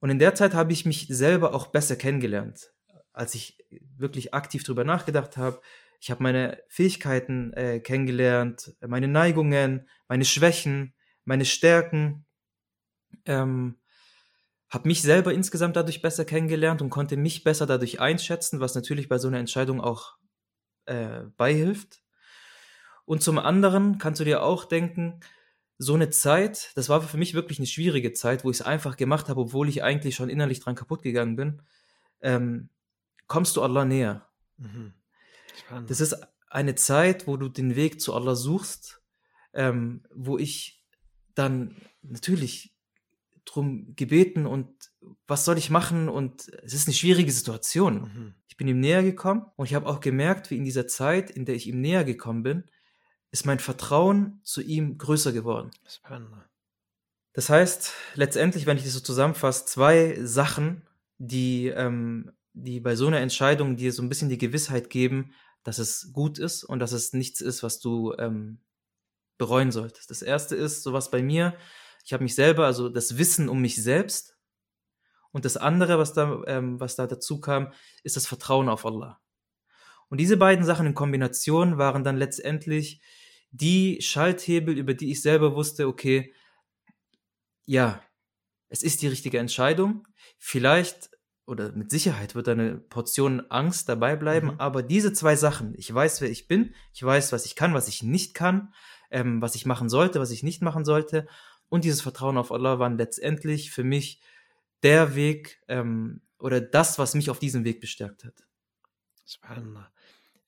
Und 0.00 0.10
in 0.10 0.18
der 0.18 0.34
Zeit 0.34 0.54
habe 0.54 0.72
ich 0.72 0.86
mich 0.86 1.06
selber 1.08 1.54
auch 1.54 1.68
besser 1.68 1.96
kennengelernt, 1.96 2.72
als 3.16 3.34
ich 3.34 3.58
wirklich 3.96 4.34
aktiv 4.34 4.62
darüber 4.62 4.84
nachgedacht 4.84 5.36
habe. 5.38 5.60
Ich 6.00 6.10
habe 6.10 6.22
meine 6.22 6.62
Fähigkeiten 6.68 7.52
äh, 7.54 7.80
kennengelernt, 7.80 8.76
meine 8.86 9.08
Neigungen, 9.08 9.88
meine 10.06 10.26
Schwächen, 10.26 10.94
meine 11.24 11.46
Stärken. 11.46 12.26
Ähm, 13.24 13.78
habe 14.68 14.88
mich 14.88 15.00
selber 15.00 15.32
insgesamt 15.32 15.76
dadurch 15.76 16.02
besser 16.02 16.26
kennengelernt 16.26 16.82
und 16.82 16.90
konnte 16.90 17.16
mich 17.16 17.42
besser 17.42 17.66
dadurch 17.66 18.00
einschätzen, 18.00 18.60
was 18.60 18.74
natürlich 18.74 19.08
bei 19.08 19.16
so 19.16 19.28
einer 19.28 19.38
Entscheidung 19.38 19.80
auch 19.80 20.16
äh, 20.84 21.22
beihilft. 21.38 22.02
Und 23.06 23.22
zum 23.22 23.38
anderen 23.38 23.96
kannst 23.96 24.20
du 24.20 24.24
dir 24.24 24.42
auch 24.42 24.66
denken, 24.66 25.20
so 25.78 25.94
eine 25.94 26.10
Zeit, 26.10 26.72
das 26.74 26.90
war 26.90 27.00
für 27.00 27.16
mich 27.16 27.32
wirklich 27.32 27.58
eine 27.58 27.66
schwierige 27.66 28.12
Zeit, 28.12 28.44
wo 28.44 28.50
ich 28.50 28.60
es 28.60 28.66
einfach 28.66 28.96
gemacht 28.98 29.28
habe, 29.30 29.40
obwohl 29.40 29.68
ich 29.68 29.82
eigentlich 29.82 30.16
schon 30.16 30.28
innerlich 30.28 30.60
dran 30.60 30.74
kaputt 30.74 31.02
gegangen 31.02 31.36
bin, 31.36 31.62
ähm, 32.20 32.68
kommst 33.26 33.56
du 33.56 33.62
Allah 33.62 33.84
näher. 33.84 34.26
Mhm. 34.58 34.94
Spannend. 35.58 35.90
Das 35.90 36.00
ist 36.00 36.16
eine 36.48 36.74
Zeit, 36.74 37.26
wo 37.26 37.36
du 37.36 37.48
den 37.48 37.76
Weg 37.76 38.00
zu 38.00 38.14
Allah 38.14 38.34
suchst, 38.34 39.02
ähm, 39.52 40.04
wo 40.14 40.38
ich 40.38 40.84
dann 41.34 41.76
natürlich 42.02 42.74
drum 43.44 43.94
gebeten 43.94 44.46
und 44.46 44.68
was 45.26 45.44
soll 45.44 45.58
ich 45.58 45.70
machen 45.70 46.08
und 46.08 46.48
es 46.64 46.74
ist 46.74 46.88
eine 46.88 46.94
schwierige 46.94 47.32
Situation. 47.32 48.00
Mhm. 48.00 48.34
Ich 48.48 48.56
bin 48.56 48.68
ihm 48.68 48.80
näher 48.80 49.02
gekommen 49.02 49.46
und 49.56 49.66
ich 49.66 49.74
habe 49.74 49.86
auch 49.86 50.00
gemerkt, 50.00 50.50
wie 50.50 50.56
in 50.56 50.64
dieser 50.64 50.86
Zeit, 50.86 51.30
in 51.30 51.44
der 51.44 51.54
ich 51.54 51.66
ihm 51.66 51.80
näher 51.80 52.04
gekommen 52.04 52.42
bin, 52.42 52.64
ist 53.30 53.46
mein 53.46 53.58
Vertrauen 53.58 54.40
zu 54.42 54.62
ihm 54.62 54.98
größer 54.98 55.32
geworden. 55.32 55.70
Spannend. 55.88 56.30
Das 57.34 57.50
heißt, 57.50 57.92
letztendlich, 58.14 58.64
wenn 58.64 58.78
ich 58.78 58.84
das 58.84 58.94
so 58.94 59.00
zusammenfasse, 59.00 59.66
zwei 59.66 60.18
Sachen, 60.22 60.88
die, 61.18 61.68
ähm, 61.68 62.32
die 62.56 62.80
bei 62.80 62.96
so 62.96 63.06
einer 63.06 63.20
Entscheidung 63.20 63.76
dir 63.76 63.92
so 63.92 64.02
ein 64.02 64.08
bisschen 64.08 64.30
die 64.30 64.38
Gewissheit 64.38 64.88
geben, 64.88 65.34
dass 65.62 65.78
es 65.78 66.10
gut 66.12 66.38
ist 66.38 66.64
und 66.64 66.78
dass 66.78 66.92
es 66.92 67.12
nichts 67.12 67.40
ist, 67.40 67.62
was 67.62 67.80
du 67.80 68.14
ähm, 68.18 68.60
bereuen 69.36 69.70
solltest. 69.70 70.10
Das 70.10 70.22
erste 70.22 70.56
ist 70.56 70.82
sowas 70.82 71.10
bei 71.10 71.22
mir, 71.22 71.54
ich 72.04 72.12
habe 72.12 72.22
mich 72.22 72.34
selber, 72.34 72.66
also 72.66 72.88
das 72.88 73.18
Wissen 73.18 73.48
um 73.48 73.60
mich 73.60 73.82
selbst. 73.82 74.36
Und 75.32 75.44
das 75.44 75.56
andere, 75.56 75.98
was 75.98 76.14
da, 76.14 76.42
ähm, 76.46 76.80
was 76.80 76.96
da 76.96 77.06
dazu 77.06 77.40
kam, 77.40 77.72
ist 78.04 78.16
das 78.16 78.26
Vertrauen 78.26 78.68
auf 78.68 78.86
Allah. 78.86 79.20
Und 80.08 80.18
diese 80.18 80.36
beiden 80.36 80.64
Sachen 80.64 80.86
in 80.86 80.94
Kombination 80.94 81.78
waren 81.78 82.04
dann 82.04 82.16
letztendlich 82.16 83.02
die 83.50 84.00
Schalthebel, 84.00 84.78
über 84.78 84.94
die 84.94 85.10
ich 85.10 85.20
selber 85.20 85.54
wusste, 85.56 85.88
okay, 85.88 86.32
ja, 87.64 88.00
es 88.68 88.82
ist 88.82 89.02
die 89.02 89.08
richtige 89.08 89.38
Entscheidung. 89.38 90.06
Vielleicht 90.38 91.10
oder 91.46 91.72
mit 91.72 91.90
Sicherheit 91.90 92.34
wird 92.34 92.48
da 92.48 92.52
eine 92.52 92.76
Portion 92.76 93.40
Angst 93.50 93.88
dabei 93.88 94.16
bleiben, 94.16 94.48
Mhm. 94.48 94.60
aber 94.60 94.82
diese 94.82 95.12
zwei 95.12 95.36
Sachen, 95.36 95.74
ich 95.76 95.92
weiß, 95.92 96.20
wer 96.20 96.30
ich 96.30 96.48
bin, 96.48 96.74
ich 96.92 97.02
weiß, 97.02 97.32
was 97.32 97.46
ich 97.46 97.54
kann, 97.56 97.72
was 97.74 97.88
ich 97.88 98.02
nicht 98.02 98.34
kann, 98.34 98.74
ähm, 99.10 99.40
was 99.40 99.54
ich 99.54 99.64
machen 99.66 99.88
sollte, 99.88 100.18
was 100.20 100.30
ich 100.32 100.42
nicht 100.42 100.60
machen 100.62 100.84
sollte, 100.84 101.26
und 101.68 101.84
dieses 101.84 102.00
Vertrauen 102.02 102.36
auf 102.38 102.52
Allah 102.52 102.78
waren 102.78 102.98
letztendlich 102.98 103.70
für 103.70 103.84
mich 103.84 104.20
der 104.82 105.14
Weg 105.14 105.62
ähm, 105.68 106.20
oder 106.38 106.60
das, 106.60 106.98
was 106.98 107.14
mich 107.14 107.30
auf 107.30 107.38
diesem 107.38 107.64
Weg 107.64 107.80
bestärkt 107.80 108.24
hat. 108.24 108.46
Spannend. 109.24 109.78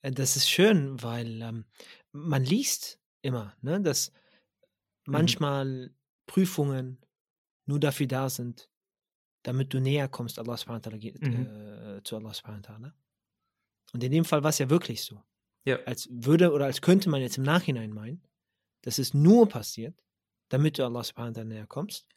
Äh, 0.01 0.11
Das 0.11 0.35
ist 0.35 0.49
schön, 0.49 1.01
weil 1.01 1.41
ähm, 1.41 1.65
man 2.11 2.43
liest 2.43 2.99
immer, 3.21 3.55
ne, 3.61 3.81
dass 3.81 4.11
manchmal 5.05 5.93
Prüfungen 6.25 6.99
nur 7.65 7.79
dafür 7.79 8.07
da 8.07 8.29
sind, 8.29 8.69
damit 9.43 9.73
du 9.73 9.79
näher 9.79 10.07
kommst 10.07 10.39
Allah 10.39 10.57
subhanahu 10.57 10.83
wa 10.85 11.27
Mhm. 11.27 11.45
äh, 11.97 12.03
zu 12.03 12.15
Allah 12.17 12.33
subhanahu 12.33 12.61
wa 12.63 12.73
ta'ala. 12.73 12.91
Und 13.93 14.03
in 14.03 14.11
dem 14.11 14.25
Fall 14.25 14.43
war 14.43 14.49
es 14.49 14.59
ja 14.59 14.69
wirklich 14.69 15.03
so. 15.03 15.23
Ja. 15.65 15.77
Als 15.85 16.07
würde 16.11 16.51
oder 16.51 16.65
als 16.65 16.81
könnte 16.81 17.09
man 17.09 17.21
jetzt 17.21 17.37
im 17.37 17.43
Nachhinein 17.43 17.91
meinen, 17.91 18.21
dass 18.81 18.97
es 18.99 19.13
nur 19.13 19.47
passiert, 19.49 19.99
damit 20.49 20.77
du 20.77 20.85
Allah 20.85 21.03
subhanahu 21.03 21.35
wa 21.35 21.41
ta'ala 21.41 21.45
näher 21.45 21.67
kommst. 21.67 22.07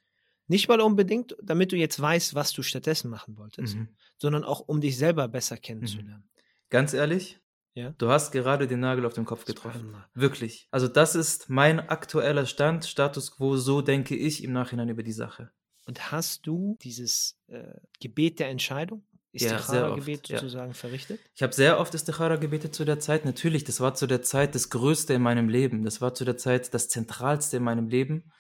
Nicht 0.49 0.69
mal 0.69 0.81
unbedingt, 0.81 1.37
damit 1.43 1.73
du 1.73 1.77
jetzt 1.77 2.01
weißt, 2.01 2.35
was 2.35 2.53
du 2.53 2.63
stattdessen 2.63 3.11
machen 3.11 3.37
wolltest, 3.39 3.77
Mhm. 3.77 3.89
sondern 4.19 4.45
auch 4.45 4.61
um 4.61 4.81
dich 4.81 4.97
selber 4.99 5.29
besser 5.29 5.57
kennenzulernen. 5.57 6.29
Ganz 6.71 6.93
ehrlich, 6.95 7.39
Ja. 7.75 7.95
Du 7.97 8.11
hast 8.11 8.33
gerade 8.33 8.67
den 8.67 8.81
Nagel 8.81 9.07
auf 9.07 9.15
den 9.15 9.25
Kopf 9.25 9.47
getroffen. 9.47 9.95
Wirklich. 10.13 10.69
Also 10.71 10.89
das 10.89 11.15
ist 11.15 11.49
mein 11.49 11.81
aktueller 11.81 12.45
Stand, 12.45 12.85
Status 12.85 13.31
quo, 13.31 13.57
so 13.57 13.81
denke 13.81 14.15
ich 14.15 14.45
im 14.45 14.53
Nachhinein 14.53 14.91
über 14.91 15.03
die 15.03 15.13
Sache. 15.15 15.51
Und 15.85 16.13
hast 16.13 16.47
du 16.47 16.77
dieses 16.83 17.39
äh, 17.49 17.63
Gebet 18.01 18.39
der 18.39 18.49
Entscheidung, 18.49 19.05
Ja, 19.33 19.57
Istikhara-Gebet 19.57 20.29
ja. 20.29 20.39
sozusagen 20.39 20.75
verrichtet? 20.75 21.21
Ich 21.35 21.43
habe 21.43 21.53
sehr 21.53 21.81
oft 21.81 21.95
Istikhara 21.95 22.37
gebetet 22.37 22.75
zu 22.75 22.85
der 22.85 23.01
Zeit. 23.01 23.25
Natürlich, 23.25 23.65
das 23.65 23.81
war 23.81 23.95
zu 23.95 24.07
der 24.07 24.23
Zeit 24.23 24.55
das 24.55 24.71
Größte 24.71 25.15
in 25.15 25.23
meinem 25.23 25.49
Leben. 25.49 25.85
Das 25.85 26.01
war 26.01 26.15
zu 26.15 26.25
der 26.25 26.37
Zeit 26.37 26.73
das 26.75 26.89
Zentralste 26.89 27.57
in 27.57 27.65
meinem 27.65 27.89
Leben. 27.89 28.33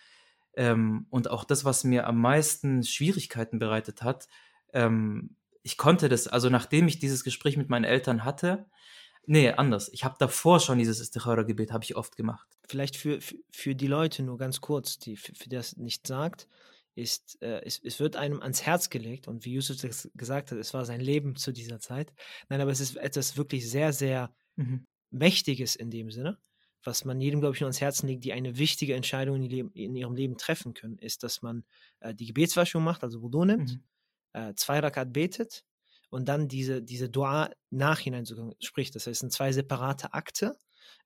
Ähm, 0.54 1.06
und 1.10 1.30
auch 1.30 1.44
das, 1.44 1.64
was 1.64 1.82
mir 1.82 2.06
am 2.06 2.20
meisten 2.20 2.84
Schwierigkeiten 2.84 3.58
bereitet 3.58 4.02
hat. 4.02 4.28
Ähm, 4.72 5.36
ich 5.62 5.76
konnte 5.76 6.08
das, 6.08 6.28
also 6.28 6.48
nachdem 6.50 6.88
ich 6.88 6.98
dieses 6.98 7.24
Gespräch 7.24 7.56
mit 7.56 7.70
meinen 7.70 7.84
Eltern 7.84 8.24
hatte, 8.24 8.66
nee, 9.26 9.50
anders. 9.50 9.88
Ich 9.92 10.04
habe 10.04 10.16
davor 10.18 10.60
schon 10.60 10.78
dieses 10.78 11.00
Istikhara-Gebet, 11.00 11.72
habe 11.72 11.84
ich 11.84 11.96
oft 11.96 12.16
gemacht. 12.16 12.46
Vielleicht 12.68 12.96
für, 12.96 13.20
für, 13.20 13.36
für 13.50 13.74
die 13.74 13.86
Leute 13.86 14.22
nur 14.22 14.38
ganz 14.38 14.60
kurz, 14.60 14.98
die 14.98 15.16
für, 15.16 15.34
für 15.34 15.48
das 15.48 15.76
nicht 15.76 16.06
sagt, 16.06 16.48
ist, 16.94 17.40
äh, 17.42 17.62
es, 17.64 17.80
es 17.82 18.00
wird 18.00 18.16
einem 18.16 18.40
ans 18.42 18.62
Herz 18.62 18.90
gelegt 18.90 19.28
und 19.28 19.44
wie 19.44 19.52
Yusuf 19.54 19.78
das 19.80 20.10
gesagt 20.14 20.50
hat, 20.52 20.58
es 20.58 20.74
war 20.74 20.84
sein 20.84 21.00
Leben 21.00 21.36
zu 21.36 21.52
dieser 21.52 21.80
Zeit. 21.80 22.12
Nein, 22.48 22.60
aber 22.60 22.70
es 22.70 22.80
ist 22.80 22.96
etwas 22.96 23.36
wirklich 23.36 23.68
sehr, 23.70 23.92
sehr 23.92 24.34
Mhm. 24.56 24.84
Mächtiges 25.10 25.76
in 25.76 25.90
dem 25.90 26.10
Sinne, 26.10 26.38
was 26.84 27.04
man 27.04 27.20
jedem, 27.20 27.40
glaube 27.40 27.54
ich, 27.54 27.60
nur 27.60 27.68
ans 27.68 27.80
Herzen 27.80 28.06
legt, 28.08 28.24
die 28.24 28.32
eine 28.32 28.58
wichtige 28.58 28.94
Entscheidung 28.94 29.36
in, 29.36 29.42
Leben, 29.42 29.70
in 29.72 29.94
ihrem 29.94 30.14
Leben 30.14 30.36
treffen 30.36 30.74
können, 30.74 30.98
ist, 30.98 31.22
dass 31.22 31.42
man 31.42 31.64
äh, 32.00 32.14
die 32.14 32.26
Gebetswaschung 32.26 32.82
macht, 32.84 33.02
also 33.02 33.22
Wudu 33.22 33.44
nimmt, 33.44 33.74
Mhm. 33.74 33.84
äh, 34.32 34.54
zwei 34.54 34.80
Rakat 34.80 35.12
betet 35.12 35.64
und 36.10 36.28
dann 36.28 36.48
diese, 36.48 36.82
diese 36.82 37.08
Dua 37.08 37.50
nachhinein 37.70 38.26
spricht. 38.60 38.94
Das 38.94 39.06
heißt, 39.06 39.12
es 39.12 39.18
sind 39.20 39.32
zwei 39.32 39.52
separate 39.52 40.12
Akte 40.12 40.56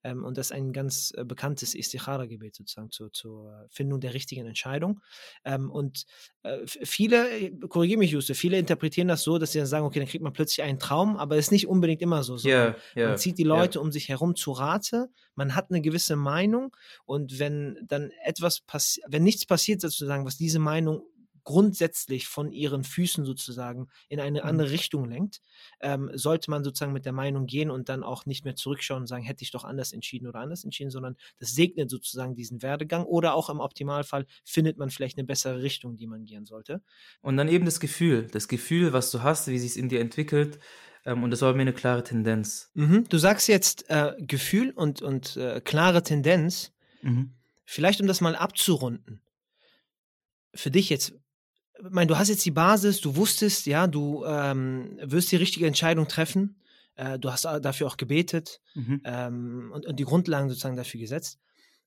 ähm, 0.04 0.24
und 0.24 0.36
das 0.36 0.48
ist 0.48 0.52
ein 0.52 0.72
ganz 0.72 1.12
äh, 1.16 1.24
bekanntes 1.24 1.74
Istikhara-Gebet 1.74 2.54
sozusagen 2.54 2.90
zur, 2.90 3.12
zur 3.12 3.66
Findung 3.70 4.00
der 4.00 4.14
richtigen 4.14 4.46
Entscheidung. 4.46 5.00
Ähm, 5.44 5.70
und 5.70 6.04
äh, 6.42 6.58
viele, 6.66 7.28
äh, 7.30 7.50
korrigiere 7.68 7.98
mich, 7.98 8.10
Juste, 8.10 8.34
viele 8.34 8.58
interpretieren 8.58 9.08
das 9.08 9.22
so, 9.22 9.38
dass 9.38 9.52
sie 9.52 9.58
dann 9.58 9.66
sagen, 9.66 9.86
okay, 9.86 9.98
dann 9.98 10.08
kriegt 10.08 10.22
man 10.22 10.32
plötzlich 10.32 10.62
einen 10.62 10.78
Traum, 10.78 11.16
aber 11.16 11.36
es 11.36 11.46
ist 11.46 11.52
nicht 11.52 11.66
unbedingt 11.66 12.02
immer 12.02 12.22
so. 12.22 12.36
Ja, 12.36 12.76
ja. 12.94 13.08
man 13.08 13.18
zieht 13.18 13.38
die. 13.38 13.46
Leute 13.46 13.80
um 13.80 13.92
sich 13.92 14.08
herum 14.08 14.34
zu 14.34 14.52
Rate, 14.52 15.08
man 15.34 15.54
hat 15.54 15.70
eine 15.70 15.80
gewisse 15.80 16.16
Meinung 16.16 16.76
und 17.04 17.38
wenn 17.38 17.78
dann 17.86 18.10
etwas 18.24 18.60
passiert, 18.60 19.06
wenn 19.08 19.22
nichts 19.22 19.46
passiert 19.46 19.80
sozusagen, 19.80 20.24
was 20.26 20.36
diese 20.36 20.58
Meinung 20.58 21.02
grundsätzlich 21.46 22.26
von 22.26 22.50
ihren 22.50 22.82
Füßen 22.82 23.24
sozusagen 23.24 23.88
in 24.08 24.18
eine 24.18 24.40
Mhm. 24.42 24.48
andere 24.48 24.70
Richtung 24.72 25.08
lenkt, 25.08 25.40
ähm, 25.80 26.10
sollte 26.12 26.50
man 26.50 26.64
sozusagen 26.64 26.92
mit 26.92 27.06
der 27.06 27.12
Meinung 27.12 27.46
gehen 27.46 27.70
und 27.70 27.88
dann 27.88 28.02
auch 28.02 28.26
nicht 28.26 28.44
mehr 28.44 28.56
zurückschauen 28.56 29.02
und 29.02 29.06
sagen, 29.06 29.24
hätte 29.24 29.44
ich 29.44 29.52
doch 29.52 29.64
anders 29.64 29.92
entschieden 29.92 30.26
oder 30.26 30.40
anders 30.40 30.64
entschieden, 30.64 30.90
sondern 30.90 31.16
das 31.38 31.52
segnet 31.54 31.88
sozusagen 31.88 32.34
diesen 32.34 32.62
Werdegang 32.62 33.04
oder 33.04 33.34
auch 33.34 33.48
im 33.48 33.60
Optimalfall 33.60 34.26
findet 34.44 34.76
man 34.76 34.90
vielleicht 34.90 35.16
eine 35.18 35.24
bessere 35.24 35.62
Richtung, 35.62 35.96
die 35.96 36.08
man 36.08 36.24
gehen 36.24 36.44
sollte. 36.46 36.82
Und 37.20 37.36
dann 37.36 37.48
eben 37.48 37.64
das 37.64 37.78
Gefühl, 37.78 38.26
das 38.26 38.48
Gefühl, 38.48 38.92
was 38.92 39.12
du 39.12 39.22
hast, 39.22 39.46
wie 39.46 39.58
sich 39.58 39.70
es 39.70 39.76
in 39.76 39.88
dir 39.88 40.00
entwickelt. 40.00 40.58
Ähm, 41.04 41.22
und 41.22 41.30
das 41.30 41.42
war 41.42 41.54
mir 41.54 41.62
eine 41.62 41.72
klare 41.72 42.02
Tendenz. 42.02 42.72
Mhm. 42.74 43.08
Du 43.08 43.18
sagst 43.18 43.46
jetzt 43.46 43.88
äh, 43.88 44.14
Gefühl 44.18 44.72
und, 44.72 45.00
und 45.00 45.36
äh, 45.36 45.60
klare 45.60 46.02
Tendenz. 46.02 46.72
Mhm. 47.02 47.34
Vielleicht 47.64 48.00
um 48.00 48.08
das 48.08 48.20
mal 48.20 48.34
abzurunden. 48.34 49.22
Für 50.54 50.70
dich 50.70 50.88
jetzt, 50.88 51.14
ich 51.84 51.90
meine, 51.90 52.06
du 52.06 52.16
hast 52.18 52.28
jetzt 52.28 52.44
die 52.44 52.50
Basis, 52.50 53.00
du 53.00 53.16
wusstest, 53.16 53.66
ja, 53.66 53.86
du 53.86 54.24
ähm, 54.24 54.98
wirst 55.02 55.30
die 55.32 55.36
richtige 55.36 55.66
Entscheidung 55.66 56.08
treffen. 56.08 56.60
Äh, 56.94 57.18
du 57.18 57.30
hast 57.30 57.44
dafür 57.44 57.86
auch 57.86 57.96
gebetet 57.96 58.60
Mhm. 58.74 59.00
ähm, 59.04 59.70
und, 59.74 59.86
und 59.86 59.96
die 59.98 60.04
Grundlagen 60.04 60.48
sozusagen 60.48 60.76
dafür 60.76 61.00
gesetzt. 61.00 61.38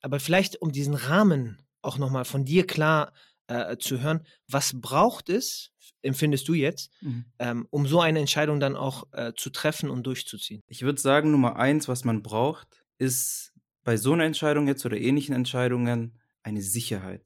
Aber 0.01 0.19
vielleicht, 0.19 0.61
um 0.61 0.71
diesen 0.71 0.93
Rahmen 0.93 1.61
auch 1.81 1.97
nochmal 1.97 2.25
von 2.25 2.45
dir 2.45 2.65
klar 2.67 3.13
äh, 3.47 3.77
zu 3.77 3.99
hören, 4.01 4.21
was 4.47 4.79
braucht 4.79 5.29
es, 5.29 5.71
empfindest 6.03 6.47
du 6.47 6.53
jetzt, 6.53 6.91
Mhm. 7.01 7.25
ähm, 7.39 7.67
um 7.71 7.87
so 7.87 7.99
eine 7.99 8.19
Entscheidung 8.19 8.59
dann 8.59 8.75
auch 8.75 9.07
äh, 9.11 9.33
zu 9.35 9.49
treffen 9.49 9.89
und 9.89 10.03
durchzuziehen? 10.05 10.61
Ich 10.67 10.83
würde 10.83 11.01
sagen, 11.01 11.31
Nummer 11.31 11.55
eins, 11.55 11.87
was 11.87 12.05
man 12.05 12.21
braucht, 12.21 12.67
ist 12.99 13.53
bei 13.83 13.97
so 13.97 14.13
einer 14.13 14.25
Entscheidung 14.25 14.67
jetzt 14.67 14.85
oder 14.85 14.97
ähnlichen 14.97 15.33
Entscheidungen 15.33 16.19
eine 16.43 16.61
Sicherheit. 16.61 17.23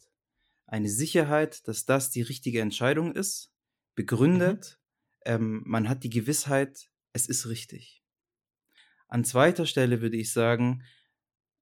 Eine 0.65 0.89
Sicherheit, 0.89 1.67
dass 1.67 1.85
das 1.85 2.09
die 2.09 2.21
richtige 2.21 2.61
Entscheidung 2.61 3.13
ist, 3.15 3.51
begründet. 3.95 4.79
Ähm, 5.25 5.61
man 5.65 5.87
hat 5.87 6.03
die 6.03 6.09
Gewissheit, 6.09 6.89
es 7.13 7.27
ist 7.27 7.47
richtig. 7.47 8.03
An 9.07 9.23
zweiter 9.23 9.65
Stelle 9.65 10.01
würde 10.01 10.17
ich 10.17 10.33
sagen, 10.33 10.83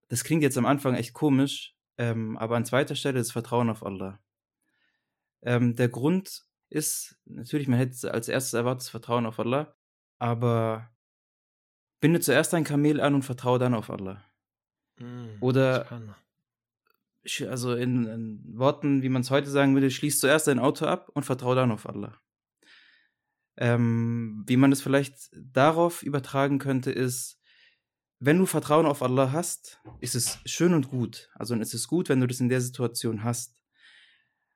das 0.08 0.24
klingt 0.24 0.44
jetzt 0.44 0.58
am 0.58 0.66
Anfang 0.66 0.96
echt 0.96 1.14
komisch, 1.14 1.76
ähm, 1.98 2.38
aber 2.38 2.56
an 2.56 2.66
zweiter 2.66 2.96
Stelle 2.96 3.20
das 3.20 3.32
Vertrauen 3.32 3.70
auf 3.70 3.84
Allah. 3.86 4.20
Ähm, 5.42 5.76
der 5.76 5.90
Grund 5.90 6.46
ist, 6.70 7.18
natürlich, 7.26 7.68
man 7.68 7.80
hätte 7.80 8.14
als 8.14 8.30
erstes 8.30 8.54
erwartet, 8.54 8.82
das 8.82 8.90
Vertrauen 8.90 9.26
auf 9.26 9.40
Allah, 9.40 9.76
aber 10.20 10.90
binde 12.00 12.20
zuerst 12.20 12.54
ein 12.54 12.64
Kamel 12.64 13.02
an 13.02 13.16
und 13.16 13.24
vertraue 13.24 13.60
dann 13.60 13.74
auf 13.74 13.90
Allah. 13.90 14.24
Oder- 15.42 15.84
Subhanallah. 15.84 16.18
Also 17.48 17.76
in, 17.76 18.06
in 18.06 18.58
Worten, 18.58 19.04
wie 19.04 19.10
man 19.10 19.22
es 19.22 19.30
heute 19.30 19.50
sagen 19.50 19.74
würde, 19.76 19.92
schließ 19.92 20.20
zuerst 20.20 20.48
dein 20.48 20.60
Auto 20.60 20.86
ab 20.86 21.10
und 21.14 21.24
vertraue 21.24 21.56
dann 21.56 21.72
auf 21.72 21.88
Allah. 21.88 22.20
Ähm, 23.58 24.44
wie 24.48 24.58
man 24.58 24.72
es 24.72 24.82
vielleicht 24.82 25.30
darauf 25.36 26.02
übertragen 26.02 26.58
könnte, 26.58 26.92
ist, 26.92 27.40
wenn 28.20 28.38
du 28.38 28.46
Vertrauen 28.46 28.86
auf 28.86 29.02
Allah 29.02 29.32
hast, 29.32 29.82
ist 30.00 30.16
es 30.16 30.40
schön 30.46 30.74
und 30.74 30.90
gut. 30.90 31.30
Also 31.36 31.56
es 31.56 31.74
ist 31.74 31.88
gut, 31.88 32.10
wenn 32.10 32.20
du 32.20 32.28
das 32.28 32.40
in 32.40 32.50
der 32.50 32.62
Situation 32.62 33.24
hast. 33.24 33.56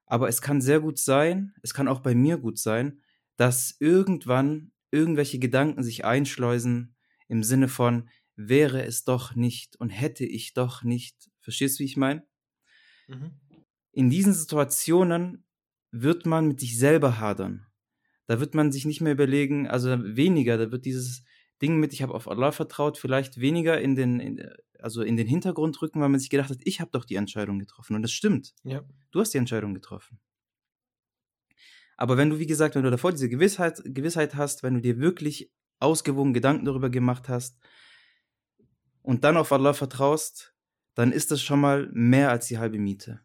Aber 0.06 0.30
es 0.30 0.42
kann 0.42 0.62
sehr 0.62 0.80
gut 0.80 1.00
sein, 1.00 1.54
es 1.64 1.74
kann 1.74 1.88
auch 1.88 2.00
bei 2.00 2.14
mir 2.14 2.38
gut 2.38 2.60
sein, 2.60 3.02
dass 3.38 3.76
irgendwann 3.80 4.72
irgendwelche 4.92 5.40
Gedanken 5.40 5.84
sich 5.84 6.06
einschleusen 6.06 6.96
im 7.28 7.44
Sinne 7.44 7.68
von, 7.68 8.10
wäre 8.36 8.86
es 8.86 9.04
doch 9.04 9.36
nicht 9.36 9.76
und 9.78 9.90
hätte 9.90 10.26
ich 10.26 10.54
doch 10.54 10.84
nicht. 10.84 11.30
Verstehst 11.40 11.80
du, 11.80 11.82
wie 11.82 11.86
ich 11.86 11.98
meine? 11.98 12.24
Mhm. 13.08 13.32
in 13.92 14.10
diesen 14.10 14.34
Situationen 14.34 15.46
wird 15.92 16.26
man 16.26 16.48
mit 16.48 16.60
sich 16.60 16.78
selber 16.78 17.20
hadern. 17.20 17.66
Da 18.28 18.40
wird 18.40 18.56
man 18.56 18.72
sich 18.72 18.86
nicht 18.86 19.02
mehr 19.02 19.14
überlegen, 19.14 19.68
also 19.68 19.90
weniger, 20.04 20.58
da 20.58 20.72
wird 20.72 20.86
dieses 20.86 21.24
Ding 21.62 21.78
mit, 21.78 21.94
ich 21.94 22.02
habe 22.02 22.14
auf 22.14 22.28
Allah 22.28 22.52
vertraut, 22.52 22.98
vielleicht 22.98 23.40
weniger 23.40 23.80
in 23.80 23.96
den, 23.96 24.20
in, 24.20 24.50
also 24.80 25.02
in 25.02 25.16
den 25.16 25.28
Hintergrund 25.28 25.82
rücken, 25.82 26.02
weil 26.02 26.10
man 26.10 26.20
sich 26.20 26.30
gedacht 26.30 26.50
hat, 26.50 26.60
ich 26.64 26.82
habe 26.82 26.92
doch 26.92 27.06
die 27.06 27.16
Entscheidung 27.16 27.60
getroffen. 27.60 27.96
Und 27.96 28.02
das 28.02 28.12
stimmt. 28.12 28.54
Ja. 28.64 28.84
Du 29.12 29.20
hast 29.20 29.34
die 29.34 29.38
Entscheidung 29.38 29.74
getroffen. 29.74 30.20
Aber 31.98 32.18
wenn 32.18 32.30
du, 32.30 32.40
wie 32.40 32.48
gesagt, 32.48 32.76
wenn 32.76 32.84
du 32.84 32.92
davor 32.92 33.12
diese 33.12 33.30
Gewissheit, 33.30 33.82
Gewissheit 33.86 34.36
hast, 34.36 34.64
wenn 34.64 34.74
du 34.74 34.82
dir 34.82 35.00
wirklich 35.00 35.52
ausgewogen 35.80 36.34
Gedanken 36.34 36.66
darüber 36.66 36.90
gemacht 36.90 37.30
hast 37.30 37.58
und 39.02 39.24
dann 39.24 39.38
auf 39.38 39.52
Allah 39.52 39.74
vertraust, 39.74 40.55
dann 40.96 41.12
ist 41.12 41.32
das 41.32 41.42
schon 41.42 41.60
mal 41.60 41.90
mehr 41.94 42.32
als 42.32 42.48
die 42.48 42.58
halbe 42.58 42.80
Miete. 42.80 43.22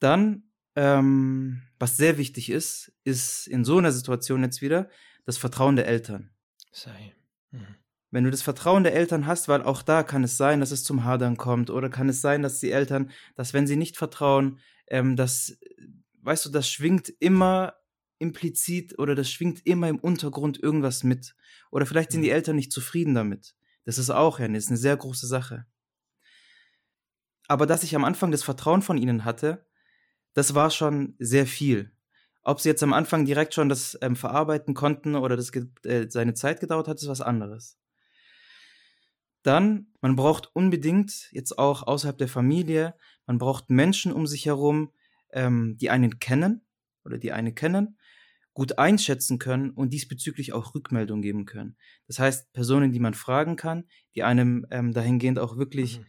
Dann, 0.00 0.44
ähm, 0.76 1.62
was 1.78 1.96
sehr 1.96 2.18
wichtig 2.18 2.50
ist, 2.50 2.92
ist 3.04 3.46
in 3.46 3.64
so 3.64 3.78
einer 3.78 3.92
Situation 3.92 4.42
jetzt 4.42 4.60
wieder 4.60 4.88
das 5.24 5.38
Vertrauen 5.38 5.76
der 5.76 5.86
Eltern. 5.86 6.30
Sei. 6.72 7.14
Mhm. 7.50 7.76
Wenn 8.10 8.24
du 8.24 8.30
das 8.30 8.42
Vertrauen 8.42 8.82
der 8.82 8.94
Eltern 8.94 9.26
hast, 9.26 9.48
weil 9.48 9.62
auch 9.62 9.82
da 9.82 10.02
kann 10.02 10.24
es 10.24 10.36
sein, 10.36 10.60
dass 10.60 10.72
es 10.72 10.82
zum 10.82 11.04
Hadern 11.04 11.36
kommt, 11.36 11.70
oder 11.70 11.88
kann 11.88 12.08
es 12.08 12.20
sein, 12.20 12.42
dass 12.42 12.58
die 12.58 12.72
Eltern, 12.72 13.10
dass 13.36 13.54
wenn 13.54 13.66
sie 13.66 13.76
nicht 13.76 13.96
vertrauen, 13.96 14.58
ähm, 14.88 15.14
das, 15.16 15.58
weißt 16.22 16.46
du, 16.46 16.50
das 16.50 16.68
schwingt 16.68 17.08
immer 17.20 17.74
implizit 18.18 18.98
oder 18.98 19.14
das 19.14 19.30
schwingt 19.30 19.64
immer 19.64 19.88
im 19.88 19.98
Untergrund 19.98 20.62
irgendwas 20.62 21.04
mit. 21.04 21.34
Oder 21.70 21.86
vielleicht 21.86 22.12
sind 22.12 22.22
die 22.22 22.28
Mhm. 22.28 22.34
Eltern 22.34 22.56
nicht 22.56 22.72
zufrieden 22.72 23.14
damit. 23.14 23.54
Das 23.84 23.96
ist 23.96 24.10
auch 24.10 24.38
ja, 24.40 24.48
das 24.48 24.64
ist 24.64 24.68
eine 24.68 24.76
sehr 24.76 24.96
große 24.96 25.26
Sache. 25.26 25.66
Aber 27.50 27.66
dass 27.66 27.82
ich 27.82 27.96
am 27.96 28.04
Anfang 28.04 28.30
das 28.30 28.44
Vertrauen 28.44 28.80
von 28.80 28.96
ihnen 28.96 29.24
hatte, 29.24 29.66
das 30.34 30.54
war 30.54 30.70
schon 30.70 31.16
sehr 31.18 31.48
viel. 31.48 31.90
Ob 32.44 32.60
sie 32.60 32.68
jetzt 32.68 32.84
am 32.84 32.92
Anfang 32.92 33.24
direkt 33.24 33.54
schon 33.54 33.68
das 33.68 33.98
ähm, 34.02 34.14
verarbeiten 34.14 34.72
konnten 34.72 35.16
oder 35.16 35.36
das 35.36 35.50
äh, 35.84 36.06
seine 36.08 36.34
Zeit 36.34 36.60
gedauert 36.60 36.86
hat, 36.86 36.98
ist 36.98 37.08
was 37.08 37.20
anderes. 37.20 37.76
Dann, 39.42 39.88
man 40.00 40.14
braucht 40.14 40.54
unbedingt, 40.54 41.28
jetzt 41.32 41.58
auch 41.58 41.82
außerhalb 41.82 42.16
der 42.16 42.28
Familie, 42.28 42.94
man 43.26 43.38
braucht 43.38 43.68
Menschen 43.68 44.12
um 44.12 44.28
sich 44.28 44.46
herum, 44.46 44.92
ähm, 45.32 45.76
die 45.76 45.90
einen 45.90 46.20
kennen 46.20 46.64
oder 47.04 47.18
die 47.18 47.32
eine 47.32 47.52
kennen, 47.52 47.98
gut 48.54 48.78
einschätzen 48.78 49.40
können 49.40 49.70
und 49.72 49.92
diesbezüglich 49.92 50.52
auch 50.52 50.76
Rückmeldung 50.76 51.20
geben 51.20 51.46
können. 51.46 51.76
Das 52.06 52.20
heißt, 52.20 52.52
Personen, 52.52 52.92
die 52.92 53.00
man 53.00 53.14
fragen 53.14 53.56
kann, 53.56 53.88
die 54.14 54.22
einem 54.22 54.66
ähm, 54.70 54.92
dahingehend 54.92 55.40
auch 55.40 55.56
wirklich 55.56 55.98
Mhm. 55.98 56.06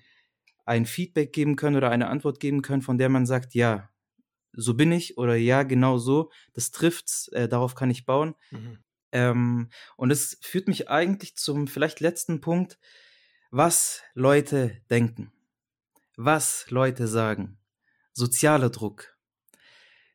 Ein 0.66 0.86
Feedback 0.86 1.34
geben 1.34 1.56
können 1.56 1.76
oder 1.76 1.90
eine 1.90 2.08
Antwort 2.08 2.40
geben 2.40 2.62
können, 2.62 2.82
von 2.82 2.98
der 2.98 3.10
man 3.10 3.26
sagt, 3.26 3.54
ja, 3.54 3.90
so 4.54 4.74
bin 4.74 4.92
ich 4.92 5.18
oder 5.18 5.36
ja, 5.36 5.64
genau 5.64 5.98
so, 5.98 6.32
das 6.54 6.72
trifft's, 6.72 7.28
äh, 7.30 7.48
darauf 7.48 7.76
kann 7.76 7.90
ich 7.90 8.06
bauen. 8.06 8.36
Mhm. 8.52 8.78
Ähm, 9.12 9.70
und 9.98 10.12
es 10.12 10.38
führt 10.42 10.68
mich 10.68 10.90
eigentlich 10.90 11.36
zum 11.36 11.68
vielleicht 11.68 12.00
letzten 12.00 12.42
Punkt, 12.42 12.80
was 13.50 14.02
Leute 14.14 14.82
denken, 14.90 15.32
was 16.16 16.70
Leute 16.70 17.08
sagen, 17.08 17.60
sozialer 18.14 18.70
Druck. 18.70 19.18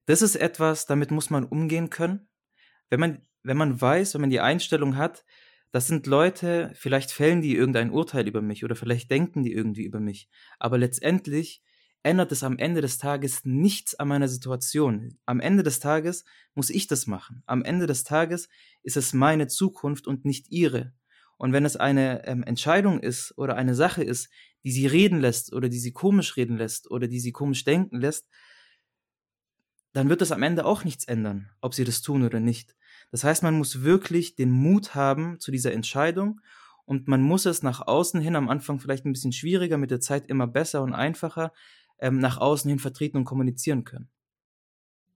Das 0.07 0.23
ist 0.23 0.37
etwas, 0.37 0.87
damit 0.87 1.11
muss 1.11 1.31
man 1.31 1.45
umgehen 1.45 1.91
können. 1.91 2.29
Wenn 2.89 3.01
man, 3.01 3.27
wenn 3.43 3.57
man 3.57 3.79
weiß, 3.81 4.15
wenn 4.15 4.21
man 4.21 4.31
die 4.31 4.41
Einstellung 4.41 4.97
hat, 4.97 5.25
das 5.77 5.89
sind 5.89 6.07
Leute, 6.07 6.71
vielleicht 6.73 7.11
fällen 7.11 7.43
die 7.43 7.55
irgendein 7.55 7.91
Urteil 7.91 8.27
über 8.27 8.41
mich 8.41 8.65
oder 8.65 8.75
vielleicht 8.75 9.11
denken 9.11 9.43
die 9.43 9.53
irgendwie 9.53 9.85
über 9.85 10.01
mich. 10.01 10.31
Aber 10.59 10.79
letztendlich 10.79 11.63
ändert 12.03 12.33
es 12.33 12.43
am 12.43 12.57
Ende 12.57 12.81
des 12.81 12.97
Tages 12.97 13.45
nichts 13.45 13.95
an 13.95 14.09
meiner 14.09 14.27
Situation. 14.27 15.19
Am 15.27 15.39
Ende 15.39 15.63
des 15.63 15.79
Tages 15.79 16.25
muss 16.55 16.71
ich 16.71 16.87
das 16.87 17.07
machen. 17.07 17.43
Am 17.45 17.63
Ende 17.63 17.87
des 17.87 18.05
Tages 18.05 18.49
ist 18.85 18.97
es 18.97 19.13
meine 19.13 19.49
Zukunft 19.49 20.07
und 20.07 20.25
nicht 20.25 20.51
ihre. 20.51 20.95
Und 21.37 21.53
wenn 21.53 21.67
es 21.67 21.77
eine 21.77 22.27
ähm, 22.27 22.43
Entscheidung 22.43 22.99
ist 22.99 23.37
oder 23.37 23.57
eine 23.57 23.75
Sache 23.75 24.03
ist, 24.03 24.31
die 24.65 24.73
sie 24.73 24.87
reden 24.87 25.21
lässt 25.21 25.53
oder 25.53 25.69
die 25.69 25.79
sie 25.79 25.93
komisch 25.93 26.39
reden 26.39 26.57
lässt 26.57 26.91
oder 26.91 27.07
die 27.07 27.21
sie 27.21 27.33
komisch 27.33 27.65
denken 27.65 28.01
lässt, 28.01 28.27
dann 29.93 30.09
wird 30.09 30.23
es 30.23 30.33
am 30.33 30.43
Ende 30.43 30.65
auch 30.65 30.85
nichts 30.85 31.05
ändern, 31.05 31.51
ob 31.61 31.75
sie 31.75 31.85
das 31.85 32.01
tun 32.01 32.23
oder 32.23 32.41
nicht. 32.41 32.75
Das 33.11 33.25
heißt, 33.25 33.43
man 33.43 33.57
muss 33.57 33.83
wirklich 33.83 34.35
den 34.35 34.51
Mut 34.51 34.95
haben 34.95 35.39
zu 35.41 35.51
dieser 35.51 35.73
Entscheidung 35.73 36.41
und 36.85 37.09
man 37.09 37.23
muss 37.23 37.47
es 37.47 37.63
nach 37.63 37.87
außen 37.87 38.21
hin 38.21 38.37
am 38.37 38.49
Anfang 38.49 38.79
vielleicht 38.79 39.05
ein 39.05 39.13
bisschen 39.13 39.33
schwieriger, 39.33 39.79
mit 39.79 39.91
der 39.91 40.01
Zeit 40.01 40.29
immer 40.29 40.47
besser 40.47 40.83
und 40.83 40.95
einfacher 40.95 41.53
ähm, 41.99 42.19
nach 42.19 42.39
außen 42.39 42.69
hin 42.69 42.79
vertreten 42.79 43.17
und 43.17 43.25
kommunizieren 43.25 43.85
können. 43.85 44.09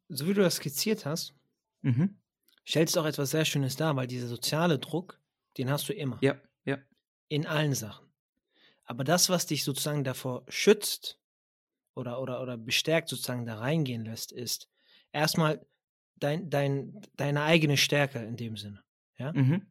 So 0.09 0.27
wie 0.27 0.35
du 0.35 0.43
das 0.43 0.57
skizziert 0.57 1.07
hast, 1.07 1.35
mhm. 1.83 2.19
stellst 2.67 2.97
du 2.97 3.01
auch 3.01 3.07
etwas 3.07 3.31
sehr 3.31 3.45
Schönes 3.45 3.77
dar, 3.77 3.95
weil 3.97 4.09
dieser 4.09 4.27
soziale 4.27 4.79
Druck, 4.79 5.21
den 5.59 5.71
hast 5.71 5.89
du 5.89 5.93
immer. 5.93 6.19
Ja, 6.21 6.37
ja. 6.65 6.79
In 7.29 7.47
allen 7.47 7.75
Sachen. 7.75 8.07
Aber 8.85 9.05
das, 9.05 9.29
was 9.29 9.47
dich 9.47 9.63
sozusagen 9.63 10.03
davor 10.03 10.45
schützt 10.49 11.21
oder, 11.95 12.21
oder, 12.21 12.43
oder 12.43 12.57
bestärkt 12.57 13.09
sozusagen 13.09 13.47
da 13.47 13.59
reingehen 13.59 14.05
lässt, 14.05 14.33
ist 14.33 14.69
erstmal 15.13 15.65
dein, 16.21 16.51
dein, 16.51 17.01
deine 17.17 17.43
eigene 17.43 17.77
Stärke 17.77 18.21
in 18.21 18.37
dem 18.37 18.57
Sinne. 18.57 18.83
Ja? 19.19 19.33
Mhm. 19.33 19.67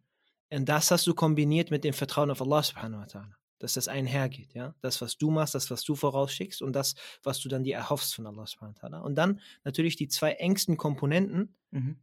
Und 0.51 0.65
das 0.67 0.91
hast 0.91 1.05
du 1.07 1.13
kombiniert 1.13 1.71
mit 1.71 1.83
dem 1.83 1.93
Vertrauen 1.93 2.31
auf 2.31 2.41
Allah 2.41 2.63
subhanahu 2.63 3.01
wa 3.01 3.05
ta'ala. 3.05 3.33
Dass 3.59 3.73
das 3.73 3.87
einhergeht, 3.87 4.53
ja. 4.53 4.73
Das, 4.81 5.01
was 5.01 5.17
du 5.17 5.31
machst, 5.31 5.53
das, 5.53 5.69
was 5.69 5.83
du 5.83 5.95
vorausschickst 5.95 6.61
und 6.61 6.73
das, 6.73 6.95
was 7.23 7.39
du 7.41 7.49
dann 7.49 7.63
dir 7.63 7.75
erhoffst 7.75 8.15
von 8.15 8.25
Allah 8.25 8.47
subhanahu 8.47 8.75
wa 8.81 8.87
ta'ala. 8.87 9.01
Und 9.01 9.15
dann 9.15 9.41
natürlich 9.63 9.95
die 9.95 10.07
zwei 10.07 10.31
engsten 10.31 10.77
Komponenten, 10.77 11.55
mhm. 11.71 11.97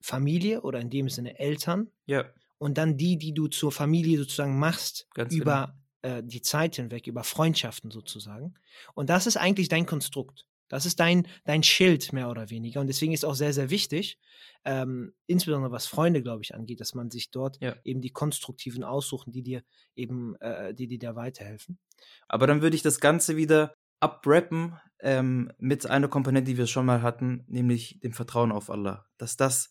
Familie 0.00 0.62
oder 0.62 0.80
in 0.80 0.90
dem 0.90 1.08
Sinne 1.08 1.38
Eltern. 1.38 1.90
Ja. 2.06 2.24
Und 2.58 2.78
dann 2.78 2.96
die, 2.96 3.18
die 3.18 3.34
du 3.34 3.48
zur 3.48 3.72
Familie 3.72 4.18
sozusagen 4.18 4.58
machst, 4.58 5.06
Ganz 5.14 5.34
über 5.34 5.74
genau. 6.02 6.16
äh, 6.16 6.22
die 6.24 6.42
Zeit 6.42 6.76
hinweg, 6.76 7.06
über 7.06 7.24
Freundschaften 7.24 7.90
sozusagen. 7.90 8.54
Und 8.94 9.10
das 9.10 9.26
ist 9.26 9.36
eigentlich 9.36 9.68
dein 9.68 9.86
Konstrukt. 9.86 10.46
Das 10.72 10.86
ist 10.86 11.00
dein, 11.00 11.28
dein 11.44 11.62
Schild 11.62 12.14
mehr 12.14 12.30
oder 12.30 12.48
weniger. 12.48 12.80
Und 12.80 12.86
deswegen 12.86 13.12
ist 13.12 13.26
auch 13.26 13.34
sehr, 13.34 13.52
sehr 13.52 13.68
wichtig, 13.68 14.18
ähm, 14.64 15.12
insbesondere 15.26 15.70
was 15.70 15.86
Freunde, 15.86 16.22
glaube 16.22 16.42
ich, 16.42 16.54
angeht, 16.54 16.80
dass 16.80 16.94
man 16.94 17.10
sich 17.10 17.30
dort 17.30 17.60
ja. 17.60 17.76
eben 17.84 18.00
die 18.00 18.08
konstruktiven 18.08 18.82
aussuchen, 18.82 19.32
die 19.32 19.42
dir 19.42 19.62
eben, 19.94 20.34
äh, 20.36 20.72
die, 20.72 20.86
dir 20.86 21.14
weiterhelfen. 21.14 21.78
Aber 22.26 22.46
dann 22.46 22.62
würde 22.62 22.74
ich 22.74 22.80
das 22.80 23.00
Ganze 23.00 23.36
wieder 23.36 23.74
abrappen 24.00 24.78
ähm, 25.00 25.52
mit 25.58 25.84
einer 25.84 26.08
Komponente, 26.08 26.50
die 26.50 26.56
wir 26.56 26.66
schon 26.66 26.86
mal 26.86 27.02
hatten, 27.02 27.44
nämlich 27.48 28.00
dem 28.00 28.14
Vertrauen 28.14 28.50
auf 28.50 28.70
Allah. 28.70 29.04
Dass 29.18 29.36
das 29.36 29.68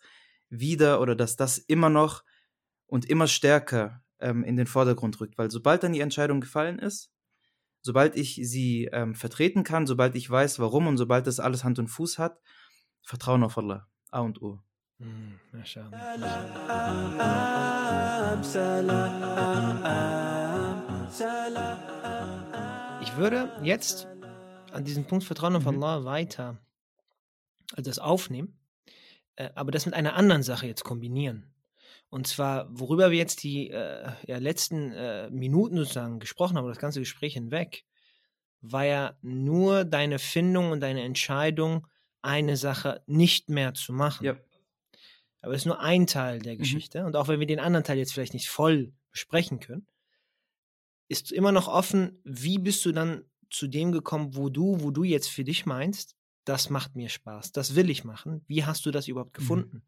wieder 0.49 1.01
oder 1.01 1.15
dass 1.15 1.35
das 1.35 1.57
immer 1.57 1.89
noch 1.89 2.23
und 2.85 3.09
immer 3.09 3.25
stärker 3.25 4.03
ähm, 4.19 4.43
in 4.43 4.55
den 4.55 4.67
Vordergrund 4.67 5.19
rückt. 5.19 5.39
Weil 5.39 5.49
sobald 5.49 5.81
dann 5.81 5.93
die 5.93 6.01
Entscheidung 6.01 6.41
gefallen 6.41 6.77
ist, 6.77 7.11
sobald 7.81 8.15
ich 8.15 8.39
sie 8.43 8.89
ähm, 8.91 9.15
vertreten 9.15 9.63
kann, 9.63 9.87
sobald 9.87 10.15
ich 10.15 10.29
weiß, 10.29 10.59
warum 10.59 10.87
und 10.87 10.97
sobald 10.97 11.27
das 11.27 11.39
alles 11.39 11.63
Hand 11.63 11.79
und 11.79 11.87
Fuß 11.87 12.19
hat, 12.19 12.39
Vertrauen 13.03 13.43
auf 13.43 13.57
Allah. 13.57 13.87
A 14.11 14.19
und 14.19 14.41
O. 14.41 14.59
Mm, 14.99 15.39
ich 23.01 23.17
würde 23.17 23.51
jetzt 23.63 24.07
an 24.71 24.83
diesem 24.85 25.05
Punkt 25.05 25.23
Vertrauen 25.23 25.55
auf 25.55 25.63
mhm. 25.63 25.83
Allah 25.83 26.05
weiter 26.05 26.57
also 27.75 27.89
das 27.89 27.99
aufnehmen, 27.99 28.57
äh, 29.35 29.49
aber 29.55 29.71
das 29.71 29.85
mit 29.85 29.95
einer 29.95 30.15
anderen 30.15 30.43
Sache 30.43 30.67
jetzt 30.67 30.83
kombinieren. 30.83 31.53
Und 32.11 32.27
zwar, 32.27 32.67
worüber 32.69 33.09
wir 33.09 33.17
jetzt 33.17 33.41
die 33.41 33.69
äh, 33.69 34.11
ja, 34.27 34.37
letzten 34.37 34.91
äh, 34.91 35.29
Minuten 35.29 35.77
sozusagen 35.77 36.19
gesprochen 36.19 36.57
haben, 36.57 36.67
das 36.67 36.77
ganze 36.77 36.99
Gespräch 36.99 37.33
hinweg, 37.35 37.85
war 38.59 38.83
ja 38.83 39.17
nur 39.21 39.85
deine 39.85 40.19
Findung 40.19 40.71
und 40.71 40.81
deine 40.81 41.03
Entscheidung, 41.03 41.87
eine 42.21 42.57
Sache 42.57 43.01
nicht 43.07 43.49
mehr 43.49 43.73
zu 43.73 43.93
machen. 43.93 44.25
Ja. 44.25 44.35
Aber 45.41 45.53
es 45.53 45.61
ist 45.61 45.67
nur 45.67 45.79
ein 45.79 46.05
Teil 46.05 46.39
der 46.39 46.55
mhm. 46.55 46.59
Geschichte. 46.59 46.99
Mhm. 46.99 47.07
Und 47.07 47.15
auch 47.15 47.29
wenn 47.29 47.39
wir 47.39 47.47
den 47.47 47.61
anderen 47.61 47.85
Teil 47.85 47.97
jetzt 47.97 48.13
vielleicht 48.13 48.33
nicht 48.33 48.49
voll 48.49 48.91
besprechen 49.11 49.61
können, 49.61 49.87
ist 51.07 51.31
immer 51.31 51.53
noch 51.53 51.69
offen, 51.69 52.19
wie 52.25 52.59
bist 52.59 52.85
du 52.85 52.91
dann 52.91 53.23
zu 53.49 53.67
dem 53.67 53.93
gekommen, 53.93 54.35
wo 54.35 54.49
du, 54.49 54.81
wo 54.81 54.91
du 54.91 55.05
jetzt 55.05 55.29
für 55.29 55.45
dich 55.45 55.65
meinst, 55.65 56.17
das 56.45 56.69
macht 56.69 56.95
mir 56.95 57.09
Spaß, 57.09 57.51
das 57.51 57.75
will 57.75 57.89
ich 57.89 58.03
machen. 58.03 58.43
Wie 58.47 58.65
hast 58.65 58.85
du 58.85 58.91
das 58.91 59.07
überhaupt 59.07 59.33
mhm. 59.33 59.41
gefunden? 59.41 59.75
Mhm. 59.75 59.81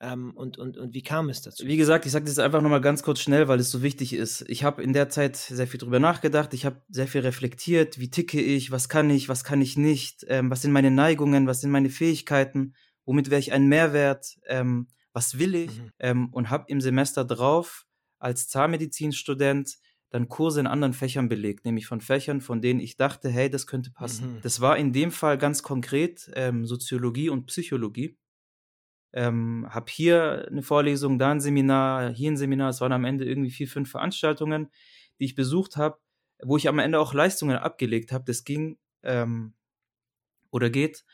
Ähm, 0.00 0.30
und, 0.34 0.56
und, 0.56 0.78
und 0.78 0.94
wie 0.94 1.02
kam 1.02 1.28
es 1.28 1.42
dazu? 1.42 1.66
Wie 1.66 1.76
gesagt, 1.76 2.06
ich 2.06 2.12
sage 2.12 2.24
das 2.24 2.38
einfach 2.38 2.62
nochmal 2.62 2.80
ganz 2.80 3.02
kurz 3.02 3.20
schnell, 3.20 3.48
weil 3.48 3.60
es 3.60 3.70
so 3.70 3.82
wichtig 3.82 4.14
ist. 4.14 4.44
Ich 4.48 4.64
habe 4.64 4.82
in 4.82 4.94
der 4.94 5.10
Zeit 5.10 5.36
sehr 5.36 5.66
viel 5.66 5.78
drüber 5.78 6.00
nachgedacht, 6.00 6.54
ich 6.54 6.64
habe 6.64 6.80
sehr 6.88 7.06
viel 7.06 7.20
reflektiert, 7.20 7.98
wie 7.98 8.10
ticke 8.10 8.40
ich, 8.40 8.70
was 8.70 8.88
kann 8.88 9.10
ich, 9.10 9.28
was 9.28 9.44
kann 9.44 9.60
ich 9.60 9.76
nicht, 9.76 10.24
ähm, 10.28 10.50
was 10.50 10.62
sind 10.62 10.72
meine 10.72 10.90
Neigungen, 10.90 11.46
was 11.46 11.60
sind 11.60 11.70
meine 11.70 11.90
Fähigkeiten, 11.90 12.74
womit 13.04 13.28
wäre 13.28 13.40
ich 13.40 13.52
ein 13.52 13.66
Mehrwert, 13.66 14.38
ähm, 14.46 14.88
was 15.12 15.38
will 15.38 15.54
ich 15.54 15.76
mhm. 15.78 15.90
Ähm, 15.98 16.28
und 16.32 16.48
habe 16.48 16.64
im 16.68 16.80
Semester 16.80 17.24
drauf 17.24 17.84
als 18.18 18.48
Zahnmedizinstudent 18.48 19.76
dann 20.10 20.28
Kurse 20.28 20.58
in 20.60 20.66
anderen 20.66 20.92
Fächern 20.92 21.28
belegt, 21.28 21.64
nämlich 21.64 21.86
von 21.86 22.00
Fächern, 22.00 22.40
von 22.40 22.60
denen 22.60 22.80
ich 22.80 22.96
dachte, 22.96 23.30
hey, 23.30 23.48
das 23.48 23.66
könnte 23.66 23.92
passen. 23.92 24.34
Mhm. 24.34 24.40
Das 24.42 24.60
war 24.60 24.76
in 24.76 24.92
dem 24.92 25.12
Fall 25.12 25.38
ganz 25.38 25.62
konkret 25.62 26.30
ähm, 26.34 26.66
Soziologie 26.66 27.28
und 27.28 27.46
Psychologie. 27.46 28.18
Ähm, 29.12 29.66
hab 29.70 29.88
hier 29.88 30.46
eine 30.50 30.62
Vorlesung, 30.62 31.18
da 31.18 31.30
ein 31.30 31.40
Seminar, 31.40 32.12
hier 32.12 32.32
ein 32.32 32.36
Seminar. 32.36 32.70
Es 32.70 32.80
waren 32.80 32.92
am 32.92 33.04
Ende 33.04 33.24
irgendwie 33.24 33.50
vier, 33.50 33.68
fünf 33.68 33.90
Veranstaltungen, 33.90 34.70
die 35.20 35.26
ich 35.26 35.36
besucht 35.36 35.76
habe, 35.76 35.98
wo 36.42 36.56
ich 36.56 36.68
am 36.68 36.80
Ende 36.80 36.98
auch 36.98 37.14
Leistungen 37.14 37.56
abgelegt 37.56 38.10
habe. 38.10 38.24
Das 38.24 38.42
ging 38.44 38.78
ähm, 39.04 39.54
oder 40.50 40.70
geht, 40.70 41.04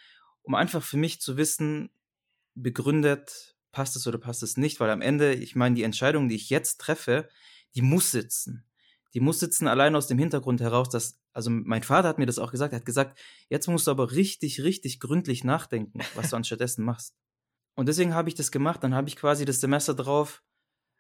um 0.43 0.55
einfach 0.55 0.83
für 0.83 0.97
mich 0.97 1.21
zu 1.21 1.37
wissen, 1.37 1.91
begründet, 2.55 3.57
passt 3.73 3.97
es 3.97 4.07
oder 4.07 4.17
passt 4.17 4.43
es 4.43 4.57
nicht, 4.57 4.81
weil 4.81 4.89
am 4.89 5.03
Ende, 5.03 5.35
ich 5.35 5.55
meine, 5.55 5.75
die 5.75 5.83
Entscheidung, 5.83 6.31
die 6.31 6.37
ich 6.37 6.49
jetzt 6.49 6.81
treffe, 6.81 7.29
die 7.75 7.83
muss 7.83 8.11
sitzen 8.11 8.66
die 9.17 9.21
muss 9.21 9.41
sitzen 9.41 9.67
allein 9.67 9.97
aus 9.97 10.09
dem 10.09 10.19
Hintergrund 10.19 10.61
heraus, 10.61 10.91
dass, 10.91 11.19
also 11.33 11.49
mein 11.49 11.83
Vater 11.83 12.07
hat 12.07 12.19
mir 12.19 12.27
das 12.27 12.39
auch 12.39 12.51
gesagt, 12.51 12.75
er 12.75 12.81
hat 12.81 12.85
gesagt, 12.85 13.19
jetzt 13.49 13.67
musst 13.67 13.87
du 13.87 13.91
aber 13.91 14.13
richtig, 14.13 14.63
richtig 14.63 15.01
gründlich 15.01 15.43
nachdenken, 15.43 16.01
was 16.15 16.29
du 16.29 16.37
anstattdessen 16.37 16.85
machst. 16.85 17.17
Und 17.77 17.89
deswegen 17.89 18.13
habe 18.13 18.29
ich 18.29 18.35
das 18.35 18.53
gemacht, 18.53 18.85
dann 18.85 18.95
habe 18.95 19.09
ich 19.09 19.17
quasi 19.17 19.47
das 19.47 19.63
Semester 19.63 19.95
drauf 19.95 20.43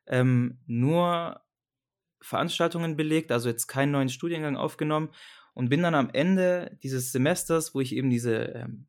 ähm, 0.06 0.60
nur 0.64 1.42
Veranstaltungen 2.22 2.96
belegt, 2.96 3.30
also 3.30 3.50
jetzt 3.50 3.66
keinen 3.66 3.92
neuen 3.92 4.08
Studiengang 4.08 4.56
aufgenommen 4.56 5.10
und 5.52 5.68
bin 5.68 5.82
dann 5.82 5.94
am 5.94 6.08
Ende 6.10 6.78
dieses 6.82 7.12
Semesters, 7.12 7.74
wo 7.74 7.80
ich 7.82 7.94
eben 7.94 8.08
diese 8.08 8.34
ähm, 8.34 8.86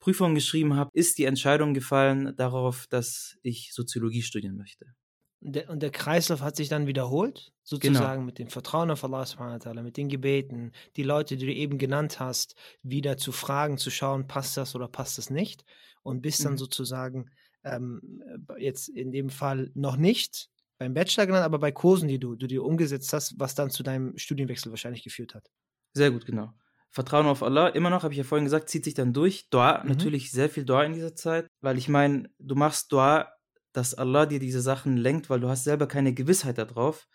Prüfung 0.00 0.34
geschrieben 0.34 0.74
habe, 0.74 0.90
ist 0.94 1.16
die 1.18 1.26
Entscheidung 1.26 1.74
gefallen 1.74 2.34
darauf, 2.34 2.88
dass 2.88 3.38
ich 3.42 3.72
Soziologie 3.72 4.22
studieren 4.22 4.56
möchte. 4.56 4.96
Und 5.42 5.56
der, 5.56 5.70
und 5.70 5.82
der 5.82 5.90
Kreislauf 5.90 6.40
hat 6.40 6.54
sich 6.54 6.68
dann 6.68 6.86
wiederholt, 6.86 7.52
sozusagen 7.64 8.12
genau. 8.12 8.26
mit 8.26 8.38
dem 8.38 8.48
Vertrauen 8.48 8.90
auf 8.92 9.02
Allah 9.02 9.26
subhanahu 9.26 9.82
mit 9.82 9.96
den 9.96 10.08
Gebeten, 10.08 10.72
die 10.96 11.02
Leute, 11.02 11.36
die 11.36 11.46
du 11.46 11.52
eben 11.52 11.78
genannt 11.78 12.20
hast, 12.20 12.54
wieder 12.82 13.16
zu 13.16 13.32
fragen, 13.32 13.76
zu 13.76 13.90
schauen, 13.90 14.28
passt 14.28 14.56
das 14.56 14.76
oder 14.76 14.86
passt 14.86 15.18
das 15.18 15.30
nicht? 15.30 15.64
Und 16.02 16.22
bis 16.22 16.38
dann 16.38 16.52
mhm. 16.52 16.58
sozusagen 16.58 17.30
ähm, 17.64 18.22
jetzt 18.56 18.88
in 18.88 19.10
dem 19.10 19.30
Fall 19.30 19.70
noch 19.74 19.96
nicht 19.96 20.48
beim 20.78 20.94
Bachelor 20.94 21.26
genannt, 21.26 21.44
aber 21.44 21.58
bei 21.58 21.72
Kursen, 21.72 22.08
die 22.08 22.18
du, 22.18 22.36
du 22.36 22.46
dir 22.46 22.64
umgesetzt 22.64 23.12
hast, 23.12 23.38
was 23.38 23.54
dann 23.54 23.70
zu 23.70 23.82
deinem 23.82 24.16
Studienwechsel 24.18 24.70
wahrscheinlich 24.70 25.02
geführt 25.02 25.34
hat. 25.34 25.50
Sehr 25.92 26.10
gut, 26.10 26.24
genau. 26.24 26.52
Vertrauen 26.90 27.26
auf 27.26 27.42
Allah, 27.42 27.68
immer 27.68 27.90
noch, 27.90 28.02
habe 28.02 28.14
ich 28.14 28.18
ja 28.18 28.24
vorhin 28.24 28.44
gesagt, 28.44 28.68
zieht 28.68 28.84
sich 28.84 28.94
dann 28.94 29.12
durch. 29.12 29.48
Dua, 29.50 29.82
mhm. 29.82 29.88
natürlich 29.88 30.30
sehr 30.30 30.50
viel 30.50 30.64
Dua 30.64 30.84
in 30.84 30.92
dieser 30.92 31.14
Zeit, 31.14 31.46
weil 31.60 31.78
ich 31.78 31.88
meine, 31.88 32.28
du 32.38 32.54
machst 32.54 32.92
Dua 32.92 33.32
dass 33.72 33.94
Allah 33.94 34.26
dir 34.26 34.38
diese 34.38 34.60
Sachen 34.60 34.96
lenkt, 34.96 35.30
weil 35.30 35.40
du 35.40 35.48
hast 35.48 35.64
selber 35.64 35.86
keine 35.86 36.12
Gewissheit 36.12 36.58
darauf. 36.58 37.08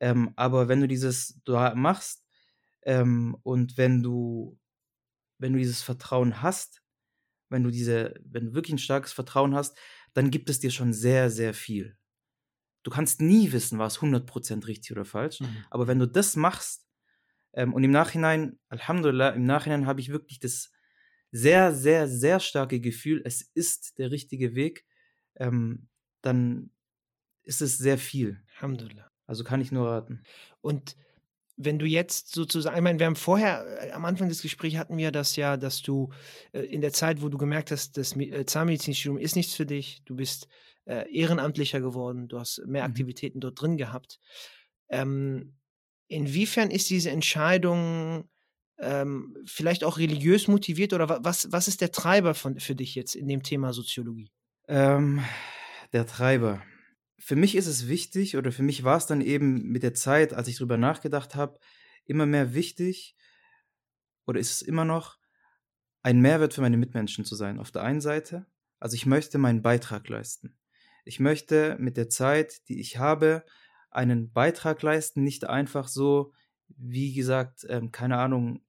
Ähm, 0.00 0.32
aber 0.36 0.68
wenn 0.68 0.80
du 0.80 0.88
dieses 0.88 1.40
Dua 1.44 1.74
machst 1.74 2.24
ähm, 2.82 3.36
und 3.42 3.76
wenn 3.78 4.02
du, 4.02 4.58
wenn 5.38 5.52
du 5.52 5.58
dieses 5.58 5.82
Vertrauen 5.82 6.42
hast, 6.42 6.82
wenn 7.48 7.62
du 7.62 7.70
diese, 7.70 8.14
wenn 8.24 8.46
du 8.46 8.54
wirklich 8.54 8.74
ein 8.74 8.78
starkes 8.78 9.12
Vertrauen 9.12 9.54
hast, 9.54 9.78
dann 10.12 10.30
gibt 10.30 10.50
es 10.50 10.60
dir 10.60 10.70
schon 10.70 10.92
sehr, 10.92 11.30
sehr 11.30 11.54
viel. 11.54 11.96
Du 12.82 12.90
kannst 12.90 13.20
nie 13.20 13.52
wissen, 13.52 13.78
war 13.78 13.86
es 13.86 13.98
100% 13.98 14.66
richtig 14.66 14.92
oder 14.92 15.04
falsch. 15.04 15.40
Mhm. 15.40 15.64
Aber 15.70 15.86
wenn 15.86 15.98
du 15.98 16.06
das 16.06 16.36
machst, 16.36 16.86
ähm, 17.52 17.72
und 17.74 17.82
im 17.82 17.90
Nachhinein, 17.90 18.58
Alhamdulillah, 18.68 19.30
im 19.30 19.44
Nachhinein 19.44 19.86
habe 19.86 20.00
ich 20.00 20.10
wirklich 20.10 20.38
das 20.38 20.70
sehr, 21.32 21.74
sehr, 21.74 22.08
sehr 22.08 22.38
starke 22.40 22.80
Gefühl, 22.80 23.22
es 23.24 23.42
ist 23.54 23.98
der 23.98 24.10
richtige 24.10 24.54
Weg, 24.54 24.85
ähm, 25.36 25.88
dann 26.22 26.70
ist 27.42 27.62
es 27.62 27.78
sehr 27.78 27.98
viel. 27.98 28.42
Alhamdulillah. 28.56 29.10
Also 29.26 29.44
kann 29.44 29.60
ich 29.60 29.72
nur 29.72 29.88
raten. 29.88 30.22
Und 30.60 30.96
wenn 31.56 31.78
du 31.78 31.86
jetzt 31.86 32.34
sozusagen, 32.34 32.76
ich 32.76 32.82
meine, 32.82 32.98
wir 32.98 33.06
haben 33.06 33.16
vorher, 33.16 33.64
äh, 33.82 33.92
am 33.92 34.04
Anfang 34.04 34.28
des 34.28 34.42
Gesprächs 34.42 34.76
hatten 34.76 34.96
wir 34.96 35.10
das 35.10 35.36
ja, 35.36 35.56
dass 35.56 35.82
du 35.82 36.12
äh, 36.52 36.60
in 36.60 36.80
der 36.80 36.92
Zeit, 36.92 37.22
wo 37.22 37.28
du 37.28 37.38
gemerkt 37.38 37.70
hast, 37.70 37.96
das 37.96 38.14
äh, 38.16 38.44
Zahnmedizinstudium 38.44 39.18
ist 39.18 39.36
nichts 39.36 39.54
für 39.54 39.66
dich, 39.66 40.02
du 40.04 40.16
bist 40.16 40.48
äh, 40.84 41.10
ehrenamtlicher 41.12 41.80
geworden, 41.80 42.28
du 42.28 42.38
hast 42.38 42.62
mehr 42.66 42.84
mhm. 42.84 42.90
Aktivitäten 42.90 43.40
dort 43.40 43.60
drin 43.60 43.76
gehabt. 43.76 44.20
Ähm, 44.88 45.56
inwiefern 46.08 46.70
ist 46.70 46.90
diese 46.90 47.10
Entscheidung 47.10 48.28
ähm, 48.78 49.36
vielleicht 49.46 49.82
auch 49.82 49.98
religiös 49.98 50.48
motiviert 50.48 50.92
oder 50.92 51.24
was, 51.24 51.50
was 51.50 51.68
ist 51.68 51.80
der 51.80 51.90
Treiber 51.90 52.34
von, 52.34 52.60
für 52.60 52.74
dich 52.74 52.94
jetzt 52.94 53.14
in 53.14 53.26
dem 53.28 53.42
Thema 53.42 53.72
Soziologie? 53.72 54.30
Ähm, 54.68 55.22
der 55.92 56.06
Treiber 56.06 56.62
für 57.26 57.34
mich 57.34 57.56
ist 57.56 57.66
es 57.66 57.88
wichtig 57.88 58.36
oder 58.36 58.52
für 58.52 58.62
mich 58.62 58.84
war 58.84 58.98
es 58.98 59.06
dann 59.06 59.20
eben 59.20 59.72
mit 59.72 59.82
der 59.82 59.94
Zeit, 59.94 60.32
als 60.32 60.46
ich 60.46 60.58
drüber 60.58 60.76
nachgedacht 60.76 61.34
habe, 61.34 61.58
immer 62.04 62.24
mehr 62.24 62.54
wichtig 62.54 63.16
oder 64.26 64.38
ist 64.38 64.52
es 64.52 64.62
immer 64.62 64.84
noch, 64.84 65.18
ein 66.04 66.20
Mehrwert 66.20 66.54
für 66.54 66.60
meine 66.60 66.76
Mitmenschen 66.76 67.24
zu 67.24 67.34
sein. 67.34 67.58
Auf 67.58 67.72
der 67.72 67.82
einen 67.82 68.00
Seite, 68.00 68.46
also 68.78 68.94
ich 68.94 69.06
möchte 69.06 69.38
meinen 69.38 69.60
Beitrag 69.60 70.08
leisten. 70.08 70.56
Ich 71.04 71.18
möchte 71.18 71.76
mit 71.80 71.96
der 71.96 72.08
Zeit, 72.08 72.68
die 72.68 72.78
ich 72.78 72.98
habe, 72.98 73.44
einen 73.90 74.32
Beitrag 74.32 74.80
leisten, 74.82 75.24
nicht 75.24 75.48
einfach 75.48 75.88
so, 75.88 76.32
wie 76.68 77.12
gesagt, 77.12 77.66
ähm, 77.68 77.90
keine 77.90 78.18
Ahnung, 78.18 78.62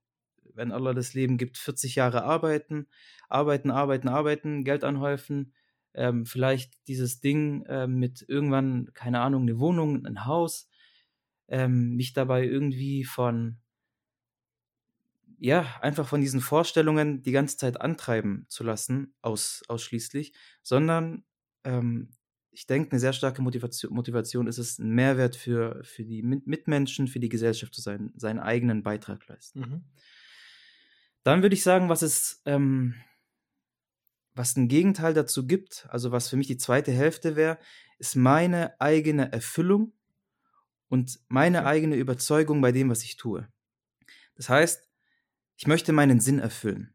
wenn 0.56 0.72
Allah 0.72 0.96
das 0.96 1.14
Leben 1.14 1.38
gibt, 1.38 1.60
40 1.60 1.94
Jahre 1.94 2.24
arbeiten, 2.24 2.88
arbeiten, 3.30 3.70
arbeiten, 3.70 4.08
arbeiten, 4.08 4.64
Geld 4.64 4.84
anhäufen, 4.84 5.54
ähm, 5.98 6.26
vielleicht 6.26 6.74
dieses 6.88 7.20
Ding 7.20 7.66
äh, 7.66 7.88
mit 7.88 8.24
irgendwann, 8.28 8.92
keine 8.94 9.20
Ahnung, 9.20 9.42
eine 9.42 9.60
Wohnung, 9.60 10.06
ein 10.06 10.26
Haus, 10.26 10.70
ähm, 11.48 11.96
mich 11.96 12.14
dabei 12.14 12.46
irgendwie 12.46 13.04
von, 13.04 13.58
ja, 15.40 15.66
einfach 15.82 16.08
von 16.08 16.22
diesen 16.22 16.42
Vorstellungen 16.42 17.24
die 17.24 17.32
ganze 17.32 17.58
Zeit 17.58 17.82
antreiben 17.82 18.46
zu 18.48 18.64
lassen, 18.64 19.16
aus, 19.22 19.64
ausschließlich, 19.68 20.34
sondern 20.62 21.26
ähm, 21.64 22.14
ich 22.52 22.66
denke, 22.66 22.92
eine 22.92 23.00
sehr 23.00 23.14
starke 23.14 23.42
Motivation, 23.42 23.94
Motivation 23.94 24.48
ist 24.48 24.58
es, 24.58 24.80
ein 24.80 24.90
Mehrwert 24.90 25.36
für, 25.36 25.84
für 25.84 26.04
die 26.04 26.24
Mitmenschen, 26.24 27.08
für 27.08 27.20
die 27.20 27.30
Gesellschaft 27.30 27.74
zu 27.74 27.82
sein, 27.82 28.12
seinen 28.16 28.40
eigenen 28.40 28.82
Beitrag 28.82 29.28
leisten. 29.28 29.60
Mhm. 29.60 29.84
Dann 31.24 31.42
würde 31.42 31.56
ich 31.56 31.62
sagen, 31.62 31.90
was 31.90 32.02
es 32.02 32.42
ähm, 32.46 32.96
was 34.38 34.56
ein 34.56 34.68
Gegenteil 34.68 35.14
dazu 35.14 35.48
gibt, 35.48 35.88
also 35.90 36.12
was 36.12 36.30
für 36.30 36.38
mich 36.38 36.48
die 36.48 36.58
zweite 36.58 36.92
Hälfte 36.92 37.36
wäre, 37.36 37.58
ist 37.98 38.16
meine 38.16 38.80
eigene 38.80 39.32
Erfüllung 39.32 39.94
und 40.88 41.20
meine 41.28 41.66
eigene 41.66 41.96
Überzeugung 41.96 42.62
bei 42.62 42.72
dem, 42.72 42.90
was 42.90 43.04
ich 43.04 43.18
tue. 43.18 43.48
Das 44.36 44.50
heißt, 44.50 44.88
ich 45.58 45.68
möchte 45.68 45.92
meinen 45.92 46.20
Sinn 46.20 46.40
erfüllen. 46.40 46.94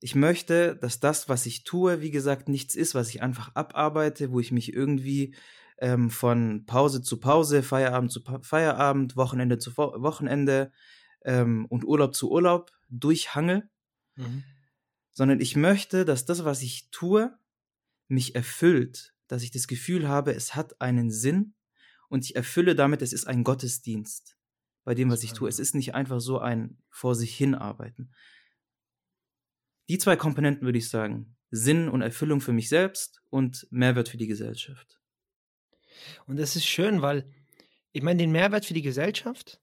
Ich 0.00 0.14
möchte, 0.14 0.76
dass 0.76 1.00
das, 1.00 1.30
was 1.30 1.46
ich 1.46 1.64
tue, 1.64 2.02
wie 2.02 2.10
gesagt, 2.10 2.48
nichts 2.48 2.74
ist, 2.74 2.94
was 2.94 3.08
ich 3.08 3.22
einfach 3.22 3.54
abarbeite, 3.54 4.32
wo 4.32 4.40
ich 4.40 4.52
mich 4.52 4.74
irgendwie 4.74 5.34
ähm, 5.78 6.10
von 6.10 6.66
Pause 6.66 7.00
zu 7.00 7.18
Pause, 7.18 7.62
Feierabend 7.62 8.12
zu 8.12 8.22
pa 8.22 8.40
Feierabend, 8.42 9.16
Wochenende 9.16 9.58
zu 9.58 9.74
Wochenende 9.76 10.72
ähm, 11.24 11.64
und 11.66 11.84
Urlaub 11.84 12.14
zu 12.14 12.30
Urlaub 12.30 12.70
durchhangel, 12.90 13.70
mhm 14.16 14.44
sondern 15.14 15.40
ich 15.40 15.56
möchte, 15.56 16.04
dass 16.04 16.26
das, 16.26 16.44
was 16.44 16.60
ich 16.60 16.90
tue, 16.90 17.36
mich 18.08 18.34
erfüllt, 18.34 19.14
dass 19.28 19.42
ich 19.42 19.50
das 19.50 19.66
Gefühl 19.66 20.08
habe, 20.08 20.34
es 20.34 20.54
hat 20.54 20.80
einen 20.80 21.10
Sinn 21.10 21.54
und 22.08 22.24
ich 22.24 22.36
erfülle 22.36 22.74
damit, 22.74 23.00
es 23.00 23.12
ist 23.12 23.26
ein 23.26 23.44
Gottesdienst 23.44 24.36
bei 24.84 24.94
dem, 24.94 25.10
was 25.10 25.22
ich 25.22 25.32
tue. 25.32 25.48
Es 25.48 25.58
ist 25.58 25.74
nicht 25.74 25.94
einfach 25.94 26.20
so 26.20 26.38
ein 26.38 26.76
vor 26.90 27.14
sich 27.14 27.34
hin 27.34 27.54
arbeiten. 27.54 28.10
Die 29.88 29.98
zwei 29.98 30.16
Komponenten 30.16 30.66
würde 30.66 30.78
ich 30.78 30.88
sagen, 30.88 31.36
Sinn 31.50 31.88
und 31.88 32.02
Erfüllung 32.02 32.40
für 32.40 32.52
mich 32.52 32.68
selbst 32.68 33.22
und 33.30 33.66
Mehrwert 33.70 34.08
für 34.08 34.16
die 34.16 34.26
Gesellschaft. 34.26 35.00
Und 36.26 36.38
das 36.38 36.56
ist 36.56 36.66
schön, 36.66 37.00
weil 37.00 37.30
ich 37.92 38.02
meine, 38.02 38.18
den 38.18 38.32
Mehrwert 38.32 38.66
für 38.66 38.74
die 38.74 38.82
Gesellschaft, 38.82 39.60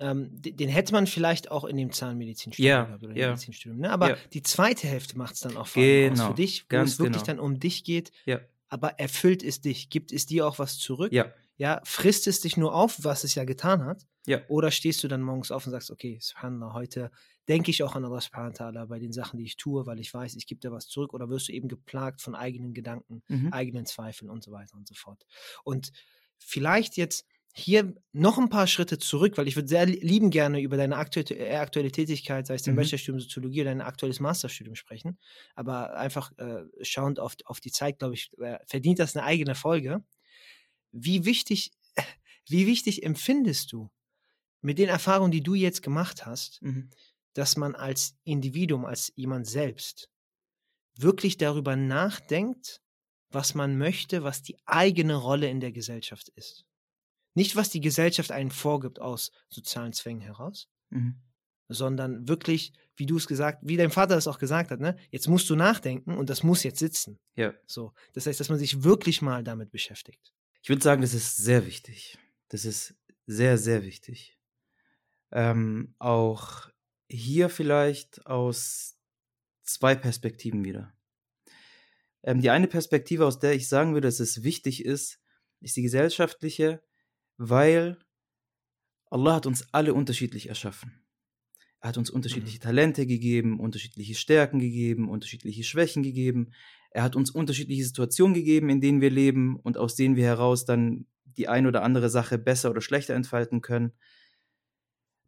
ähm, 0.00 0.28
den, 0.32 0.68
hätte 0.68 0.92
man 0.92 1.06
vielleicht 1.06 1.50
auch 1.50 1.64
in 1.64 1.76
dem 1.76 1.92
Zahnmedizinstudium 1.92 2.68
ja, 2.68 2.84
gehabt 2.84 3.04
oder 3.04 3.16
ja. 3.16 3.28
Medizinstudium. 3.28 3.80
Ne? 3.80 3.90
Aber 3.90 4.10
ja. 4.10 4.16
die 4.32 4.42
zweite 4.42 4.88
Hälfte 4.88 5.16
macht 5.16 5.34
es 5.34 5.40
dann 5.40 5.56
auch 5.56 5.70
genau, 5.72 6.28
für 6.28 6.34
dich, 6.34 6.64
wo 6.70 6.76
es 6.76 6.98
wirklich 6.98 7.22
genau. 7.22 7.26
dann 7.26 7.38
um 7.38 7.60
dich 7.60 7.84
geht. 7.84 8.10
Ja. 8.24 8.40
Aber 8.68 8.98
erfüllt 8.98 9.42
es 9.42 9.60
dich? 9.60 9.90
Gibt 9.90 10.12
es 10.12 10.26
dir 10.26 10.46
auch 10.46 10.58
was 10.58 10.78
zurück? 10.78 11.12
Ja. 11.12 11.32
Ja, 11.56 11.82
frisst 11.84 12.26
es 12.26 12.40
dich 12.40 12.56
nur 12.56 12.74
auf, 12.74 13.04
was 13.04 13.22
es 13.22 13.34
ja 13.34 13.44
getan 13.44 13.84
hat? 13.84 14.06
Ja. 14.26 14.40
Oder 14.48 14.70
stehst 14.70 15.04
du 15.04 15.08
dann 15.08 15.20
morgens 15.20 15.50
auf 15.50 15.66
und 15.66 15.72
sagst, 15.72 15.90
okay, 15.90 16.18
Subhanallah, 16.18 16.72
heute 16.72 17.10
denke 17.48 17.70
ich 17.70 17.82
auch 17.82 17.96
an 17.96 18.04
Allah 18.04 18.20
subhanahu 18.20 18.86
bei 18.86 18.98
den 18.98 19.12
Sachen, 19.12 19.36
die 19.36 19.44
ich 19.44 19.58
tue, 19.58 19.84
weil 19.84 20.00
ich 20.00 20.14
weiß, 20.14 20.36
ich 20.36 20.46
gebe 20.46 20.60
dir 20.60 20.72
was 20.72 20.86
zurück. 20.88 21.12
Oder 21.12 21.28
wirst 21.28 21.48
du 21.48 21.52
eben 21.52 21.68
geplagt 21.68 22.22
von 22.22 22.34
eigenen 22.34 22.72
Gedanken, 22.72 23.22
mhm. 23.28 23.52
eigenen 23.52 23.84
Zweifeln 23.84 24.30
und 24.30 24.42
so 24.42 24.52
weiter 24.52 24.74
und 24.76 24.88
so 24.88 24.94
fort. 24.94 25.26
Und 25.62 25.92
vielleicht 26.38 26.96
jetzt 26.96 27.26
hier 27.52 27.94
noch 28.12 28.38
ein 28.38 28.48
paar 28.48 28.66
Schritte 28.66 28.98
zurück, 28.98 29.36
weil 29.36 29.48
ich 29.48 29.56
würde 29.56 29.68
sehr 29.68 29.86
lieben 29.86 30.30
gerne 30.30 30.60
über 30.60 30.76
deine 30.76 30.96
aktuelle, 30.96 31.36
äh, 31.36 31.56
aktuelle 31.56 31.90
Tätigkeit, 31.90 32.46
sei 32.46 32.54
es 32.54 32.62
dein 32.62 32.74
mhm. 32.74 32.78
Bachelorstudium 32.78 33.20
Soziologie 33.20 33.62
oder 33.62 33.70
dein 33.70 33.80
aktuelles 33.80 34.20
Masterstudium 34.20 34.76
sprechen. 34.76 35.18
Aber 35.54 35.96
einfach 35.96 36.36
äh, 36.38 36.62
schauend 36.82 37.18
auf, 37.18 37.36
auf 37.44 37.60
die 37.60 37.72
Zeit, 37.72 37.98
glaube 37.98 38.14
ich, 38.14 38.30
äh, 38.38 38.58
verdient 38.66 38.98
das 38.98 39.16
eine 39.16 39.24
eigene 39.24 39.54
Folge. 39.54 40.04
Wie 40.92 41.24
wichtig, 41.24 41.72
wie 42.48 42.66
wichtig 42.66 43.02
empfindest 43.02 43.72
du 43.72 43.90
mit 44.62 44.78
den 44.78 44.88
Erfahrungen, 44.88 45.32
die 45.32 45.42
du 45.42 45.54
jetzt 45.54 45.82
gemacht 45.82 46.26
hast, 46.26 46.62
mhm. 46.62 46.90
dass 47.34 47.56
man 47.56 47.74
als 47.74 48.16
Individuum, 48.24 48.84
als 48.84 49.12
jemand 49.16 49.46
selbst 49.46 50.08
wirklich 50.96 51.36
darüber 51.36 51.76
nachdenkt, 51.76 52.80
was 53.30 53.54
man 53.54 53.78
möchte, 53.78 54.22
was 54.22 54.42
die 54.42 54.56
eigene 54.66 55.14
Rolle 55.14 55.48
in 55.48 55.60
der 55.60 55.72
Gesellschaft 55.72 56.28
ist? 56.30 56.64
Nicht, 57.34 57.56
was 57.56 57.70
die 57.70 57.80
Gesellschaft 57.80 58.32
einen 58.32 58.50
vorgibt 58.50 59.00
aus 59.00 59.30
sozialen 59.48 59.92
Zwängen 59.92 60.20
heraus, 60.20 60.68
mhm. 60.90 61.16
sondern 61.68 62.28
wirklich, 62.28 62.72
wie 62.96 63.06
du 63.06 63.16
es 63.16 63.26
gesagt, 63.26 63.60
wie 63.62 63.76
dein 63.76 63.90
Vater 63.90 64.16
es 64.16 64.26
auch 64.26 64.38
gesagt 64.38 64.70
hat, 64.70 64.80
ne? 64.80 64.96
Jetzt 65.10 65.28
musst 65.28 65.48
du 65.48 65.56
nachdenken 65.56 66.16
und 66.16 66.28
das 66.28 66.42
muss 66.42 66.62
jetzt 66.64 66.78
sitzen. 66.78 67.18
Ja. 67.36 67.54
So. 67.66 67.92
Das 68.14 68.26
heißt, 68.26 68.40
dass 68.40 68.48
man 68.48 68.58
sich 68.58 68.82
wirklich 68.82 69.22
mal 69.22 69.44
damit 69.44 69.70
beschäftigt. 69.70 70.32
Ich 70.62 70.68
würde 70.68 70.82
sagen, 70.82 71.02
das 71.02 71.14
ist 71.14 71.36
sehr 71.36 71.66
wichtig. 71.66 72.18
Das 72.48 72.64
ist 72.64 72.94
sehr, 73.26 73.58
sehr 73.58 73.84
wichtig. 73.84 74.38
Ähm, 75.32 75.94
auch 75.98 76.68
hier 77.08 77.48
vielleicht 77.48 78.26
aus 78.26 78.96
zwei 79.62 79.94
Perspektiven 79.94 80.64
wieder. 80.64 80.92
Ähm, 82.22 82.40
die 82.40 82.50
eine 82.50 82.66
Perspektive, 82.66 83.24
aus 83.24 83.38
der 83.38 83.54
ich 83.54 83.68
sagen 83.68 83.94
würde, 83.94 84.08
dass 84.08 84.20
es 84.20 84.42
wichtig 84.42 84.84
ist, 84.84 85.20
ist 85.60 85.76
die 85.76 85.82
gesellschaftliche, 85.82 86.82
weil 87.40 87.96
Allah 89.08 89.36
hat 89.36 89.46
uns 89.46 89.66
alle 89.72 89.94
unterschiedlich 89.94 90.50
erschaffen. 90.50 90.92
Er 91.80 91.88
hat 91.88 91.96
uns 91.96 92.10
unterschiedliche 92.10 92.58
mhm. 92.58 92.62
Talente 92.62 93.06
gegeben, 93.06 93.58
unterschiedliche 93.58 94.14
Stärken 94.14 94.58
gegeben, 94.58 95.08
unterschiedliche 95.08 95.64
Schwächen 95.64 96.02
gegeben. 96.02 96.52
Er 96.90 97.02
hat 97.02 97.16
uns 97.16 97.30
unterschiedliche 97.30 97.84
Situationen 97.84 98.34
gegeben, 98.34 98.68
in 98.68 98.82
denen 98.82 99.00
wir 99.00 99.08
leben 99.08 99.56
und 99.56 99.78
aus 99.78 99.96
denen 99.96 100.16
wir 100.16 100.26
heraus 100.26 100.66
dann 100.66 101.06
die 101.24 101.48
ein 101.48 101.66
oder 101.66 101.82
andere 101.82 102.10
Sache 102.10 102.36
besser 102.36 102.70
oder 102.70 102.82
schlechter 102.82 103.14
entfalten 103.14 103.62
können. 103.62 103.92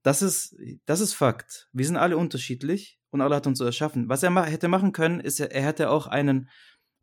Das 0.03 0.21
ist, 0.21 0.55
das 0.85 1.01
ist 1.01 1.15
Fakt. 1.15 1.71
Wir 1.73 1.87
sind 1.87 1.97
alle 1.97 2.19
unterschiedlich 2.19 3.01
und 3.09 3.23
Allah 3.23 3.37
hat 3.37 3.47
uns 3.47 3.59
so 3.59 3.65
erschaffen. 3.65 4.11
Was 4.11 4.23
er 4.23 4.31
ma 4.31 4.45
hätte 4.45 4.69
machen 4.69 4.93
können, 4.93 5.21
ist, 5.21 5.41
er 5.41 5.63
hätte 5.63 5.89
auch 5.89 6.09
einen 6.09 6.51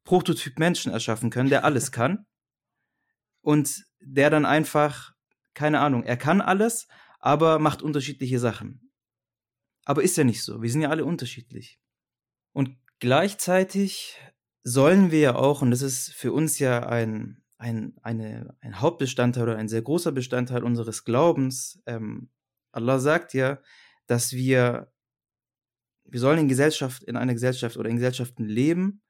Prototyp 0.03 0.60
Menschen 0.60 0.91
erschaffen 0.91 1.32
können, 1.32 1.49
der 1.49 1.66
alles 1.66 1.91
kann 1.91 2.28
und 3.41 3.85
der 3.99 4.29
dann 4.29 4.45
einfach, 4.45 5.13
keine 5.53 5.79
Ahnung, 5.79 6.03
er 6.03 6.17
kann 6.17 6.41
alles, 6.41 6.87
aber 7.19 7.59
macht 7.59 7.81
unterschiedliche 7.81 8.39
Sachen. 8.39 8.91
Aber 9.85 10.03
ist 10.03 10.17
ja 10.17 10.23
nicht 10.23 10.43
so. 10.43 10.61
Wir 10.61 10.69
sind 10.69 10.81
ja 10.81 10.89
alle 10.89 11.05
unterschiedlich. 11.05 11.79
Und 12.53 12.77
gleichzeitig 12.99 14.17
sollen 14.63 15.11
wir 15.11 15.19
ja 15.19 15.35
auch, 15.35 15.61
und 15.61 15.71
das 15.71 15.81
ist 15.81 16.13
für 16.13 16.31
uns 16.31 16.59
ja 16.59 16.87
ein, 16.87 17.43
ein, 17.57 17.95
eine, 18.01 18.55
ein 18.61 18.79
Hauptbestandteil 18.79 19.43
oder 19.43 19.57
ein 19.57 19.69
sehr 19.69 19.81
großer 19.81 20.11
Bestandteil 20.11 20.63
unseres 20.63 21.03
Glaubens, 21.03 21.81
ähm, 21.85 22.29
Allah 22.71 22.99
sagt 22.99 23.33
ja, 23.33 23.59
dass 24.05 24.33
wir, 24.33 24.91
wir 26.05 26.19
sollen 26.19 26.39
in 26.39 26.47
Gesellschaft, 26.47 27.03
in 27.03 27.15
einer 27.15 27.33
Gesellschaft 27.33 27.77
oder 27.77 27.89
in 27.89 27.95
Gesellschaften 27.95 28.45
leben 28.45 29.01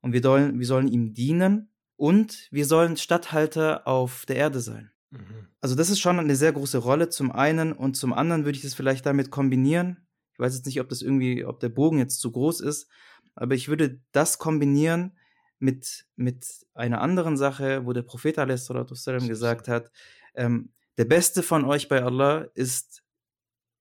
und 0.00 0.12
wir 0.12 0.22
sollen, 0.22 0.58
wir 0.58 0.66
sollen 0.66 0.88
ihm 0.88 1.14
dienen 1.14 1.72
und 1.96 2.48
wir 2.50 2.66
sollen 2.66 2.96
Statthalter 2.96 3.86
auf 3.86 4.26
der 4.26 4.36
Erde 4.36 4.60
sein. 4.60 4.90
Mhm. 5.10 5.48
Also 5.60 5.74
das 5.74 5.90
ist 5.90 6.00
schon 6.00 6.18
eine 6.18 6.36
sehr 6.36 6.52
große 6.52 6.78
Rolle 6.78 7.08
zum 7.08 7.32
einen 7.32 7.72
und 7.72 7.96
zum 7.96 8.12
anderen 8.12 8.44
würde 8.44 8.56
ich 8.56 8.62
das 8.62 8.74
vielleicht 8.74 9.06
damit 9.06 9.30
kombinieren. 9.30 10.06
Ich 10.32 10.38
weiß 10.38 10.54
jetzt 10.54 10.66
nicht, 10.66 10.80
ob 10.80 10.88
das 10.88 11.02
irgendwie, 11.02 11.44
ob 11.44 11.60
der 11.60 11.70
Bogen 11.70 11.98
jetzt 11.98 12.20
zu 12.20 12.30
groß 12.30 12.60
ist, 12.60 12.88
aber 13.34 13.54
ich 13.54 13.68
würde 13.68 14.00
das 14.12 14.38
kombinieren 14.38 15.16
mit, 15.58 16.06
mit 16.16 16.46
einer 16.74 17.00
anderen 17.00 17.36
Sache, 17.36 17.86
wo 17.86 17.92
der 17.92 18.02
Prophet 18.02 18.38
a.s.w. 18.38 19.26
gesagt 19.26 19.68
hat, 19.68 19.90
ähm, 20.34 20.72
der 20.98 21.06
Beste 21.06 21.42
von 21.42 21.64
euch 21.64 21.88
bei 21.88 22.02
Allah 22.02 22.48
ist 22.54 23.02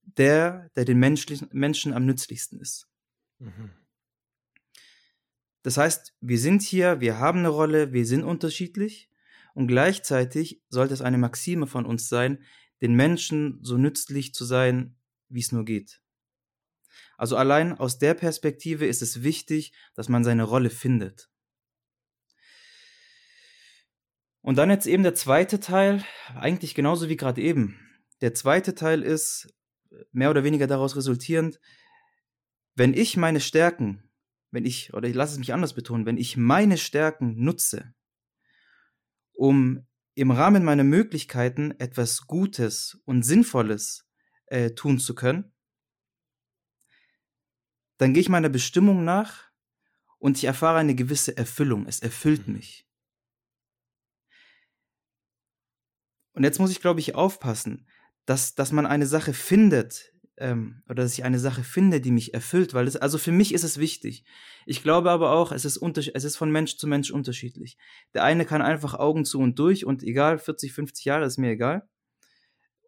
der, 0.04 0.70
der 0.76 0.86
den 0.86 1.00
Menschen 1.00 1.94
am 1.94 2.06
nützlichsten 2.06 2.60
ist. 2.60 2.88
Mhm. 3.40 3.72
Das 5.66 5.78
heißt, 5.78 6.14
wir 6.22 6.38
sind 6.38 6.62
hier, 6.62 7.02
wir 7.02 7.18
haben 7.18 7.40
eine 7.40 7.50
Rolle, 7.50 7.92
wir 7.92 8.06
sind 8.06 8.24
unterschiedlich 8.24 9.10
und 9.56 9.66
gleichzeitig 9.66 10.62
sollte 10.70 10.94
es 10.94 11.02
eine 11.02 11.18
Maxime 11.18 11.66
von 11.66 11.88
uns 11.88 12.08
sein, 12.08 12.44
den 12.84 12.94
Menschen 12.94 13.58
so 13.64 13.76
nützlich 13.76 14.36
zu 14.36 14.46
sein, 14.46 14.96
wie 15.28 15.40
es 15.40 15.52
nur 15.52 15.66
geht. 15.66 16.04
Also 17.18 17.36
allein 17.36 17.74
aus 17.80 17.98
der 17.98 18.14
Perspektive 18.14 18.86
ist 18.86 19.02
es 19.02 19.24
wichtig, 19.24 19.74
dass 19.96 20.08
man 20.08 20.24
seine 20.24 20.44
Rolle 20.44 20.70
findet. 20.70 21.32
Und 24.42 24.60
dann 24.60 24.70
jetzt 24.70 24.86
eben 24.86 25.02
der 25.02 25.16
zweite 25.16 25.60
Teil, 25.60 26.04
eigentlich 26.36 26.76
genauso 26.76 27.10
wie 27.10 27.18
gerade 27.18 27.42
eben. 27.42 27.80
Der 28.22 28.36
zweite 28.36 28.76
Teil 28.76 29.02
ist 29.02 29.52
mehr 30.12 30.30
oder 30.30 30.44
weniger 30.44 30.68
daraus 30.68 30.96
resultierend, 30.96 31.60
wenn 32.76 32.94
ich 32.94 33.18
meine 33.18 33.40
Stärken 33.40 34.04
wenn 34.56 34.66
ich, 34.66 34.94
oder 34.94 35.08
ich 35.08 35.14
lasse 35.14 35.34
es 35.34 35.40
mich 35.40 35.54
anders 35.54 35.74
betonen, 35.74 36.06
wenn 36.06 36.18
ich 36.18 36.38
meine 36.38 36.78
Stärken 36.78 37.44
nutze, 37.44 37.94
um 39.34 39.86
im 40.16 40.32
Rahmen 40.32 40.64
meiner 40.64 40.86
Möglichkeiten 40.86 41.72
etwas 41.78 42.26
Gutes 42.26 43.02
und 43.04 43.24
Sinnvolles 43.24 44.08
äh, 44.46 44.72
tun 44.72 44.98
zu 44.98 45.14
können, 45.14 45.54
dann 47.98 48.14
gehe 48.14 48.22
ich 48.22 48.30
meiner 48.30 48.48
Bestimmung 48.48 49.04
nach 49.04 49.52
und 50.20 50.38
ich 50.38 50.46
erfahre 50.46 50.78
eine 50.78 50.96
gewisse 50.96 51.36
Erfüllung. 51.36 51.86
Es 51.86 52.00
erfüllt 52.00 52.48
mhm. 52.48 52.56
mich. 52.56 52.88
Und 56.32 56.44
jetzt 56.44 56.60
muss 56.60 56.72
ich, 56.72 56.80
glaube 56.80 57.02
ich, 57.02 57.14
aufpassen, 57.14 57.90
dass, 58.26 58.56
dass 58.56 58.72
man 58.72 58.86
eine 58.86 59.06
Sache 59.06 59.34
findet, 59.34 60.14
ähm, 60.38 60.82
oder 60.86 61.04
dass 61.04 61.14
ich 61.14 61.24
eine 61.24 61.40
Sache 61.40 61.64
finde, 61.64 62.02
die 62.02 62.12
mich 62.12 62.34
erfüllt, 62.34 62.74
weil 62.74 62.88
es, 62.88 62.96
also 62.96 63.18
für 63.18 63.32
mich 63.32 63.54
ist 63.54 63.64
es 63.64 63.78
wichtig. 63.78 64.26
Ich 64.66 64.84
glaube 64.84 65.12
aber 65.12 65.32
auch, 65.32 65.52
es 65.52 65.66
ist, 65.66 65.78
unter, 65.78 66.02
es 66.14 66.24
ist 66.24 66.36
von 66.36 66.52
Mensch 66.52 66.78
zu 66.78 66.88
Mensch 66.88 67.12
unterschiedlich. 67.12 67.78
Der 68.14 68.24
eine 68.24 68.46
kann 68.46 68.62
einfach 68.62 68.94
Augen 68.94 69.26
zu 69.26 69.40
und 69.40 69.58
durch 69.60 69.86
und 69.86 70.04
egal, 70.04 70.38
40, 70.38 70.74
50 70.74 71.06
Jahre 71.06 71.26
ist 71.26 71.38
mir 71.38 71.52
egal. 71.52 71.88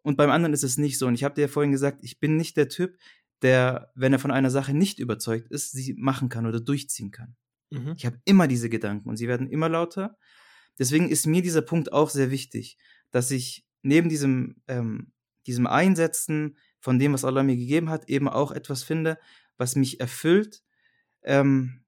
Und 0.02 0.16
beim 0.16 0.30
anderen 0.30 0.52
ist 0.52 0.64
es 0.64 0.78
nicht 0.78 0.98
so. 0.98 1.06
Und 1.06 1.14
ich 1.14 1.24
habe 1.24 1.34
dir 1.34 1.42
ja 1.42 1.48
vorhin 1.48 1.72
gesagt, 1.72 1.98
ich 2.02 2.20
bin 2.20 2.36
nicht 2.36 2.56
der 2.56 2.68
Typ, 2.68 2.96
der, 3.42 3.92
wenn 3.94 4.12
er 4.12 4.18
von 4.18 4.30
einer 4.30 4.50
Sache 4.50 4.74
nicht 4.74 4.98
überzeugt 4.98 5.50
ist, 5.50 5.72
sie 5.72 5.94
machen 5.94 6.28
kann 6.28 6.46
oder 6.46 6.60
durchziehen 6.60 7.10
kann. 7.10 7.36
Mhm. 7.70 7.94
Ich 7.96 8.06
habe 8.06 8.20
immer 8.24 8.48
diese 8.48 8.68
Gedanken 8.68 9.08
und 9.08 9.16
sie 9.16 9.28
werden 9.28 9.48
immer 9.48 9.68
lauter. 9.68 10.16
Deswegen 10.78 11.08
ist 11.08 11.26
mir 11.26 11.42
dieser 11.42 11.62
Punkt 11.62 11.92
auch 11.92 12.10
sehr 12.10 12.30
wichtig, 12.30 12.78
dass 13.10 13.30
ich 13.30 13.66
neben 13.82 14.08
diesem, 14.08 14.62
ähm, 14.68 15.12
diesem 15.46 15.66
Einsetzen 15.66 16.56
von 16.80 16.98
dem, 16.98 17.12
was 17.12 17.24
Allah 17.24 17.42
mir 17.42 17.56
gegeben 17.56 17.90
hat, 17.90 18.08
eben 18.08 18.28
auch 18.28 18.52
etwas 18.52 18.82
finde, 18.82 19.18
was 19.56 19.76
mich 19.76 20.00
erfüllt. 20.00 20.62
Ähm, 21.22 21.84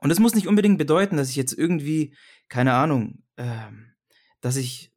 und 0.00 0.10
es 0.10 0.18
muss 0.18 0.34
nicht 0.34 0.48
unbedingt 0.48 0.78
bedeuten, 0.78 1.16
dass 1.16 1.30
ich 1.30 1.36
jetzt 1.36 1.52
irgendwie, 1.52 2.14
keine 2.48 2.74
Ahnung, 2.74 3.22
ähm, 3.36 3.94
dass 4.40 4.56
ich 4.56 4.92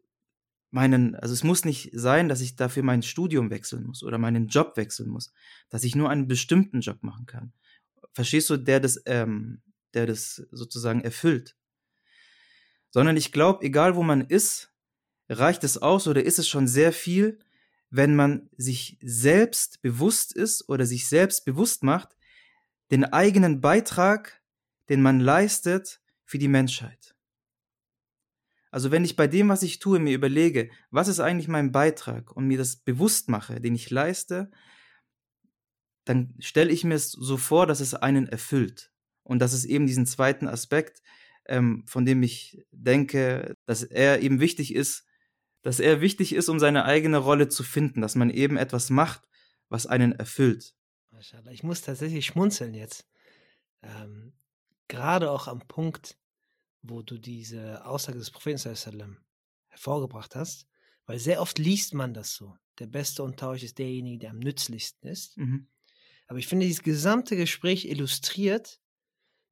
meinen, 0.72 1.16
also 1.16 1.34
es 1.34 1.44
muss 1.44 1.66
nicht 1.66 1.92
sein, 1.94 2.30
dass 2.30 2.42
ich 2.42 2.56
dafür 2.56 2.84
mein 2.84 3.02
Studium 3.02 3.50
wechseln 3.50 3.86
muss 3.86 4.04
oder 4.04 4.18
meinen 4.18 4.48
Job 4.48 4.78
wechseln 4.78 5.10
muss, 5.10 5.34
dass 5.70 5.84
ich 5.84 5.96
nur 5.96 6.10
einen 6.10 6.28
bestimmten 6.28 6.82
Job 6.82 7.02
machen 7.02 7.26
kann. 7.26 7.54
Verstehst 8.14 8.50
du, 8.50 8.58
der 8.58 8.80
das, 8.80 9.02
ähm, 9.06 9.62
der 9.94 10.06
das 10.06 10.36
sozusagen 10.52 11.02
erfüllt. 11.02 11.56
Sondern 12.92 13.18
ich 13.18 13.32
glaube, 13.32 13.66
egal 13.66 13.96
wo 13.96 14.04
man 14.04 14.22
ist, 14.22 14.74
reicht 15.28 15.64
es 15.64 15.78
aus 15.78 16.08
oder 16.08 16.24
ist 16.24 16.40
es 16.40 16.48
schon 16.48 16.68
sehr 16.68 16.92
viel, 16.92 17.40
wenn 17.90 18.16
man 18.16 18.50
sich 18.58 18.98
selbst 19.02 19.82
bewusst 19.82 20.36
ist 20.36 20.70
oder 20.70 20.86
sich 20.86 21.08
selbst 21.08 21.46
bewusst 21.46 21.84
macht, 21.84 22.18
den 22.92 23.04
eigenen 23.06 23.62
Beitrag, 23.62 24.42
den 24.90 25.02
man 25.02 25.20
leistet 25.20 26.02
für 26.26 26.38
die 26.38 26.48
Menschheit. 26.48 27.16
Also 28.72 28.92
wenn 28.92 29.04
ich 29.04 29.16
bei 29.16 29.28
dem, 29.28 29.50
was 29.50 29.64
ich 29.64 29.80
tue, 29.80 30.00
mir 30.00 30.14
überlege, 30.14 30.70
was 30.92 31.08
ist 31.08 31.20
eigentlich 31.20 31.48
mein 31.48 31.72
Beitrag 31.72 32.32
und 32.32 32.46
mir 32.46 32.58
das 32.58 32.76
bewusst 32.78 33.30
mache, 33.30 33.60
den 33.60 33.74
ich 33.74 33.90
leiste, 33.90 34.52
dann 36.06 36.36
stelle 36.40 36.72
ich 36.72 36.84
mir 36.84 36.96
es 36.96 37.12
so 37.12 37.38
vor, 37.38 37.66
dass 37.68 37.80
es 37.80 37.94
einen 37.94 38.28
erfüllt. 38.28 38.92
Und 39.24 39.40
dass 39.40 39.54
es 39.54 39.66
eben 39.66 39.86
diesen 39.86 40.08
zweiten 40.08 40.48
Aspekt, 40.48 41.02
ähm, 41.46 41.84
von 41.86 42.06
dem 42.06 42.24
ich 42.24 42.64
denke, 42.72 43.56
dass 43.66 43.84
er 43.84 44.22
eben 44.22 44.40
wichtig 44.40 44.74
ist, 44.74 45.06
dass 45.62 45.80
er 45.80 46.02
wichtig 46.02 46.34
ist, 46.34 46.50
um 46.50 46.60
seine 46.60 46.86
eigene 46.86 47.18
Rolle 47.18 47.50
zu 47.50 47.64
finden, 47.64 48.02
dass 48.02 48.16
man 48.16 48.30
eben 48.30 48.58
etwas 48.58 48.90
macht, 48.90 49.28
was 49.68 49.86
einen 49.86 50.14
erfüllt. 50.14 50.76
Ich 51.52 51.64
muss 51.64 51.82
tatsächlich 51.82 52.26
schmunzeln 52.26 52.74
jetzt. 52.74 53.08
Ähm, 53.82 54.34
gerade 54.88 55.32
auch 55.32 55.48
am 55.48 55.60
Punkt, 55.68 56.18
wo 56.82 57.02
du 57.02 57.18
diese 57.18 57.86
Aussage 57.86 58.18
des 58.18 58.32
Propheten 58.32 59.18
hervorgebracht 59.68 60.36
hast, 60.36 60.68
weil 61.06 61.20
sehr 61.20 61.42
oft 61.42 61.60
liest 61.60 61.94
man 61.94 62.14
das 62.14 62.34
so. 62.34 62.56
Der 62.80 62.88
Beste 62.88 63.24
unter 63.24 63.50
euch 63.50 63.64
ist 63.64 63.78
derjenige, 63.78 64.20
der 64.20 64.32
am 64.32 64.40
nützlichsten 64.40 65.10
ist. 65.10 65.38
Mhm. 65.38 65.68
Aber 66.28 66.40
ich 66.40 66.48
finde, 66.48 66.66
dieses 66.66 66.84
gesamte 66.84 67.36
Gespräch 67.36 67.86
illustriert, 67.86 68.80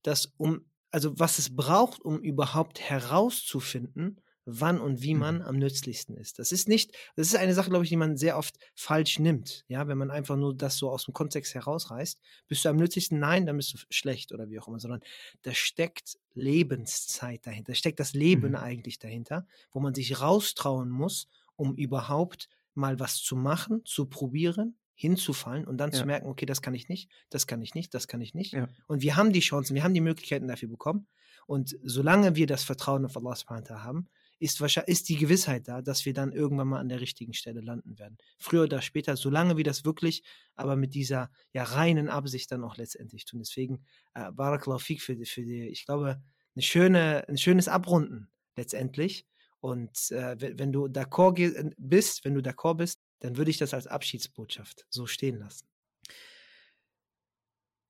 dass 0.03 0.28
um, 0.38 0.70
also 0.91 1.18
was 1.20 1.39
es 1.39 1.55
braucht, 1.55 2.01
um 2.03 2.20
überhaupt 2.22 2.80
herauszufinden, 2.80 4.22
wann 4.50 4.80
und 4.80 5.02
wie 5.02 5.14
man 5.14 5.36
mhm. 5.36 5.41
am 5.41 5.58
nützlichsten 5.58 6.16
ist. 6.16 6.39
Das 6.39 6.52
ist 6.52 6.70
nicht, 6.70 6.93
das 7.16 7.28
ist 7.28 7.36
eine 7.36 7.54
Sache, 7.54 7.70
glaube 7.70 7.84
ich, 7.84 7.89
die 7.89 7.98
man 7.98 8.16
sehr 8.16 8.38
oft 8.38 8.58
falsch 8.74 9.20
nimmt. 9.20 9.66
Ja, 9.68 9.88
wenn 9.88 9.98
man 9.98 10.10
einfach 10.10 10.38
nur 10.38 10.56
das 10.56 10.78
so 10.78 10.89
aus 10.89 11.06
dem 11.06 11.14
Kontext 11.14 11.54
herausreißt. 11.54 12.20
Bist 12.48 12.64
du 12.64 12.70
am 12.70 12.78
nützlichsten? 12.78 13.20
Nein, 13.20 13.45
dann 13.45 13.58
bist 13.58 13.74
du 13.74 13.78
schlecht 13.89 14.32
oder 14.32 14.50
wie 14.50 14.58
auch 14.58 14.68
immer, 14.68 14.80
sondern 14.80 15.02
da 15.41 15.54
steckt 15.54 16.18
Lebenszeit 16.34 17.45
dahinter, 17.45 17.74
da 17.74 17.76
steckt 17.76 18.00
das 18.00 18.14
Leben 18.14 18.50
mhm. 18.50 18.56
eigentlich 18.56 19.00
dahinter, 19.00 19.45
wo 19.72 19.82
man 19.82 19.93
sich 19.93 20.22
raustrauen 20.22 20.89
muss, 20.89 21.28
um 21.56 21.76
überhaupt 21.76 22.48
mal 22.74 23.00
was 23.00 23.18
zu 23.18 23.36
machen, 23.36 23.84
zu 23.84 24.06
probieren, 24.06 24.78
hinzufallen 24.93 25.66
und 25.66 25.78
dann 25.78 25.91
ja. 25.91 26.00
zu 26.00 26.06
merken, 26.06 26.28
okay, 26.28 26.45
das 26.45 26.62
kann 26.62 26.74
ich 26.74 26.88
nicht, 26.88 27.10
das 27.30 27.48
kann 27.48 27.62
ich 27.62 27.76
nicht, 27.76 27.93
das 27.93 28.08
kann 28.08 28.22
ich 28.22 28.34
nicht. 28.34 28.54
Ja. 28.54 28.68
Und 28.88 29.02
wir 29.02 29.16
haben 29.16 29.34
die 29.34 29.41
Chancen, 29.41 29.76
wir 29.76 29.84
haben 29.84 29.93
die 29.93 30.02
Möglichkeiten 30.02 30.48
dafür 30.48 30.70
bekommen. 30.70 31.08
Und 31.48 31.78
solange 31.84 32.36
wir 32.36 32.45
das 32.45 32.64
Vertrauen 32.64 33.06
auf 33.06 33.16
Allah 33.16 33.36
haben, 33.84 34.10
ist, 34.40 34.62
wahrscheinlich, 34.62 34.90
ist 34.90 35.10
die 35.10 35.18
Gewissheit 35.18 35.68
da, 35.68 35.82
dass 35.82 36.06
wir 36.06 36.14
dann 36.14 36.32
irgendwann 36.32 36.68
mal 36.68 36.80
an 36.80 36.90
der 36.90 37.02
richtigen 37.02 37.34
Stelle 37.34 37.62
landen 37.62 37.98
werden. 37.98 38.18
Früher 38.38 38.64
oder 38.64 38.82
später, 38.82 39.16
solange 39.18 39.58
wir 39.58 39.64
das 39.64 39.86
wirklich, 39.86 40.24
aber 40.56 40.76
mit 40.76 40.94
dieser 40.94 41.32
ja 41.54 41.64
reinen 41.64 42.10
Absicht 42.10 42.52
dann 42.52 42.64
auch 42.64 42.78
letztendlich 42.78 43.26
tun. 43.26 43.40
Deswegen, 43.40 43.86
äh, 44.14 44.32
Barakallahu 44.32 44.80
Fik 44.80 45.02
für, 45.02 45.18
für 45.26 45.44
die, 45.44 45.68
ich 45.68 45.86
glaube, 45.86 46.22
eine 46.56 46.64
schöne, 46.64 47.28
ein 47.28 47.38
schönes 47.38 47.68
Abrunden 47.68 48.30
letztendlich. 48.56 49.26
Und 49.60 50.12
äh, 50.12 50.36
wenn 50.40 50.72
du 50.72 50.86
d'accord 50.86 51.40
äh, 51.40 51.72
bist, 51.78 52.24
wenn 52.24 52.36
du 52.36 52.42
d'accord 52.42 52.78
bist, 52.78 53.00
dann 53.20 53.38
würde 53.38 53.50
ich 53.50 53.58
das 53.58 53.74
als 53.74 53.88
Abschiedsbotschaft 53.88 54.86
so 54.90 55.08
stehen 55.08 55.40
lassen. 55.40 55.68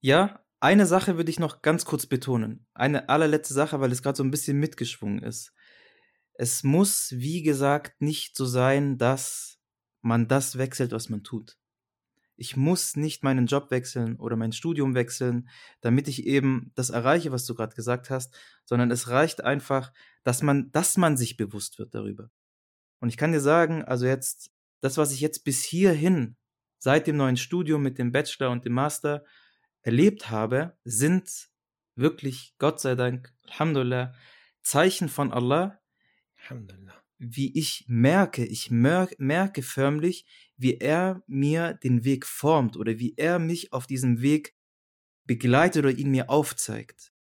Ja, 0.00 0.42
eine 0.60 0.86
Sache 0.86 1.16
würde 1.16 1.30
ich 1.30 1.38
noch 1.38 1.60
ganz 1.60 1.84
kurz 1.84 2.06
betonen. 2.06 2.66
Eine 2.72 3.08
allerletzte 3.08 3.52
Sache, 3.52 3.80
weil 3.80 3.92
es 3.92 4.02
gerade 4.02 4.16
so 4.16 4.24
ein 4.24 4.30
bisschen 4.30 4.58
mitgeschwungen 4.58 5.22
ist 5.22 5.52
es 6.38 6.62
muss, 6.62 7.12
wie 7.16 7.42
gesagt, 7.42 8.00
nicht 8.00 8.36
so 8.36 8.46
sein, 8.46 8.96
dass 8.96 9.58
man 10.00 10.28
das 10.28 10.56
wechselt, 10.56 10.92
was 10.92 11.08
man 11.08 11.24
tut. 11.24 11.58
Ich 12.36 12.56
muss 12.56 12.94
nicht 12.94 13.24
meinen 13.24 13.46
Job 13.46 13.72
wechseln 13.72 14.14
oder 14.16 14.36
mein 14.36 14.52
Studium 14.52 14.94
wechseln, 14.94 15.48
damit 15.80 16.06
ich 16.06 16.24
eben 16.24 16.70
das 16.76 16.90
erreiche, 16.90 17.32
was 17.32 17.44
du 17.44 17.56
gerade 17.56 17.74
gesagt 17.74 18.08
hast, 18.08 18.38
sondern 18.64 18.92
es 18.92 19.08
reicht 19.08 19.42
einfach, 19.42 19.92
dass 20.22 20.40
man, 20.40 20.70
dass 20.70 20.96
man 20.96 21.16
sich 21.16 21.36
bewusst 21.36 21.80
wird 21.80 21.92
darüber. 21.92 22.30
Und 23.00 23.08
ich 23.08 23.16
kann 23.16 23.32
dir 23.32 23.40
sagen, 23.40 23.84
also 23.84 24.06
jetzt, 24.06 24.52
das, 24.80 24.96
was 24.96 25.10
ich 25.10 25.20
jetzt 25.20 25.42
bis 25.42 25.64
hierhin, 25.64 26.36
seit 26.78 27.08
dem 27.08 27.16
neuen 27.16 27.36
Studium 27.36 27.82
mit 27.82 27.98
dem 27.98 28.12
Bachelor 28.12 28.50
und 28.50 28.64
dem 28.64 28.74
Master 28.74 29.24
erlebt 29.82 30.30
habe, 30.30 30.78
sind 30.84 31.50
wirklich, 31.96 32.54
Gott 32.58 32.78
sei 32.78 32.94
Dank, 32.94 33.34
Alhamdulillah, 33.48 34.14
Zeichen 34.62 35.08
von 35.08 35.32
Allah, 35.32 35.80
wie 37.18 37.56
ich 37.58 37.84
merke, 37.88 38.44
ich 38.44 38.70
mer 38.70 39.08
merke 39.18 39.62
förmlich, 39.62 40.24
wie 40.56 40.78
er 40.78 41.22
mir 41.26 41.74
den 41.74 42.04
Weg 42.04 42.24
formt 42.24 42.76
oder 42.76 42.98
wie 42.98 43.14
er 43.16 43.38
mich 43.38 43.72
auf 43.72 43.86
diesem 43.86 44.22
Weg 44.22 44.54
begleitet 45.24 45.84
oder 45.84 45.90
ihn 45.90 46.10
mir 46.10 46.30
aufzeigt. 46.30 47.12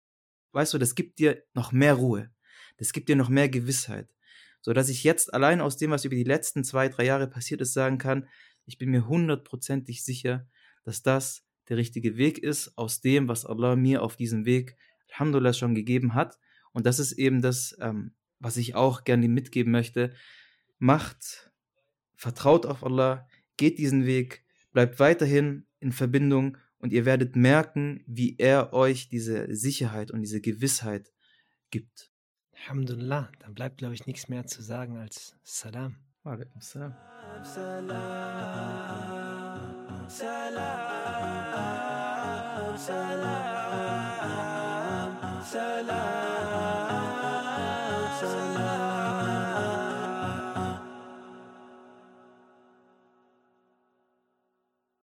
weißt 0.54 0.74
du, 0.74 0.78
das 0.78 0.96
gibt 0.96 1.20
dir 1.20 1.44
noch 1.54 1.72
mehr 1.72 1.96
Ruhe. 1.96 2.32
Das 2.78 2.94
gibt 2.94 3.10
dir 3.10 3.16
noch 3.16 3.30
mehr 3.30 3.50
Gewissheit. 3.50 4.14
So 4.62 4.74
dass 4.74 4.90
ich 4.90 5.04
jetzt 5.04 5.34
allein 5.34 5.62
aus 5.62 5.78
dem, 5.78 5.92
was 5.92 6.06
über 6.06 6.16
die 6.16 6.24
letzten 6.24 6.64
zwei, 6.64 6.90
drei 6.90 7.06
Jahre 7.06 7.28
passiert 7.28 7.62
ist, 7.62 7.74
sagen 7.74 7.98
kann, 7.98 8.28
ich 8.66 8.78
bin 8.78 8.90
mir 8.90 9.08
hundertprozentig 9.08 10.04
sicher, 10.04 10.48
dass 10.84 11.04
das 11.04 11.44
der 11.70 11.78
richtige 11.78 12.18
Weg 12.18 12.38
ist, 12.38 12.78
aus 12.78 13.02
dem, 13.02 13.28
was 13.28 13.46
Allah 13.46 13.76
mir 13.76 14.02
auf 14.02 14.16
diesem 14.16 14.46
Weg, 14.46 14.78
Alhamdulillah, 15.12 15.54
schon 15.54 15.76
gegeben 15.76 16.14
hat. 16.14 16.38
Und 16.72 16.86
das 16.86 17.00
ist 17.00 17.14
eben 17.14 17.42
das, 17.42 17.76
ähm, 17.80 18.14
was 18.40 18.58
ich 18.58 18.76
auch 18.76 19.04
gerne 19.04 19.28
mitgeben 19.28 19.72
möchte. 19.72 20.14
Macht, 20.80 21.52
vertraut 22.16 22.66
auf 22.66 22.84
Allah, 22.84 23.28
geht 23.58 23.80
diesen 23.80 24.06
Weg, 24.06 24.46
bleibt 24.72 25.00
weiterhin 25.00 25.66
in 25.80 25.92
Verbindung 25.92 26.58
und 26.80 26.94
ihr 26.94 27.06
werdet 27.06 27.36
merken, 27.36 28.04
wie 28.06 28.38
er 28.38 28.74
euch 28.74 29.10
diese 29.10 29.54
Sicherheit 29.56 30.12
und 30.12 30.22
diese 30.22 30.42
Gewissheit 30.42 31.12
gibt. 31.72 32.12
Alhamdulillah, 32.54 33.32
dann 33.40 33.54
bleibt, 33.54 33.78
glaube 33.78 33.94
ich, 33.94 34.06
nichts 34.06 34.30
mehr 34.30 34.46
zu 34.46 34.62
sagen 34.62 34.98
als 34.98 35.36
Salam. 35.44 35.96
Alaikum 36.24 36.62
Salam. 36.62 36.94
Salam, 37.44 38.00
salam, 40.10 40.58
salam, 42.78 43.38
salam. 45.44 46.37
sunlight. 48.20 48.87